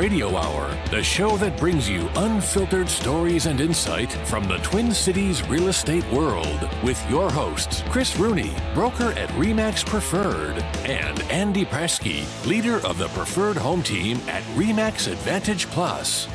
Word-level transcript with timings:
Radio 0.00 0.34
Hour, 0.34 0.74
the 0.90 1.02
show 1.02 1.36
that 1.36 1.58
brings 1.58 1.86
you 1.86 2.08
unfiltered 2.16 2.88
stories 2.88 3.44
and 3.44 3.60
insight 3.60 4.10
from 4.10 4.48
the 4.48 4.56
Twin 4.60 4.92
Cities 4.92 5.46
real 5.46 5.68
estate 5.68 6.10
world 6.10 6.66
with 6.82 6.98
your 7.10 7.30
hosts, 7.30 7.82
Chris 7.90 8.16
Rooney, 8.16 8.50
broker 8.72 9.10
at 9.18 9.28
REMAX 9.36 9.84
Preferred, 9.84 10.56
and 10.86 11.20
Andy 11.24 11.66
Prasky, 11.66 12.24
leader 12.46 12.76
of 12.76 12.96
the 12.96 13.08
Preferred 13.08 13.58
Home 13.58 13.82
Team 13.82 14.16
at 14.26 14.42
REMAX 14.54 15.12
Advantage 15.12 15.66
Plus. 15.66 16.26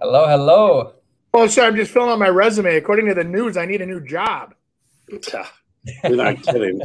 Hello, 0.00 0.28
hello. 0.28 0.92
Oh, 1.34 1.48
sorry, 1.48 1.66
I'm 1.66 1.74
just 1.74 1.90
filling 1.90 2.10
out 2.10 2.20
my 2.20 2.28
resume. 2.28 2.76
According 2.76 3.06
to 3.06 3.14
the 3.14 3.24
news, 3.24 3.56
I 3.56 3.66
need 3.66 3.82
a 3.82 3.86
new 3.86 4.00
job. 4.06 4.54
You're 5.08 5.20
not 6.04 6.40
kidding. 6.44 6.80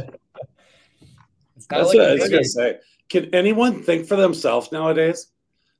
It's 1.56 1.66
That's 1.68 1.86
like 1.90 1.94
what 1.94 2.00
I 2.00 2.10
a 2.10 2.14
was 2.14 2.28
gonna 2.28 2.42
say. 2.42 2.78
Can 3.08 3.34
anyone 3.34 3.82
think 3.82 4.06
for 4.06 4.16
themselves 4.16 4.72
nowadays, 4.72 5.28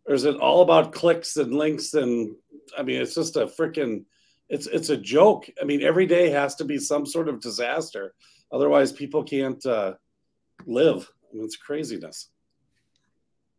or 0.07 0.15
is 0.15 0.25
it 0.25 0.37
all 0.37 0.63
about 0.63 0.93
clicks 0.93 1.37
and 1.37 1.55
links? 1.55 1.95
And 1.95 2.35
I 2.77 2.83
mean, 2.83 3.01
it's 3.01 3.15
just 3.15 3.37
a 3.37 3.47
freaking. 3.47 4.05
It's 4.49 4.67
it's 4.67 4.91
a 4.91 4.97
joke. 4.97 5.49
I 5.61 5.65
mean, 5.65 5.83
every 5.83 6.07
day 6.07 6.31
has 6.31 6.55
to 6.57 6.65
be 6.65 6.79
some 6.79 7.07
sort 7.07 7.29
of 7.29 7.41
disaster. 7.41 8.15
Otherwise, 8.53 8.93
people 8.93 9.25
can't 9.25 9.65
uh, 9.65 9.95
live. 10.67 11.11
I 11.33 11.37
mean, 11.37 11.45
it's 11.45 11.57
craziness. 11.57 12.29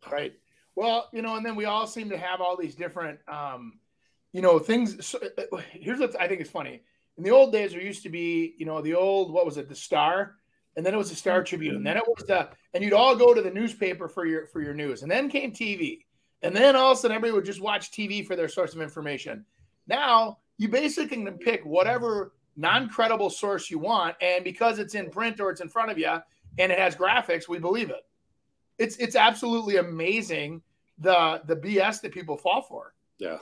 Right. 0.10 0.34
Well, 0.76 1.10
you 1.14 1.22
know, 1.22 1.36
and 1.36 1.46
then 1.46 1.56
we 1.56 1.66
all 1.66 1.88
seem 1.88 2.10
to 2.10 2.18
have 2.18 2.42
all 2.42 2.58
these 2.58 2.76
different, 2.76 3.20
um, 3.28 3.80
you 4.34 4.42
know, 4.42 4.60
things. 4.60 5.06
So, 5.06 5.20
uh, 5.20 5.58
here's 5.72 6.00
what 6.00 6.20
I 6.20 6.28
think 6.28 6.42
is 6.42 6.50
funny. 6.50 6.84
In 7.18 7.24
the 7.24 7.32
old 7.32 7.52
days, 7.52 7.72
there 7.72 7.82
used 7.82 8.04
to 8.04 8.10
be, 8.10 8.56
you 8.58 8.66
know, 8.66 8.82
the 8.82 8.96
old 8.96 9.32
what 9.32 9.46
was 9.46 9.58
it, 9.58 9.70
the 9.70 9.76
Star, 9.76 10.36
and 10.76 10.86
then 10.86 10.94
it 10.94 10.98
was 10.98 11.10
the 11.10 11.16
Star 11.16 11.44
Tribune, 11.44 11.76
and 11.76 11.86
then 11.86 11.98
it 11.98 12.04
was 12.08 12.26
the, 12.28 12.50
and 12.74 12.84
you'd 12.84 12.94
all 12.94 13.16
go 13.16 13.34
to 13.34 13.42
the 13.42 13.52
newspaper 13.52 14.08
for 14.08 14.26
your 14.26 14.48
for 14.48 14.62
your 14.62 14.74
news, 14.74 15.02
and 15.04 15.12
then 15.12 15.30
came 15.30 15.52
TV, 15.52 16.00
and 16.42 16.56
then 16.56 16.76
all 16.76 16.92
of 16.92 16.98
a 16.98 17.02
sudden 17.02 17.16
everybody 17.16 17.34
would 17.34 17.46
just 17.46 17.62
watch 17.62 17.92
TV 17.92 18.26
for 18.26 18.36
their 18.36 18.50
source 18.50 18.74
of 18.74 18.82
information. 18.82 19.46
Now 19.88 20.40
you 20.58 20.70
basically 20.70 21.08
can 21.08 21.38
pick 21.38 21.66
whatever 21.66 22.34
non-credible 22.56 23.30
source 23.30 23.70
you 23.70 23.80
want, 23.80 24.16
and 24.22 24.44
because 24.44 24.80
it's 24.80 24.96
in 24.96 25.10
print 25.10 25.40
or 25.40 25.50
it's 25.50 25.62
in 25.62 25.70
front 25.70 25.92
of 25.92 25.98
you 25.98 26.18
and 26.58 26.72
it 26.72 26.80
has 26.80 26.96
graphics, 26.96 27.48
we 27.48 27.60
believe 27.60 27.90
it. 27.90 28.04
It's 28.78 28.98
it's 28.98 29.16
absolutely 29.16 29.78
amazing 29.78 30.62
the 31.00 31.42
the 31.46 31.56
BS 31.56 32.02
that 32.02 32.14
people 32.14 32.38
fall 32.38 32.62
for. 32.62 32.94
Yeah. 33.18 33.38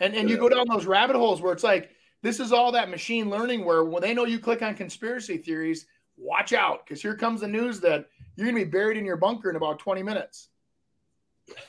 And 0.00 0.14
and 0.14 0.28
you 0.28 0.36
go 0.36 0.48
down 0.48 0.66
those 0.68 0.86
rabbit 0.86 1.16
holes 1.16 1.40
where 1.40 1.52
it's 1.52 1.64
like 1.64 1.90
this 2.22 2.40
is 2.40 2.52
all 2.52 2.72
that 2.72 2.90
machine 2.90 3.30
learning 3.30 3.64
where 3.64 3.84
when 3.84 4.02
they 4.02 4.14
know 4.14 4.24
you 4.24 4.38
click 4.38 4.62
on 4.62 4.74
conspiracy 4.74 5.38
theories, 5.38 5.86
watch 6.16 6.52
out 6.52 6.84
because 6.84 7.02
here 7.02 7.16
comes 7.16 7.40
the 7.40 7.48
news 7.48 7.80
that 7.80 8.06
you're 8.36 8.46
gonna 8.46 8.64
be 8.64 8.70
buried 8.70 8.96
in 8.96 9.04
your 9.04 9.16
bunker 9.16 9.50
in 9.50 9.56
about 9.56 9.78
20 9.78 10.02
minutes. 10.02 10.48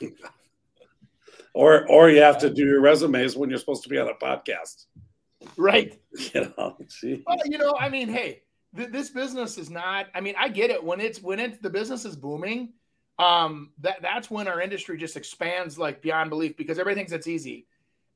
Or 1.54 1.88
or 1.88 2.10
you 2.10 2.20
have 2.20 2.38
to 2.38 2.50
do 2.50 2.64
your 2.64 2.80
resumes 2.80 3.36
when 3.36 3.48
you're 3.48 3.60
supposed 3.60 3.84
to 3.84 3.88
be 3.88 3.98
on 3.98 4.08
a 4.08 4.14
podcast. 4.14 4.86
Right. 5.56 5.98
You 6.32 6.52
know. 6.56 6.76
Well, 7.02 7.38
you 7.44 7.58
know, 7.58 7.74
I 7.78 7.88
mean, 7.88 8.08
hey, 8.08 8.42
th- 8.76 8.90
this 8.90 9.10
business 9.10 9.58
is 9.58 9.68
not. 9.68 10.06
I 10.14 10.20
mean, 10.20 10.36
I 10.38 10.48
get 10.48 10.70
it 10.70 10.82
when 10.82 11.00
it's 11.00 11.20
when 11.20 11.40
it's 11.40 11.58
the 11.58 11.70
business 11.70 12.04
is 12.04 12.14
booming. 12.14 12.72
Um, 13.18 13.72
that 13.80 14.00
that's 14.00 14.30
when 14.30 14.46
our 14.46 14.60
industry 14.60 14.96
just 14.96 15.16
expands 15.16 15.76
like 15.76 16.02
beyond 16.02 16.30
belief 16.30 16.56
because 16.56 16.78
everybody 16.78 17.00
thinks 17.00 17.10
it's 17.10 17.26
easy, 17.26 17.66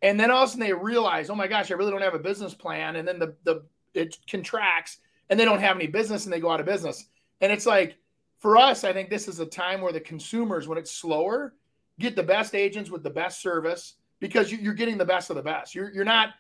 and 0.00 0.18
then 0.18 0.30
all 0.30 0.44
of 0.44 0.48
a 0.48 0.52
sudden 0.52 0.64
they 0.64 0.72
realize, 0.72 1.28
oh 1.28 1.34
my 1.34 1.48
gosh, 1.48 1.72
I 1.72 1.74
really 1.74 1.90
don't 1.90 2.02
have 2.02 2.14
a 2.14 2.20
business 2.20 2.54
plan, 2.54 2.94
and 2.94 3.06
then 3.06 3.18
the 3.18 3.34
the 3.42 3.62
it 3.94 4.16
contracts 4.30 4.98
and 5.30 5.38
they 5.38 5.44
don't 5.44 5.60
have 5.60 5.76
any 5.76 5.86
business 5.86 6.24
and 6.24 6.32
they 6.32 6.40
go 6.40 6.50
out 6.50 6.60
of 6.60 6.66
business, 6.66 7.04
and 7.40 7.52
it's 7.52 7.66
like 7.66 7.96
for 8.38 8.56
us, 8.56 8.84
I 8.84 8.92
think 8.92 9.10
this 9.10 9.28
is 9.28 9.40
a 9.40 9.46
time 9.46 9.80
where 9.80 9.92
the 9.92 10.00
consumers, 10.00 10.68
when 10.68 10.78
it's 10.78 10.92
slower, 10.92 11.54
get 11.98 12.16
the 12.16 12.22
best 12.22 12.54
agents 12.54 12.90
with 12.90 13.02
the 13.02 13.10
best 13.10 13.42
service 13.42 13.94
because 14.20 14.50
you, 14.52 14.58
you're 14.58 14.74
getting 14.74 14.98
the 14.98 15.04
best 15.04 15.30
of 15.30 15.36
the 15.36 15.42
best. 15.42 15.74
You're 15.74 15.92
you're 15.92 16.04
not 16.04 16.30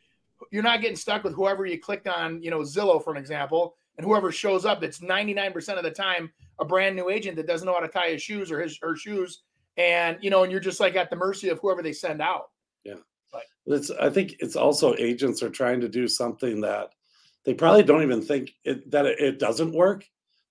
you're 0.50 0.62
not 0.62 0.80
getting 0.80 0.96
stuck 0.96 1.24
with 1.24 1.34
whoever 1.34 1.66
you 1.66 1.78
clicked 1.78 2.06
on, 2.06 2.40
you 2.42 2.50
know, 2.50 2.60
Zillow 2.60 3.02
for 3.02 3.10
an 3.10 3.16
example, 3.16 3.76
and 3.96 4.06
whoever 4.06 4.30
shows 4.30 4.64
up 4.64 4.80
that's 4.80 5.00
99% 5.00 5.76
of 5.76 5.82
the 5.82 5.90
time 5.90 6.30
a 6.60 6.64
brand 6.64 6.94
new 6.94 7.08
agent 7.08 7.36
that 7.36 7.46
doesn't 7.46 7.66
know 7.66 7.74
how 7.74 7.80
to 7.80 7.88
tie 7.88 8.10
his 8.10 8.22
shoes 8.22 8.50
or 8.50 8.60
his 8.60 8.78
her 8.82 8.96
shoes. 8.96 9.42
And 9.76 10.18
you 10.20 10.30
know, 10.30 10.42
and 10.42 10.52
you're 10.52 10.60
just 10.60 10.80
like 10.80 10.96
at 10.96 11.10
the 11.10 11.16
mercy 11.16 11.48
of 11.48 11.58
whoever 11.60 11.82
they 11.82 11.92
send 11.92 12.22
out. 12.22 12.50
Yeah, 12.84 12.94
It's, 13.66 13.90
I 13.90 14.10
think 14.10 14.36
it's 14.38 14.56
also 14.56 14.94
agents 14.96 15.42
are 15.42 15.50
trying 15.50 15.80
to 15.80 15.88
do 15.88 16.08
something 16.08 16.60
that 16.62 16.90
they 17.44 17.54
probably 17.54 17.82
don't 17.82 18.02
even 18.02 18.22
think 18.22 18.52
it, 18.64 18.90
that 18.90 19.06
it, 19.06 19.20
it 19.20 19.38
doesn't 19.38 19.72
work. 19.72 20.04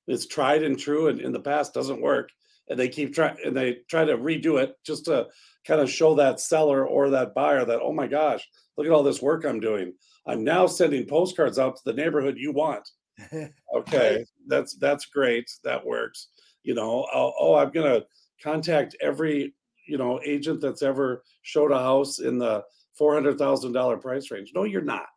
It's 0.07 0.25
tried 0.25 0.63
and 0.63 0.79
true, 0.79 1.07
and 1.07 1.19
in 1.19 1.31
the 1.31 1.39
past 1.39 1.73
doesn't 1.73 2.01
work, 2.01 2.31
and 2.69 2.79
they 2.79 2.87
keep 2.89 3.13
trying 3.13 3.37
and 3.45 3.55
they 3.55 3.79
try 3.89 4.05
to 4.05 4.17
redo 4.17 4.61
it 4.61 4.75
just 4.85 5.05
to 5.05 5.27
kind 5.65 5.81
of 5.81 5.91
show 5.91 6.15
that 6.15 6.39
seller 6.39 6.87
or 6.87 7.09
that 7.09 7.35
buyer 7.35 7.65
that 7.65 7.81
oh 7.81 7.93
my 7.93 8.07
gosh, 8.07 8.47
look 8.77 8.87
at 8.87 8.93
all 8.93 9.03
this 9.03 9.21
work 9.21 9.45
I'm 9.45 9.59
doing. 9.59 9.93
I'm 10.25 10.43
now 10.43 10.65
sending 10.67 11.05
postcards 11.05 11.59
out 11.59 11.77
to 11.77 11.81
the 11.85 11.93
neighborhood 11.93 12.37
you 12.37 12.51
want. 12.51 12.87
Okay, 13.75 14.25
that's 14.47 14.75
that's 14.75 15.05
great. 15.05 15.51
That 15.63 15.85
works. 15.85 16.27
You 16.63 16.73
know, 16.73 17.05
oh, 17.13 17.33
oh 17.39 17.55
I'm 17.55 17.71
gonna 17.71 18.03
contact 18.41 18.95
every 19.01 19.53
you 19.85 19.97
know 19.97 20.19
agent 20.25 20.61
that's 20.61 20.81
ever 20.81 21.23
showed 21.41 21.71
a 21.71 21.77
house 21.77 22.19
in 22.19 22.37
the 22.37 22.63
four 22.97 23.13
hundred 23.13 23.37
thousand 23.37 23.73
dollar 23.73 23.97
price 23.97 24.31
range. 24.31 24.51
No, 24.55 24.63
you're 24.63 24.81
not. 24.81 25.07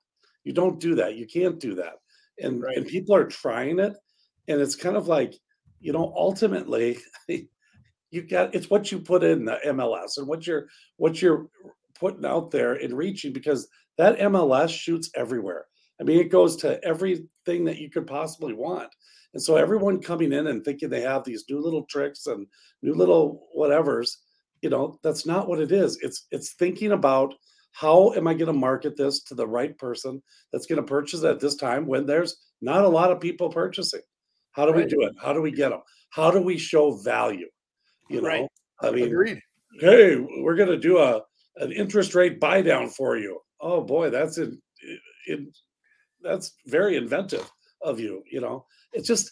You 0.44 0.52
don't 0.52 0.80
do 0.80 0.94
that. 0.96 1.16
You 1.16 1.26
can't 1.26 1.60
do 1.60 1.74
that. 1.76 1.94
And 2.40 2.62
Right. 2.62 2.76
and 2.76 2.86
people 2.86 3.14
are 3.14 3.26
trying 3.26 3.78
it, 3.78 3.94
and 4.48 4.60
it's 4.60 4.76
kind 4.76 4.96
of 4.96 5.08
like 5.08 5.34
you 5.80 5.92
know 5.92 6.12
ultimately. 6.16 6.98
You 8.12 8.22
got 8.26 8.54
it's 8.54 8.68
what 8.68 8.90
you 8.90 8.98
put 8.98 9.22
in 9.22 9.44
the 9.44 9.58
MLS 9.66 10.16
and 10.18 10.26
what 10.26 10.46
you're 10.46 10.66
what 10.96 11.22
you're 11.22 11.46
putting 11.94 12.24
out 12.26 12.50
there 12.50 12.74
and 12.74 12.96
reaching 12.96 13.32
because 13.32 13.68
that 13.98 14.18
MLS 14.18 14.70
shoots 14.70 15.10
everywhere. 15.14 15.66
I 16.00 16.04
mean, 16.04 16.18
it 16.18 16.30
goes 16.30 16.56
to 16.56 16.82
everything 16.82 17.64
that 17.66 17.78
you 17.78 17.90
could 17.90 18.06
possibly 18.06 18.52
want. 18.52 18.88
And 19.34 19.42
so 19.42 19.56
everyone 19.56 20.00
coming 20.00 20.32
in 20.32 20.48
and 20.48 20.64
thinking 20.64 20.88
they 20.88 21.02
have 21.02 21.22
these 21.24 21.44
new 21.48 21.60
little 21.60 21.84
tricks 21.84 22.26
and 22.26 22.46
new 22.82 22.94
little 22.94 23.46
whatevers, 23.56 24.16
you 24.62 24.70
know, 24.70 24.98
that's 25.04 25.24
not 25.24 25.46
what 25.48 25.60
it 25.60 25.70
is. 25.70 25.96
It's 26.02 26.26
it's 26.32 26.54
thinking 26.54 26.90
about 26.92 27.34
how 27.72 28.12
am 28.14 28.26
I 28.26 28.34
going 28.34 28.52
to 28.52 28.58
market 28.58 28.96
this 28.96 29.22
to 29.24 29.34
the 29.34 29.46
right 29.46 29.76
person 29.78 30.22
that's 30.52 30.66
going 30.66 30.80
to 30.80 30.86
purchase 30.86 31.24
at 31.24 31.40
this 31.40 31.56
time 31.56 31.86
when 31.86 32.06
there's 32.06 32.36
not 32.60 32.84
a 32.84 32.88
lot 32.88 33.10
of 33.10 33.20
people 33.20 33.48
purchasing. 33.50 34.02
How 34.52 34.66
do 34.66 34.72
we 34.72 34.84
do 34.84 35.02
it? 35.02 35.14
How 35.20 35.32
do 35.32 35.40
we 35.40 35.52
get 35.52 35.70
them? 35.70 35.80
How 36.10 36.30
do 36.30 36.40
we 36.42 36.58
show 36.58 36.96
value? 36.96 37.48
You 38.08 38.20
know, 38.20 38.28
Right. 38.28 38.48
I 38.82 38.90
mean, 38.90 39.06
Agreed. 39.06 39.40
hey, 39.78 40.16
we're 40.16 40.56
going 40.56 40.68
to 40.68 40.78
do 40.78 40.98
a 40.98 41.22
an 41.56 41.72
interest 41.72 42.14
rate 42.14 42.40
buy 42.40 42.62
down 42.62 42.88
for 42.88 43.16
you. 43.16 43.38
Oh 43.60 43.82
boy, 43.82 44.10
that's 44.10 44.38
in, 44.38 44.60
in 45.28 45.52
that's 46.22 46.54
very 46.66 46.96
inventive 46.96 47.48
of 47.82 48.00
you. 48.00 48.22
You 48.30 48.40
know, 48.40 48.66
it's 48.92 49.06
just 49.06 49.30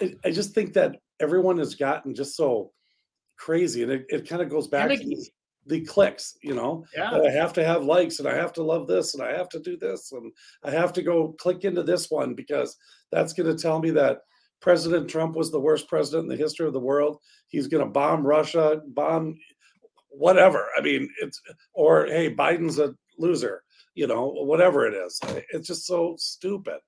I 0.00 0.14
I 0.24 0.30
just 0.30 0.54
think 0.54 0.74
that 0.74 0.96
everyone 1.18 1.58
has 1.58 1.74
gotten 1.74 2.14
just 2.14 2.36
so 2.36 2.72
crazy, 3.36 3.82
and 3.82 3.90
it, 3.90 4.06
it 4.08 4.28
kind 4.28 4.42
of 4.42 4.48
goes 4.48 4.68
back 4.68 4.88
to. 5.00 5.16
The, 5.70 5.80
clicks. 5.80 6.36
You 6.42 6.54
know, 6.54 6.84
Yeah. 6.96 7.10
I 7.12 7.30
have 7.30 7.52
to 7.54 7.64
have 7.64 7.84
likes, 7.84 8.18
and 8.18 8.28
I 8.28 8.34
have 8.34 8.52
to 8.54 8.62
love 8.62 8.86
this, 8.86 9.14
and 9.14 9.22
I 9.22 9.32
have 9.36 9.48
to 9.50 9.60
do 9.60 9.76
this, 9.76 10.12
and 10.12 10.32
I 10.64 10.70
have 10.70 10.92
to 10.94 11.02
go 11.02 11.34
click 11.38 11.64
into 11.64 11.82
this 11.82 12.10
one 12.10 12.34
because 12.34 12.76
that's 13.10 13.32
going 13.32 13.54
to 13.54 13.60
tell 13.60 13.80
me 13.80 13.90
that 13.92 14.20
President 14.60 15.08
Trump 15.08 15.36
was 15.36 15.50
the 15.50 15.60
worst 15.60 15.88
president 15.88 16.24
in 16.24 16.28
the 16.28 16.42
history 16.42 16.66
of 16.66 16.72
the 16.72 16.80
world. 16.80 17.18
He's 17.48 17.66
going 17.66 17.84
to 17.84 17.90
bomb 17.90 18.26
Russia, 18.26 18.82
bomb 18.88 19.36
whatever. 20.10 20.68
I 20.76 20.82
mean, 20.82 21.08
it's 21.22 21.40
or 21.72 22.06
hey, 22.06 22.34
Biden's 22.34 22.78
a 22.78 22.94
loser. 23.18 23.62
You 23.94 24.06
know, 24.06 24.28
whatever 24.28 24.86
it 24.86 24.94
is. 24.94 25.20
It's 25.52 25.66
just 25.66 25.86
so 25.86 26.14
stupid. 26.18 26.78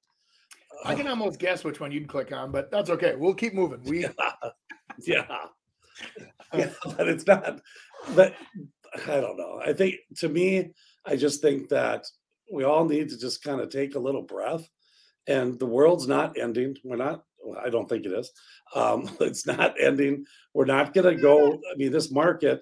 I 0.84 0.94
can 0.94 1.06
almost 1.06 1.38
guess 1.38 1.65
which 1.65 1.81
one 1.81 1.92
you'd 1.92 2.09
click 2.09 2.32
on, 2.32 2.50
but 2.53 2.71
that's 2.71 2.91
okay. 2.91 3.15
We'll 3.16 3.34
keep 3.34 3.54
moving. 3.54 3.82
We 3.84 4.06
yeah. 5.00 5.25
yeah, 6.54 6.71
but 6.97 7.09
it's 7.09 7.27
not. 7.27 7.60
But 8.15 8.34
I 9.07 9.21
don't 9.21 9.37
know. 9.37 9.60
I 9.65 9.72
think 9.72 9.97
to 10.19 10.28
me, 10.28 10.72
I 11.04 11.16
just 11.16 11.41
think 11.41 11.69
that 11.71 12.04
we 12.53 12.65
all 12.65 12.84
need 12.84 13.09
to 13.09 13.19
just 13.19 13.43
kind 13.43 13.60
of 13.60 13.71
take 13.71 13.95
a 13.95 14.01
little 14.01 14.22
breath. 14.22 14.69
And 15.27 15.59
the 15.59 15.66
world's 15.66 16.09
not 16.09 16.39
ending. 16.39 16.77
We're 16.84 16.97
not. 16.97 17.22
Well, 17.45 17.60
I 17.65 17.71
don't 17.71 17.89
think 17.89 18.07
it 18.07 18.13
is. 18.13 18.31
Um, 18.75 19.10
it's 19.21 19.47
not 19.47 19.75
ending. 19.81 20.25
We're 20.54 20.65
not 20.65 20.95
going 20.95 21.16
to 21.16 21.21
go. 21.21 21.53
I 21.72 21.77
mean, 21.77 21.93
this 21.93 22.10
market. 22.10 22.60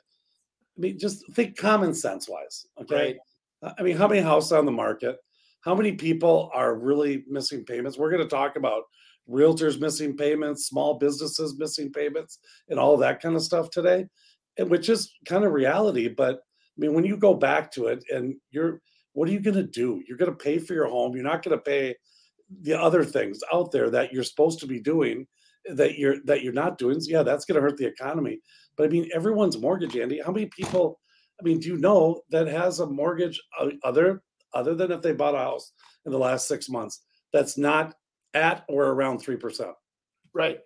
I 0.77 0.81
mean, 0.81 0.99
just 0.99 1.31
think 1.33 1.57
common 1.57 1.95
sense 1.95 2.29
wise. 2.29 2.67
Okay. 2.81 3.19
Right. 3.63 3.75
I 3.79 3.83
mean, 3.83 3.97
how 3.97 4.09
many 4.09 4.21
houses 4.21 4.53
on 4.53 4.65
the 4.65 4.73
market? 4.73 5.17
How 5.63 5.75
many 5.75 5.93
people 5.93 6.51
are 6.55 6.75
really 6.75 7.25
missing 7.29 7.65
payments? 7.65 7.99
We're 7.99 8.11
going 8.11 8.23
to 8.23 8.29
talk 8.29 8.57
about 8.57 8.85
realtors 9.29 9.81
missing 9.81 10.17
payments, 10.17 10.67
small 10.67 10.95
businesses 10.95 11.59
missing 11.59 11.93
payments, 11.93 12.39
and 12.69 12.79
all 12.79 12.97
that 12.97 13.21
kind 13.21 13.37
of 13.37 13.43
stuff 13.43 13.71
today, 13.71 14.07
which 14.69 14.89
is 14.89 15.13
kind 15.27 15.45
of 15.45 15.53
reality. 15.53 16.09
But 16.09 16.37
I 16.37 16.77
mean, 16.77 16.95
when 16.95 17.05
you 17.05 17.17
go 17.17 17.35
back 17.35 17.71
to 17.73 17.87
it, 17.87 18.05
and 18.11 18.35
you're, 18.51 18.81
what 19.13 19.29
are 19.29 19.33
you 19.33 19.41
going 19.41 19.57
to 19.57 19.63
do? 19.63 20.03
You're 20.07 20.19
going 20.19 20.31
to 20.31 20.37
pay 20.37 20.59
for 20.59 20.75
your 20.75 20.89
home. 20.89 21.15
You're 21.15 21.25
not 21.25 21.43
going 21.43 21.57
to 21.57 21.63
pay 21.63 21.95
the 22.63 22.81
other 22.81 23.05
things 23.05 23.41
out 23.53 23.71
there 23.71 23.91
that 23.91 24.13
you're 24.13 24.25
supposed 24.25 24.61
to 24.61 24.67
be 24.67 24.81
doing, 24.81 25.27
that 25.73 25.99
you're 25.99 26.17
that 26.25 26.43
you're 26.43 26.53
not 26.53 26.79
doing, 26.79 26.99
yeah, 27.03 27.23
that's 27.23 27.45
going 27.45 27.57
to 27.57 27.61
hurt 27.61 27.77
the 27.77 27.87
economy. 27.87 28.41
But 28.77 28.87
I 28.87 28.89
mean, 28.89 29.09
everyone's 29.15 29.59
mortgage, 29.59 29.97
Andy. 29.97 30.21
How 30.25 30.33
many 30.33 30.47
people? 30.47 31.01
I 31.41 31.43
mean, 31.43 31.59
do 31.59 31.69
you 31.69 31.77
know 31.77 32.21
that 32.31 32.47
has 32.49 32.81
a 32.81 32.87
mortgage 32.87 33.41
uh, 33.59 33.71
other 33.85 34.23
other 34.55 34.75
than 34.75 34.91
if 34.93 35.03
they 35.03 35.13
bought 35.13 35.35
a 35.35 35.39
house 35.39 35.73
in 36.07 36.13
the 36.13 36.19
last 36.19 36.49
six 36.49 36.69
months 36.69 37.03
that's 37.33 37.57
not 37.57 37.95
at 38.35 38.65
or 38.69 38.87
around 38.87 39.19
three 39.19 39.37
percent? 39.37 39.73
Right. 40.35 40.59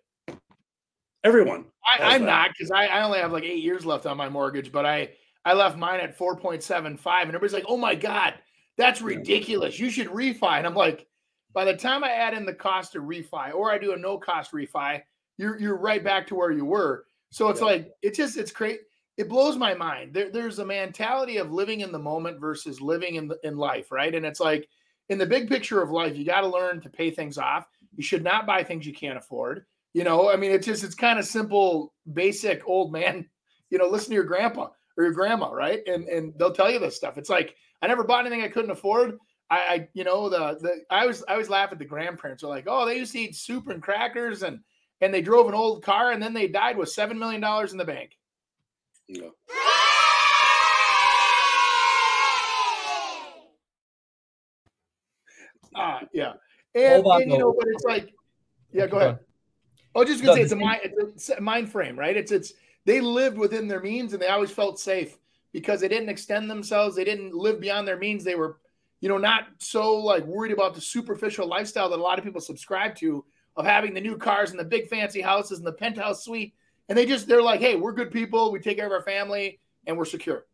Everyone. 1.25 1.65
I, 1.99 2.15
am 2.15 2.27
not 2.27 2.51
because 2.51 2.71
I, 2.71 2.87
I 2.87 3.03
only 3.03 3.19
have 3.19 3.33
like 3.33 3.45
eight 3.45 3.63
years 3.63 3.87
left 3.87 4.05
on 4.05 4.17
my 4.17 4.29
mortgage, 4.29 4.71
but 4.71 4.85
I 4.85 5.11
I 5.47 5.55
left 5.55 5.77
mine 5.77 6.01
at 6.01 6.19
4.75, 6.19 7.23
and 7.23 7.29
everybody's 7.29 7.53
like, 7.53 7.65
"Oh 7.67 7.79
my 7.79 7.95
god, 7.95 8.35
that's 8.77 9.01
ridiculous! 9.01 9.79
You 9.79 9.91
should 9.91 10.09
refi." 10.09 10.59
And 10.59 10.67
I'm 10.67 10.75
like, 10.75 11.07
by 11.55 11.65
the 11.65 11.75
time 11.75 12.05
I 12.05 12.11
add 12.11 12.35
in 12.35 12.45
the 12.45 12.53
cost 12.53 12.95
of 12.95 13.05
refi, 13.05 13.55
or 13.55 13.73
I 13.73 13.79
do 13.79 13.93
a 13.93 13.97
no 13.97 14.19
cost 14.19 14.53
refi, 14.53 15.01
you're 15.39 15.59
you're 15.59 15.77
right 15.77 16.05
back 16.05 16.27
to 16.27 16.35
where 16.35 16.51
you 16.51 16.67
were. 16.67 17.07
So 17.31 17.49
it's 17.49 17.61
yeah. 17.61 17.67
like 17.67 17.93
it 18.03 18.15
just 18.15 18.37
it's 18.37 18.53
great. 18.53 18.81
It 19.17 19.29
blows 19.29 19.57
my 19.57 19.75
mind. 19.75 20.13
There, 20.13 20.31
there's 20.31 20.59
a 20.59 20.67
mentality 20.67 21.39
of 21.39 21.53
living 21.53 21.81
in 21.81 21.93
the 21.93 21.99
moment 21.99 22.41
versus 22.41 22.81
living 22.81 23.15
in 23.15 23.29
the, 23.29 23.39
in 23.45 23.57
life, 23.57 23.93
right? 23.93 24.13
And 24.15 24.27
it's 24.27 24.41
like 24.41 24.69
in 25.09 25.19
the 25.19 25.27
big 25.27 25.49
picture 25.49 25.81
of 25.81 25.91
life, 25.91 26.17
you 26.17 26.25
got 26.25 26.41
to 26.41 26.49
learn 26.49 26.81
to 26.81 26.91
pay 26.91 27.11
things 27.11 27.39
off. 27.39 27.67
You 27.95 28.03
should 28.03 28.25
not 28.25 28.45
buy 28.45 28.65
things 28.65 28.87
you 28.87 28.93
can't 28.93 29.17
afford. 29.17 29.67
You 29.95 30.03
know, 30.03 30.29
I 30.29 30.37
mean, 30.37 30.51
it's 30.51 30.67
just 30.67 30.85
it's 30.85 30.97
kind 30.97 31.19
of 31.19 31.25
simple, 31.25 31.95
basic 32.13 32.63
old 32.67 32.93
man. 32.93 33.27
You 33.71 33.79
know, 33.79 33.89
listen 33.89 34.11
to 34.11 34.15
your 34.15 34.25
grandpa 34.25 34.69
or 34.97 35.05
your 35.05 35.15
grandma, 35.15 35.51
right? 35.51 35.81
And 35.89 36.07
and 36.07 36.33
they'll 36.39 36.53
tell 36.53 36.71
you 36.71 36.79
this 36.79 36.95
stuff. 36.95 37.19
It's 37.19 37.31
like 37.31 37.57
I 37.83 37.89
never 37.89 38.05
bought 38.05 38.25
anything 38.25 38.45
I 38.45 38.49
couldn't 38.49 38.71
afford. 38.71 39.19
I, 39.51 39.59
I 39.59 39.89
you 39.95 40.05
know 40.05 40.29
the 40.29 40.59
the 40.61 40.85
I 40.91 41.07
was 41.07 41.25
I 41.27 41.33
always 41.33 41.49
laugh 41.49 41.73
at 41.73 41.81
the 41.81 41.85
grandparents 41.85 42.45
are 42.45 42.49
like, 42.49 42.67
oh, 42.69 42.87
they 42.87 42.99
used 42.99 43.13
to 43.15 43.19
eat 43.19 43.35
soup 43.35 43.69
and 43.69 43.83
crackers 43.83 44.45
and 44.45 44.61
and 45.01 45.13
they 45.13 45.23
drove 45.23 45.49
an 45.49 45.55
old 45.55 45.83
car 45.83 46.13
and 46.13 46.23
then 46.23 46.35
they 46.35 46.47
died 46.47 46.77
with 46.77 46.89
seven 46.89 47.19
million 47.19 47.41
dollars 47.41 47.73
in 47.73 47.79
the 47.79 47.85
bank. 47.85 48.17
Yeah. 49.09 49.31
Ah, 55.75 56.03
yeah. 56.13 56.35
And, 56.75 57.05
and 57.05 57.31
you 57.33 57.39
know, 57.39 57.55
but 57.59 57.67
it's 57.69 57.85
like, 57.85 58.15
yeah, 58.73 58.87
go 58.87 58.99
ahead. 58.99 59.19
Oh, 59.95 60.05
just 60.05 60.23
gonna 60.23 60.35
say 60.35 60.43
it's 60.43 60.53
a 60.53 60.57
mind, 60.57 60.81
it's 60.83 61.31
a 61.31 61.41
mind 61.41 61.71
frame, 61.71 61.99
right? 61.99 62.17
It's 62.17 62.33
it's 62.33 62.55
they 62.85 63.01
lived 63.01 63.39
within 63.39 63.69
their 63.69 63.81
means 63.81 64.13
and 64.13 64.21
they 64.21 64.29
always 64.29 64.51
felt 64.51 64.79
safe 64.79 65.19
because 65.53 65.81
they 65.81 65.89
didn't 65.89 66.09
extend 66.09 66.51
themselves, 66.51 66.97
they 66.97 67.05
didn't 67.05 67.35
live 67.35 67.61
beyond 67.61 67.87
their 67.87 67.97
means. 67.97 68.25
They 68.25 68.35
were, 68.35 68.59
you 69.01 69.09
know, 69.09 69.19
not 69.19 69.45
so 69.59 69.95
like 69.95 70.25
worried 70.25 70.53
about 70.53 70.75
the 70.75 70.81
superficial 70.81 71.47
lifestyle 71.47 71.89
that 71.91 71.99
a 71.99 72.03
lot 72.03 72.19
of 72.19 72.25
people 72.25 72.41
subscribe 72.41 72.97
to 72.97 73.25
of 73.57 73.65
having 73.65 73.95
the 73.95 74.01
new 74.01 74.17
cars 74.17 74.51
and 74.51 74.59
the 74.59 74.65
big 74.65 74.89
fancy 74.89 75.21
houses 75.21 75.59
and 75.59 75.67
the 75.67 75.73
penthouse 75.73 76.25
suite. 76.25 76.55
And 76.89 76.99
they 76.99 77.07
just 77.07 77.27
they're 77.29 77.43
like, 77.43 77.61
hey, 77.61 77.77
we're 77.77 77.93
good 77.93 78.11
people, 78.11 78.51
we 78.51 78.59
take 78.59 78.77
care 78.77 78.87
of 78.87 78.93
our 78.93 79.03
family, 79.03 79.61
and 79.87 79.97
we're 79.97 80.05
secure. 80.05 80.45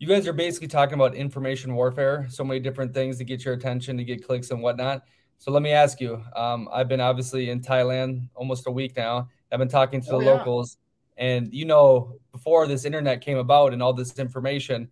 You 0.00 0.06
guys 0.06 0.28
are 0.28 0.32
basically 0.32 0.68
talking 0.68 0.94
about 0.94 1.14
information 1.14 1.74
warfare, 1.74 2.26
so 2.28 2.44
many 2.44 2.60
different 2.60 2.94
things 2.94 3.18
to 3.18 3.24
get 3.24 3.44
your 3.44 3.54
attention, 3.54 3.96
to 3.96 4.04
get 4.04 4.24
clicks 4.24 4.50
and 4.50 4.62
whatnot. 4.62 5.02
So 5.38 5.52
let 5.52 5.62
me 5.62 5.70
ask 5.70 6.00
you. 6.00 6.22
Um, 6.34 6.68
I've 6.72 6.88
been 6.88 7.00
obviously 7.00 7.48
in 7.48 7.60
Thailand 7.60 8.28
almost 8.34 8.66
a 8.66 8.70
week 8.70 8.96
now. 8.96 9.28
I've 9.52 9.60
been 9.60 9.68
talking 9.68 10.00
to 10.02 10.10
oh, 10.12 10.18
the 10.18 10.24
yeah. 10.24 10.32
locals, 10.32 10.78
and 11.16 11.52
you 11.54 11.64
know, 11.64 12.16
before 12.32 12.66
this 12.66 12.84
internet 12.84 13.20
came 13.20 13.38
about 13.38 13.72
and 13.72 13.82
all 13.82 13.92
this 13.92 14.18
information, 14.18 14.90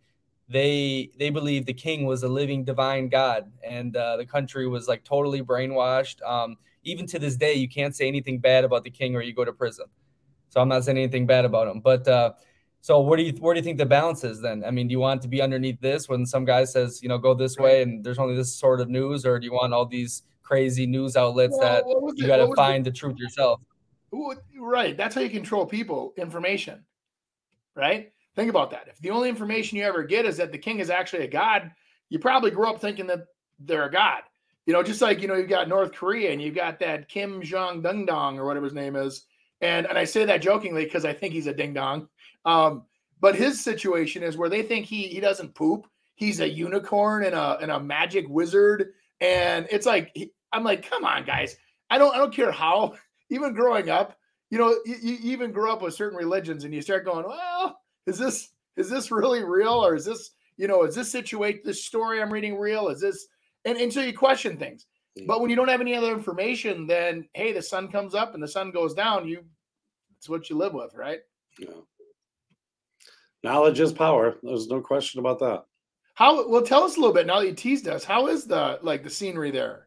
they 0.48 1.10
they 1.18 1.30
believed 1.30 1.66
the 1.66 1.74
king 1.74 2.06
was 2.06 2.22
a 2.22 2.28
living 2.28 2.64
divine 2.64 3.08
god, 3.08 3.50
and 3.64 3.96
uh, 3.96 4.16
the 4.16 4.24
country 4.24 4.68
was 4.68 4.86
like 4.86 5.04
totally 5.04 5.42
brainwashed. 5.42 6.22
Um, 6.22 6.56
even 6.84 7.06
to 7.08 7.18
this 7.18 7.36
day, 7.36 7.54
you 7.54 7.68
can't 7.68 7.94
say 7.94 8.06
anything 8.06 8.38
bad 8.38 8.64
about 8.64 8.84
the 8.84 8.90
king 8.90 9.16
or 9.16 9.22
you 9.22 9.34
go 9.34 9.44
to 9.44 9.52
prison. 9.52 9.86
So 10.48 10.60
I'm 10.60 10.68
not 10.68 10.84
saying 10.84 10.96
anything 10.96 11.26
bad 11.26 11.44
about 11.44 11.68
him, 11.68 11.80
but. 11.80 12.06
Uh, 12.06 12.32
so 12.82 13.00
where 13.00 13.16
do 13.16 13.24
you 13.24 13.32
where 13.40 13.52
do 13.52 13.58
you 13.58 13.64
think 13.64 13.78
the 13.78 13.86
balance 13.86 14.22
is 14.22 14.40
then? 14.40 14.62
I 14.64 14.70
mean, 14.70 14.86
do 14.86 14.92
you 14.92 15.00
want 15.00 15.20
to 15.22 15.28
be 15.28 15.42
underneath 15.42 15.80
this 15.80 16.08
when 16.08 16.24
some 16.24 16.44
guy 16.44 16.62
says, 16.62 17.02
you 17.02 17.08
know, 17.08 17.18
go 17.18 17.34
this 17.34 17.58
way 17.58 17.82
and 17.82 18.04
there's 18.04 18.20
only 18.20 18.36
this 18.36 18.54
sort 18.54 18.80
of 18.80 18.88
news, 18.88 19.26
or 19.26 19.40
do 19.40 19.44
you 19.44 19.52
want 19.52 19.72
all 19.72 19.86
these 19.86 20.22
crazy 20.46 20.86
news 20.86 21.16
outlets 21.16 21.56
well, 21.58 21.82
that 21.84 22.14
you 22.16 22.26
got 22.26 22.38
to 22.38 22.54
find 22.54 22.84
the 22.84 22.90
truth 22.90 23.18
yourself. 23.18 23.60
Right. 24.58 24.96
That's 24.96 25.14
how 25.14 25.20
you 25.20 25.30
control 25.30 25.66
people, 25.66 26.14
information. 26.16 26.84
Right. 27.74 28.12
Think 28.36 28.50
about 28.50 28.70
that. 28.70 28.88
If 28.88 28.98
the 28.98 29.10
only 29.10 29.28
information 29.28 29.78
you 29.78 29.84
ever 29.84 30.02
get 30.02 30.24
is 30.26 30.36
that 30.36 30.52
the 30.52 30.58
king 30.58 30.78
is 30.78 30.90
actually 30.90 31.24
a 31.24 31.28
god, 31.28 31.72
you 32.10 32.18
probably 32.18 32.50
grew 32.50 32.68
up 32.68 32.80
thinking 32.80 33.06
that 33.08 33.26
they're 33.58 33.86
a 33.86 33.90
god. 33.90 34.22
You 34.66 34.72
know, 34.72 34.82
just 34.82 35.00
like 35.00 35.22
you 35.22 35.28
know, 35.28 35.34
you've 35.34 35.48
got 35.48 35.68
North 35.68 35.92
Korea 35.92 36.32
and 36.32 36.42
you've 36.42 36.54
got 36.54 36.78
that 36.80 37.08
Kim 37.08 37.42
Jong 37.42 37.82
Ding 37.82 38.04
Dong 38.04 38.38
or 38.38 38.44
whatever 38.44 38.64
his 38.64 38.74
name 38.74 38.96
is, 38.96 39.26
and 39.60 39.86
and 39.86 39.96
I 39.96 40.04
say 40.04 40.24
that 40.24 40.42
jokingly 40.42 40.84
because 40.84 41.04
I 41.04 41.12
think 41.12 41.32
he's 41.32 41.46
a 41.46 41.54
ding 41.54 41.72
dong. 41.72 42.08
Um, 42.44 42.84
but 43.20 43.36
his 43.36 43.62
situation 43.62 44.22
is 44.22 44.36
where 44.36 44.48
they 44.48 44.62
think 44.62 44.86
he 44.86 45.04
he 45.06 45.20
doesn't 45.20 45.54
poop. 45.54 45.86
He's 46.16 46.40
a 46.40 46.48
unicorn 46.48 47.24
and 47.24 47.34
a 47.34 47.58
and 47.60 47.70
a 47.70 47.80
magic 47.80 48.26
wizard, 48.28 48.92
and 49.20 49.66
it's 49.70 49.86
like 49.86 50.14
I'm 50.52 50.64
like, 50.64 50.88
come 50.88 51.04
on, 51.04 51.24
guys. 51.24 51.56
I 51.90 51.98
don't 51.98 52.14
I 52.14 52.18
don't 52.18 52.34
care 52.34 52.52
how. 52.52 52.94
Even 53.28 53.54
growing 53.54 53.90
up, 53.90 54.16
you 54.50 54.58
know, 54.58 54.78
you, 54.84 54.94
you 55.00 55.18
even 55.32 55.50
grow 55.50 55.72
up 55.72 55.82
with 55.82 55.94
certain 55.94 56.16
religions, 56.16 56.62
and 56.62 56.72
you 56.72 56.80
start 56.80 57.04
going, 57.04 57.26
well, 57.26 57.80
is 58.06 58.18
this 58.18 58.50
is 58.76 58.88
this 58.88 59.10
really 59.10 59.42
real, 59.42 59.84
or 59.84 59.96
is 59.96 60.04
this 60.04 60.30
you 60.56 60.68
know, 60.68 60.84
is 60.84 60.94
this 60.94 61.10
situation, 61.10 61.60
this 61.64 61.84
story 61.84 62.22
I'm 62.22 62.32
reading 62.32 62.56
real? 62.56 62.86
Is 62.86 63.00
this 63.00 63.26
and 63.64 63.76
and 63.78 63.92
so 63.92 64.00
you 64.00 64.16
question 64.16 64.56
things. 64.56 64.86
Mm. 65.18 65.26
But 65.26 65.40
when 65.40 65.50
you 65.50 65.56
don't 65.56 65.68
have 65.68 65.80
any 65.80 65.96
other 65.96 66.12
information, 66.12 66.86
then 66.86 67.28
hey, 67.34 67.52
the 67.52 67.62
sun 67.62 67.88
comes 67.88 68.14
up 68.14 68.34
and 68.34 68.42
the 68.42 68.48
sun 68.48 68.70
goes 68.70 68.94
down. 68.94 69.26
You, 69.26 69.44
it's 70.16 70.28
what 70.28 70.48
you 70.48 70.56
live 70.56 70.72
with, 70.72 70.94
right? 70.94 71.18
Yeah. 71.58 71.70
Knowledge 73.42 73.80
is 73.80 73.92
power. 73.92 74.36
There's 74.42 74.68
no 74.68 74.80
question 74.80 75.20
about 75.20 75.40
that. 75.40 75.64
How 76.16 76.48
well? 76.48 76.62
Tell 76.62 76.82
us 76.82 76.96
a 76.96 77.00
little 77.00 77.14
bit 77.14 77.26
now 77.26 77.40
that 77.40 77.46
you 77.46 77.54
teased 77.54 77.88
us. 77.88 78.04
How 78.04 78.26
is 78.26 78.44
the 78.44 78.78
like 78.82 79.04
the 79.04 79.10
scenery 79.10 79.50
there? 79.50 79.86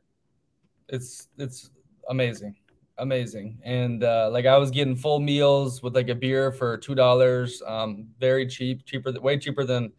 it's 0.90 1.28
it's 1.38 1.70
amazing 2.10 2.56
amazing 2.98 3.58
and 3.64 4.04
uh, 4.04 4.30
like 4.31 4.46
i 4.46 4.58
was 4.58 4.72
getting 4.72 4.96
full 4.96 5.20
meals 5.20 5.81
with 5.81 5.96
like 5.96 6.10
a 6.10 6.16
beer 6.16 6.52
for 6.52 6.78
two 6.78 6.96
dollars 6.96 7.62
um, 7.66 8.08
very 8.20 8.46
cheap 8.46 8.86
cheaper 8.86 9.12
way 9.22 9.38
cheaper 9.38 9.64
than 9.64 9.92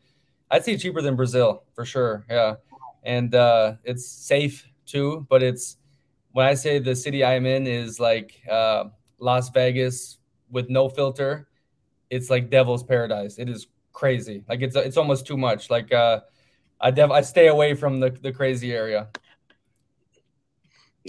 i'd 0.51 0.65
say 0.65 0.77
cheaper 0.77 1.01
than 1.01 1.17
brazil 1.17 1.65
for 1.73 1.85
sure 1.85 2.25
yeah 2.29 2.55
and 3.05 3.35
uh, 3.35 3.75
it's 3.85 4.07
safe 4.07 4.69
too 4.85 5.27
but 5.31 5.43
it's 5.43 5.79
when 6.33 6.47
i 6.47 6.53
say 6.53 6.79
the 6.79 6.95
city 6.95 7.25
i'm 7.25 7.47
in 7.47 7.67
is 7.67 7.99
like 7.99 8.43
uh, 8.51 8.85
las 9.19 9.49
vegas 9.51 10.19
with 10.51 10.69
no 10.69 10.89
filter 10.89 11.49
it's 12.11 12.29
like 12.29 12.51
devil's 12.51 12.83
paradise 12.83 13.39
it 13.39 13.49
is 13.49 13.69
crazy 13.93 14.45
like 14.49 14.63
it's 14.63 14.77
it's 14.77 14.97
almost 14.97 15.27
too 15.27 15.37
much 15.37 15.71
like 15.71 15.93
uh 15.93 16.21
i 16.81 16.91
dev 16.91 17.11
i 17.11 17.21
stay 17.21 17.49
away 17.49 17.75
from 17.75 18.01
the, 18.01 18.11
the 18.11 18.33
crazy 18.33 18.73
area 18.73 19.09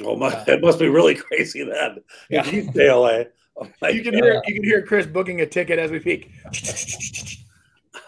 Oh 0.04 0.16
my! 0.16 0.30
Yeah. 0.30 0.46
It 0.56 0.62
must 0.62 0.80
be 0.80 0.88
really 0.88 1.16
crazy 1.16 1.64
then. 1.64 1.98
Yeah. 2.30 2.42
If 2.42 2.54
you 2.54 2.64
stay 2.72 2.88
away, 2.88 3.28
oh 3.58 3.68
you 3.88 4.04
can 4.04 4.14
God. 4.14 4.24
hear 4.24 4.42
you 4.46 4.56
can 4.56 4.64
hear 4.64 4.86
Chris 4.86 5.06
booking 5.06 5.42
a 5.42 5.46
ticket 5.46 5.80
as 5.80 5.92
we 5.92 6.00
speak. 6.00 6.32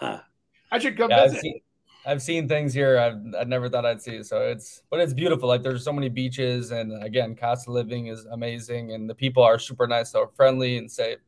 I 0.00 0.78
should 0.78 0.96
come 0.96 1.10
yeah, 1.10 1.24
visit. 1.24 1.36
I've 1.36 1.42
seen, 1.42 1.60
I've 2.06 2.22
seen, 2.22 2.48
things 2.48 2.74
here 2.74 2.98
I've, 2.98 3.18
I 3.38 3.44
never 3.44 3.68
thought 3.68 3.86
I'd 3.86 4.02
see. 4.02 4.22
So 4.22 4.40
it's 4.40 4.82
but 4.90 4.98
it's 5.00 5.12
beautiful. 5.12 5.48
Like 5.48 5.62
there's 5.62 5.84
so 5.84 5.92
many 5.92 6.08
beaches, 6.08 6.70
and 6.70 7.02
again, 7.02 7.36
cost 7.36 7.68
of 7.68 7.74
living 7.74 8.06
is 8.08 8.24
amazing, 8.26 8.92
and 8.92 9.08
the 9.08 9.14
people 9.14 9.42
are 9.42 9.58
super 9.58 9.86
nice, 9.86 10.10
so 10.10 10.30
friendly 10.36 10.78
and 10.78 10.90
safe. 10.90 11.18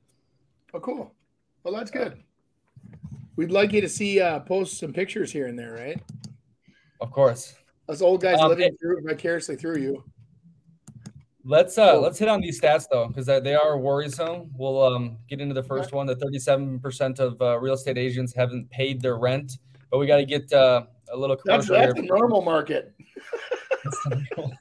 Oh, 0.74 0.80
cool. 0.80 1.14
Well, 1.62 1.74
that's 1.74 1.90
good. 1.90 2.22
We'd 3.36 3.50
like 3.50 3.72
you 3.72 3.82
to 3.82 3.88
see 3.88 4.20
uh, 4.20 4.40
post 4.40 4.78
some 4.78 4.92
pictures 4.92 5.30
here 5.30 5.46
and 5.46 5.58
there, 5.58 5.74
right? 5.74 6.00
Of 7.00 7.10
course. 7.10 7.54
Us 7.88 8.00
old 8.00 8.22
guys 8.22 8.40
um, 8.40 8.48
living 8.48 8.68
it, 8.68 8.80
through 8.80 9.02
vicariously 9.02 9.56
through 9.56 9.78
you. 9.78 10.02
Let's 11.44 11.78
uh 11.78 12.00
let's 12.00 12.18
hit 12.18 12.28
on 12.28 12.40
these 12.40 12.60
stats 12.60 12.86
though, 12.90 13.06
because 13.06 13.26
they 13.26 13.54
are 13.54 13.78
worrisome. 13.78 14.50
We'll 14.56 14.82
um 14.82 15.18
get 15.28 15.40
into 15.40 15.54
the 15.54 15.62
first 15.62 15.92
one. 15.92 16.04
The 16.06 16.16
37% 16.16 17.20
of 17.20 17.40
uh, 17.40 17.60
real 17.60 17.74
estate 17.74 17.96
agents 17.96 18.34
haven't 18.34 18.68
paid 18.70 19.00
their 19.00 19.16
rent, 19.16 19.58
but 19.90 19.98
we 19.98 20.08
got 20.08 20.16
to 20.16 20.24
get 20.24 20.52
uh, 20.52 20.86
a 21.12 21.16
little 21.16 21.36
commercial. 21.36 21.76
That's, 21.76 21.94
that's 21.94 22.00
the 22.00 22.06
normal 22.06 22.42
market. 22.42 22.92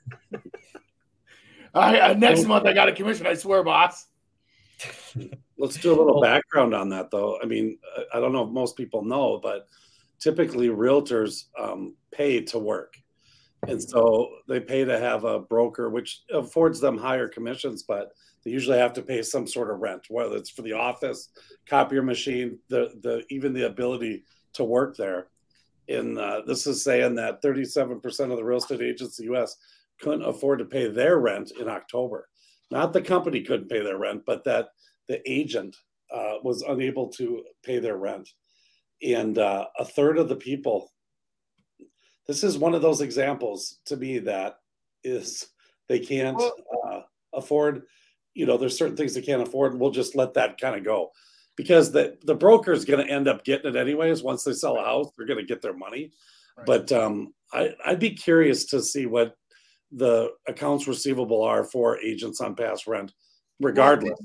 I, 1.73 1.99
uh, 1.99 2.13
next 2.13 2.45
month 2.45 2.67
I 2.67 2.73
got 2.73 2.87
a 2.87 2.91
commission. 2.91 3.25
I 3.25 3.33
swear, 3.33 3.63
boss. 3.63 4.05
Let's 5.57 5.77
do 5.77 5.93
a 5.93 5.97
little 5.97 6.21
background 6.21 6.73
on 6.73 6.89
that, 6.89 7.11
though. 7.11 7.39
I 7.41 7.45
mean, 7.45 7.77
I 8.13 8.19
don't 8.19 8.33
know 8.33 8.43
if 8.43 8.51
most 8.51 8.75
people 8.75 9.03
know, 9.03 9.39
but 9.41 9.67
typically 10.19 10.67
realtors 10.67 11.45
um, 11.57 11.95
pay 12.11 12.41
to 12.41 12.59
work 12.59 12.95
and 13.67 13.81
so 13.81 14.29
they 14.47 14.59
pay 14.59 14.85
to 14.85 14.99
have 14.99 15.23
a 15.23 15.39
broker, 15.39 15.89
which 15.89 16.21
affords 16.31 16.79
them 16.79 16.97
higher 16.97 17.27
commissions, 17.27 17.83
but 17.83 18.13
they 18.43 18.51
usually 18.51 18.77
have 18.77 18.93
to 18.93 19.01
pay 19.01 19.21
some 19.21 19.47
sort 19.47 19.71
of 19.71 19.79
rent, 19.79 20.05
whether 20.09 20.35
it's 20.35 20.49
for 20.49 20.61
the 20.61 20.73
office, 20.73 21.29
copier 21.65 22.03
machine, 22.03 22.59
the 22.69 22.91
the 23.01 23.23
even 23.29 23.53
the 23.53 23.65
ability 23.65 24.23
to 24.53 24.63
work 24.63 24.95
there. 24.97 25.27
In 25.87 26.17
uh, 26.17 26.41
this 26.45 26.67
is 26.67 26.83
saying 26.83 27.15
that 27.15 27.41
37% 27.41 28.31
of 28.31 28.37
the 28.37 28.43
real 28.43 28.57
estate 28.57 28.81
agents 28.81 29.19
in 29.19 29.25
the 29.25 29.33
U.S. 29.33 29.57
couldn't 29.99 30.25
afford 30.25 30.59
to 30.59 30.65
pay 30.65 30.87
their 30.87 31.19
rent 31.19 31.51
in 31.59 31.67
October. 31.67 32.27
not 32.71 32.93
the 32.93 33.01
company 33.01 33.41
couldn't 33.41 33.69
pay 33.69 33.83
their 33.83 33.97
rent, 33.97 34.23
but 34.25 34.43
that 34.45 34.69
the 35.07 35.21
agent 35.29 35.75
uh, 36.13 36.35
was 36.43 36.61
unable 36.61 37.07
to 37.09 37.43
pay 37.63 37.79
their 37.79 37.97
rent. 37.97 38.29
And 39.03 39.37
uh, 39.37 39.65
a 39.77 39.85
third 39.85 40.17
of 40.17 40.29
the 40.29 40.35
people, 40.35 40.91
this 42.27 42.43
is 42.43 42.57
one 42.57 42.73
of 42.73 42.81
those 42.81 43.01
examples 43.01 43.79
to 43.85 43.97
me 43.97 44.19
that 44.19 44.57
is 45.03 45.47
they 45.89 45.99
can't 45.99 46.41
uh, 46.41 47.01
afford, 47.33 47.83
you 48.33 48.45
know, 48.45 48.57
there's 48.57 48.77
certain 48.77 48.97
things 48.97 49.13
they 49.13 49.21
can't 49.21 49.41
afford. 49.41 49.73
And 49.73 49.81
we'll 49.81 49.91
just 49.91 50.15
let 50.15 50.33
that 50.33 50.59
kind 50.59 50.75
of 50.75 50.83
go 50.83 51.11
because 51.55 51.91
the, 51.91 52.17
the 52.23 52.35
broker 52.35 52.71
is 52.71 52.85
going 52.85 53.05
to 53.05 53.11
end 53.11 53.27
up 53.27 53.45
getting 53.45 53.69
it 53.69 53.77
anyways. 53.77 54.23
Once 54.23 54.43
they 54.43 54.53
sell 54.53 54.77
a 54.77 54.83
house, 54.83 55.11
they're 55.17 55.27
going 55.27 55.39
to 55.39 55.45
get 55.45 55.61
their 55.61 55.75
money. 55.75 56.11
Right. 56.57 56.65
But 56.65 56.91
um, 56.91 57.33
I, 57.53 57.75
I'd 57.85 57.99
be 57.99 58.11
curious 58.11 58.65
to 58.67 58.81
see 58.81 59.05
what 59.05 59.35
the 59.91 60.31
accounts 60.47 60.87
receivable 60.87 61.43
are 61.43 61.63
for 61.63 61.99
agents 61.99 62.41
on 62.41 62.55
past 62.55 62.87
rent, 62.87 63.13
regardless. 63.59 64.19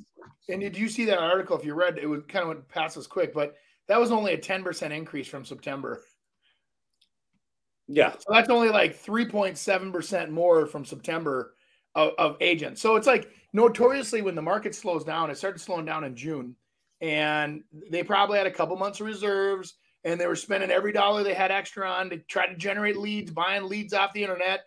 And 0.48 0.60
did 0.60 0.76
you 0.76 0.88
see 0.88 1.04
that 1.06 1.18
article? 1.18 1.56
If 1.56 1.64
you 1.64 1.74
read, 1.74 1.98
it 1.98 2.06
would 2.06 2.28
kind 2.28 2.42
of 2.42 2.48
went 2.48 2.68
past 2.68 2.96
us 2.96 3.06
quick, 3.06 3.32
but 3.32 3.54
that 3.88 4.00
was 4.00 4.10
only 4.10 4.32
a 4.32 4.38
ten 4.38 4.62
percent 4.62 4.92
increase 4.92 5.28
from 5.28 5.44
September. 5.44 6.02
Yeah, 7.88 8.12
so 8.12 8.26
that's 8.30 8.48
only 8.48 8.68
like 8.68 8.94
three 8.94 9.26
point 9.26 9.58
seven 9.58 9.92
percent 9.92 10.30
more 10.30 10.66
from 10.66 10.84
September 10.84 11.54
of, 11.94 12.12
of 12.18 12.36
agents. 12.40 12.80
So 12.80 12.96
it's 12.96 13.06
like 13.06 13.30
notoriously 13.52 14.22
when 14.22 14.34
the 14.34 14.42
market 14.42 14.74
slows 14.74 15.04
down, 15.04 15.30
it 15.30 15.38
started 15.38 15.60
slowing 15.60 15.84
down 15.84 16.04
in 16.04 16.14
June, 16.14 16.54
and 17.00 17.64
they 17.90 18.02
probably 18.02 18.38
had 18.38 18.46
a 18.46 18.52
couple 18.52 18.76
months 18.76 19.00
of 19.00 19.06
reserves, 19.06 19.74
and 20.04 20.20
they 20.20 20.26
were 20.26 20.36
spending 20.36 20.70
every 20.70 20.92
dollar 20.92 21.22
they 21.22 21.34
had 21.34 21.50
extra 21.50 21.88
on 21.88 22.10
to 22.10 22.18
try 22.18 22.46
to 22.46 22.56
generate 22.56 22.96
leads, 22.96 23.32
buying 23.32 23.68
leads 23.68 23.92
off 23.92 24.12
the 24.12 24.22
internet 24.22 24.66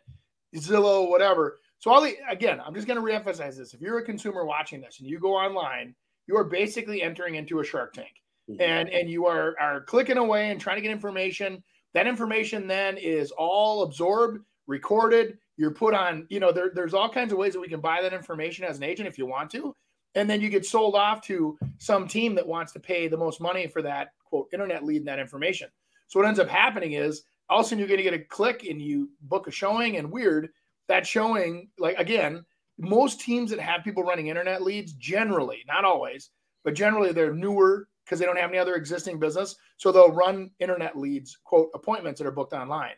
Zillow, 0.55 1.10
whatever. 1.10 1.60
So 1.83 1.91
all 1.91 2.01
the 2.01 2.15
again, 2.29 2.61
I'm 2.65 2.73
just 2.73 2.87
going 2.87 2.95
to 2.95 3.05
reemphasize 3.05 3.57
this. 3.57 3.73
If 3.73 3.81
you're 3.81 3.97
a 3.97 4.05
consumer 4.05 4.45
watching 4.45 4.79
this 4.79 5.01
and 5.01 5.09
you 5.09 5.19
go 5.19 5.33
online, 5.33 5.93
you 6.27 6.37
are 6.37 6.45
basically 6.45 7.01
entering 7.01 7.35
into 7.35 7.59
a 7.59 7.63
Shark 7.65 7.91
Tank, 7.91 8.21
mm-hmm. 8.49 8.61
and 8.61 8.87
and 8.87 9.09
you 9.09 9.25
are 9.25 9.53
are 9.59 9.81
clicking 9.81 10.15
away 10.15 10.49
and 10.49 10.61
trying 10.61 10.77
to 10.77 10.81
get 10.81 10.91
information. 10.91 11.61
That 11.93 12.07
information 12.07 12.67
then 12.67 12.95
is 12.95 13.31
all 13.31 13.83
absorbed, 13.83 14.39
recorded. 14.65 15.37
You're 15.57 15.73
put 15.73 15.93
on. 15.93 16.25
You 16.29 16.39
know, 16.39 16.53
there, 16.53 16.71
there's 16.73 16.93
all 16.93 17.09
kinds 17.09 17.33
of 17.33 17.37
ways 17.37 17.51
that 17.51 17.59
we 17.59 17.67
can 17.67 17.81
buy 17.81 18.01
that 18.01 18.13
information 18.13 18.63
as 18.63 18.77
an 18.77 18.83
agent 18.83 19.09
if 19.09 19.17
you 19.17 19.25
want 19.25 19.49
to, 19.51 19.75
and 20.15 20.29
then 20.29 20.39
you 20.39 20.47
get 20.47 20.65
sold 20.65 20.95
off 20.95 21.21
to 21.23 21.57
some 21.79 22.07
team 22.07 22.33
that 22.35 22.47
wants 22.47 22.71
to 22.71 22.79
pay 22.79 23.09
the 23.09 23.17
most 23.17 23.41
money 23.41 23.67
for 23.67 23.81
that 23.81 24.11
quote 24.23 24.47
internet 24.53 24.85
lead 24.85 24.99
and 24.99 25.07
that 25.09 25.19
information. 25.19 25.67
So 26.07 26.21
what 26.21 26.29
ends 26.29 26.39
up 26.39 26.47
happening 26.47 26.93
is 26.93 27.23
all 27.49 27.59
of 27.59 27.65
a 27.65 27.67
sudden 27.67 27.79
you're 27.79 27.89
going 27.89 27.97
to 27.97 28.03
get 28.09 28.13
a 28.13 28.23
click 28.23 28.65
and 28.69 28.81
you 28.81 29.09
book 29.23 29.47
a 29.47 29.51
showing 29.51 29.97
and 29.97 30.09
weird 30.09 30.47
that 30.87 31.07
showing 31.07 31.69
like 31.77 31.97
again 31.97 32.43
most 32.77 33.21
teams 33.21 33.51
that 33.51 33.59
have 33.59 33.83
people 33.83 34.03
running 34.03 34.27
internet 34.27 34.61
leads 34.61 34.93
generally 34.93 35.63
not 35.67 35.85
always 35.85 36.31
but 36.63 36.73
generally 36.73 37.11
they're 37.11 37.33
newer 37.33 37.87
because 38.03 38.19
they 38.19 38.25
don't 38.25 38.37
have 38.37 38.49
any 38.49 38.59
other 38.59 38.75
existing 38.75 39.19
business. 39.19 39.55
So 39.77 39.91
they'll 39.91 40.11
run 40.11 40.51
internet 40.59 40.97
leads 40.97 41.37
quote 41.43 41.69
appointments 41.73 42.19
that 42.19 42.27
are 42.27 42.31
booked 42.31 42.53
online. 42.53 42.95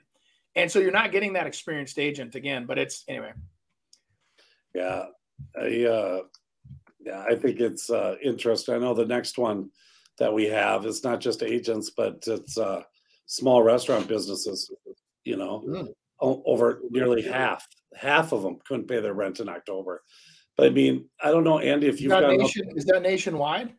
And 0.56 0.72
so 0.72 0.80
you're 0.80 0.92
not 0.92 1.12
getting 1.12 1.34
that 1.34 1.48
experienced 1.48 2.00
agent 2.00 2.36
again 2.36 2.66
but 2.66 2.78
it's 2.78 3.04
anyway. 3.08 3.34
Yeah 4.74 5.06
i 5.60 5.84
uh 5.84 6.20
yeah 7.00 7.24
i 7.28 7.36
think 7.36 7.60
it's 7.60 7.90
uh 7.90 8.16
interesting. 8.24 8.76
I 8.76 8.80
know 8.80 8.94
the 8.94 9.06
next 9.06 9.38
one 9.38 9.70
that 10.18 10.34
we 10.34 10.46
have 10.46 10.86
is 10.86 11.04
not 11.04 11.20
just 11.20 11.44
agents 11.44 11.90
but 11.90 12.24
it's 12.28 12.58
uh 12.58 12.84
small 13.26 13.64
restaurant 13.64 14.08
businesses, 14.08 14.72
you 15.24 15.36
know, 15.36 15.64
mm. 15.68 15.94
Over 16.22 16.82
nearly 16.90 17.22
half, 17.22 17.68
half 17.96 18.32
of 18.32 18.42
them 18.42 18.60
couldn't 18.66 18.88
pay 18.88 19.00
their 19.00 19.14
rent 19.14 19.40
in 19.40 19.50
October. 19.50 20.04
But 20.58 20.68
I 20.68 20.70
mean, 20.70 21.10
I 21.22 21.32
don't 21.32 21.44
know, 21.44 21.60
Andy, 21.60 21.88
if 21.88 22.00
you've 22.00 22.12
got 22.12 22.30
nation, 22.36 22.70
is 22.76 22.86
that 22.86 23.02
nationwide? 23.02 23.74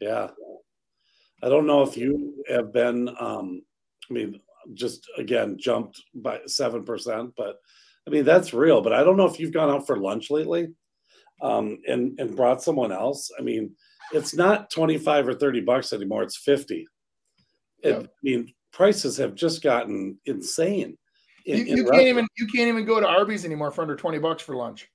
Yeah. 0.00 0.28
I 1.42 1.48
don't 1.48 1.66
know 1.66 1.82
if 1.82 1.96
you 1.96 2.42
have 2.48 2.72
been, 2.72 3.08
um, 3.20 3.62
I 4.10 4.14
mean, 4.14 4.40
just 4.72 5.06
again, 5.18 5.58
jumped 5.58 6.02
by 6.14 6.38
7%, 6.48 7.32
but 7.36 7.56
I 8.06 8.10
mean, 8.10 8.24
that's 8.24 8.54
real. 8.54 8.80
But 8.80 8.94
I 8.94 9.04
don't 9.04 9.16
know 9.16 9.26
if 9.26 9.38
you've 9.38 9.52
gone 9.52 9.70
out 9.70 9.86
for 9.86 9.98
lunch 9.98 10.30
lately 10.30 10.68
um, 11.42 11.78
and, 11.86 12.18
and 12.18 12.36
brought 12.36 12.62
someone 12.62 12.92
else. 12.92 13.30
I 13.38 13.42
mean, 13.42 13.74
it's 14.12 14.34
not 14.34 14.70
25 14.70 15.28
or 15.28 15.34
30 15.34 15.60
bucks 15.60 15.92
anymore, 15.92 16.22
it's 16.22 16.38
50. 16.38 16.86
It, 17.82 17.94
I 17.94 18.08
mean, 18.22 18.52
prices 18.72 19.18
have 19.18 19.34
just 19.34 19.62
gotten 19.62 20.18
insane. 20.24 20.96
In, 21.44 21.66
you, 21.66 21.76
you 21.76 21.90
can't 21.90 22.06
even 22.06 22.26
you 22.38 22.46
can't 22.46 22.68
even 22.68 22.84
go 22.84 23.00
to 23.00 23.06
Arby's 23.06 23.44
anymore 23.44 23.70
for 23.70 23.82
under 23.82 23.96
twenty 23.96 24.18
bucks 24.18 24.42
for 24.42 24.56
lunch. 24.56 24.90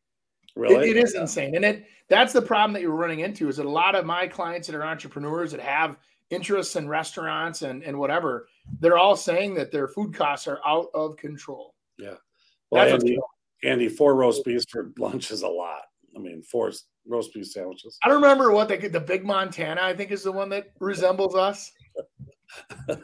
Really, 0.55 0.89
it, 0.89 0.97
it 0.97 1.03
is 1.03 1.13
insane, 1.13 1.55
and 1.55 1.63
it 1.63 1.85
that's 2.07 2.33
the 2.33 2.41
problem 2.41 2.73
that 2.73 2.81
you're 2.81 2.91
running 2.91 3.19
into. 3.19 3.47
Is 3.49 3.57
that 3.57 3.65
a 3.65 3.69
lot 3.69 3.95
of 3.95 4.05
my 4.05 4.27
clients 4.27 4.67
that 4.67 4.75
are 4.75 4.83
entrepreneurs 4.83 5.51
that 5.51 5.61
have 5.61 5.97
interests 6.31 6.75
in 6.75 6.87
restaurants 6.87 7.61
and 7.61 7.83
and 7.83 7.97
whatever, 7.97 8.47
they're 8.79 8.97
all 8.97 9.15
saying 9.15 9.53
that 9.55 9.71
their 9.71 9.87
food 9.87 10.13
costs 10.13 10.47
are 10.47 10.59
out 10.65 10.87
of 10.93 11.17
control. 11.17 11.75
Yeah, 11.99 12.15
well, 12.71 12.93
Andy, 12.93 13.17
Andy, 13.63 13.87
four 13.87 14.15
roast 14.15 14.43
beefs 14.43 14.65
for 14.69 14.91
lunch 14.97 15.31
is 15.31 15.43
a 15.43 15.47
lot. 15.47 15.83
I 16.15 16.19
mean, 16.19 16.41
four 16.41 16.71
roast 17.07 17.33
beef 17.33 17.47
sandwiches. 17.47 17.97
I 18.03 18.09
don't 18.09 18.21
remember 18.21 18.51
what 18.51 18.67
they 18.67 18.77
get. 18.77 18.91
the 18.91 18.99
Big 18.99 19.25
Montana. 19.25 19.81
I 19.81 19.93
think 19.93 20.11
is 20.11 20.23
the 20.23 20.31
one 20.31 20.49
that 20.49 20.71
resembles 20.79 21.35
us. 21.35 21.71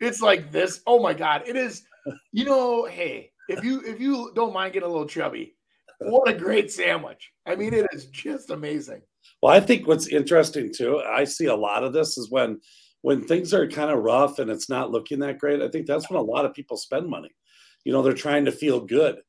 it's 0.00 0.20
like 0.20 0.50
this. 0.50 0.80
Oh 0.86 1.02
my 1.02 1.14
god, 1.14 1.42
it 1.46 1.56
is. 1.56 1.84
You 2.32 2.44
know, 2.44 2.86
hey, 2.86 3.30
if 3.48 3.64
you 3.64 3.80
if 3.84 4.00
you 4.00 4.32
don't 4.34 4.52
mind 4.52 4.72
getting 4.72 4.88
a 4.88 4.92
little 4.92 5.06
chubby, 5.06 5.54
what 6.00 6.28
a 6.28 6.34
great 6.34 6.70
sandwich. 6.70 7.32
I 7.46 7.54
mean, 7.54 7.74
it 7.74 7.86
is 7.92 8.06
just 8.06 8.50
amazing. 8.50 9.02
Well, 9.40 9.52
I 9.52 9.60
think 9.60 9.86
what's 9.86 10.08
interesting 10.08 10.72
too, 10.72 11.00
I 11.00 11.24
see 11.24 11.46
a 11.46 11.54
lot 11.54 11.84
of 11.84 11.92
this 11.92 12.18
is 12.18 12.30
when 12.30 12.60
when 13.02 13.24
things 13.24 13.52
are 13.52 13.68
kind 13.68 13.90
of 13.90 14.02
rough 14.02 14.38
and 14.38 14.50
it's 14.50 14.68
not 14.68 14.90
looking 14.90 15.18
that 15.20 15.38
great. 15.38 15.60
I 15.60 15.68
think 15.68 15.86
that's 15.86 16.08
when 16.08 16.20
a 16.20 16.22
lot 16.22 16.44
of 16.44 16.54
people 16.54 16.76
spend 16.76 17.08
money. 17.08 17.30
You 17.84 17.92
know, 17.92 18.02
they're 18.02 18.12
trying 18.12 18.44
to 18.44 18.52
feel 18.52 18.80
good 18.80 19.16
uh, 19.16 19.20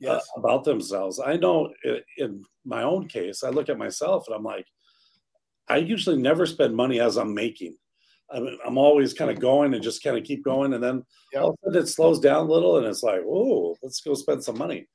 yes. 0.00 0.28
uh, 0.36 0.40
about 0.40 0.64
themselves. 0.64 1.20
I 1.24 1.36
know 1.36 1.72
in, 1.84 2.00
in 2.18 2.44
my 2.64 2.82
own 2.82 3.06
case, 3.06 3.44
I 3.44 3.50
look 3.50 3.68
at 3.68 3.78
myself 3.78 4.24
and 4.26 4.34
I'm 4.34 4.42
like, 4.42 4.66
I 5.68 5.76
usually 5.76 6.20
never 6.20 6.46
spend 6.46 6.74
money 6.74 7.00
as 7.00 7.16
I'm 7.16 7.32
making. 7.32 7.76
I'm, 8.32 8.58
I'm 8.64 8.78
always 8.78 9.12
kind 9.12 9.30
of 9.30 9.40
going 9.40 9.74
and 9.74 9.82
just 9.82 10.02
kind 10.02 10.16
of 10.16 10.24
keep 10.24 10.44
going. 10.44 10.74
And 10.74 10.82
then 10.82 11.04
yep. 11.32 11.42
all 11.42 11.50
of 11.50 11.56
a 11.62 11.66
sudden 11.66 11.82
it 11.82 11.86
slows 11.88 12.20
down 12.20 12.46
a 12.46 12.50
little 12.50 12.78
and 12.78 12.86
it's 12.86 13.02
like, 13.02 13.20
oh, 13.26 13.76
let's 13.82 14.00
go 14.00 14.14
spend 14.14 14.42
some 14.42 14.58
money, 14.58 14.86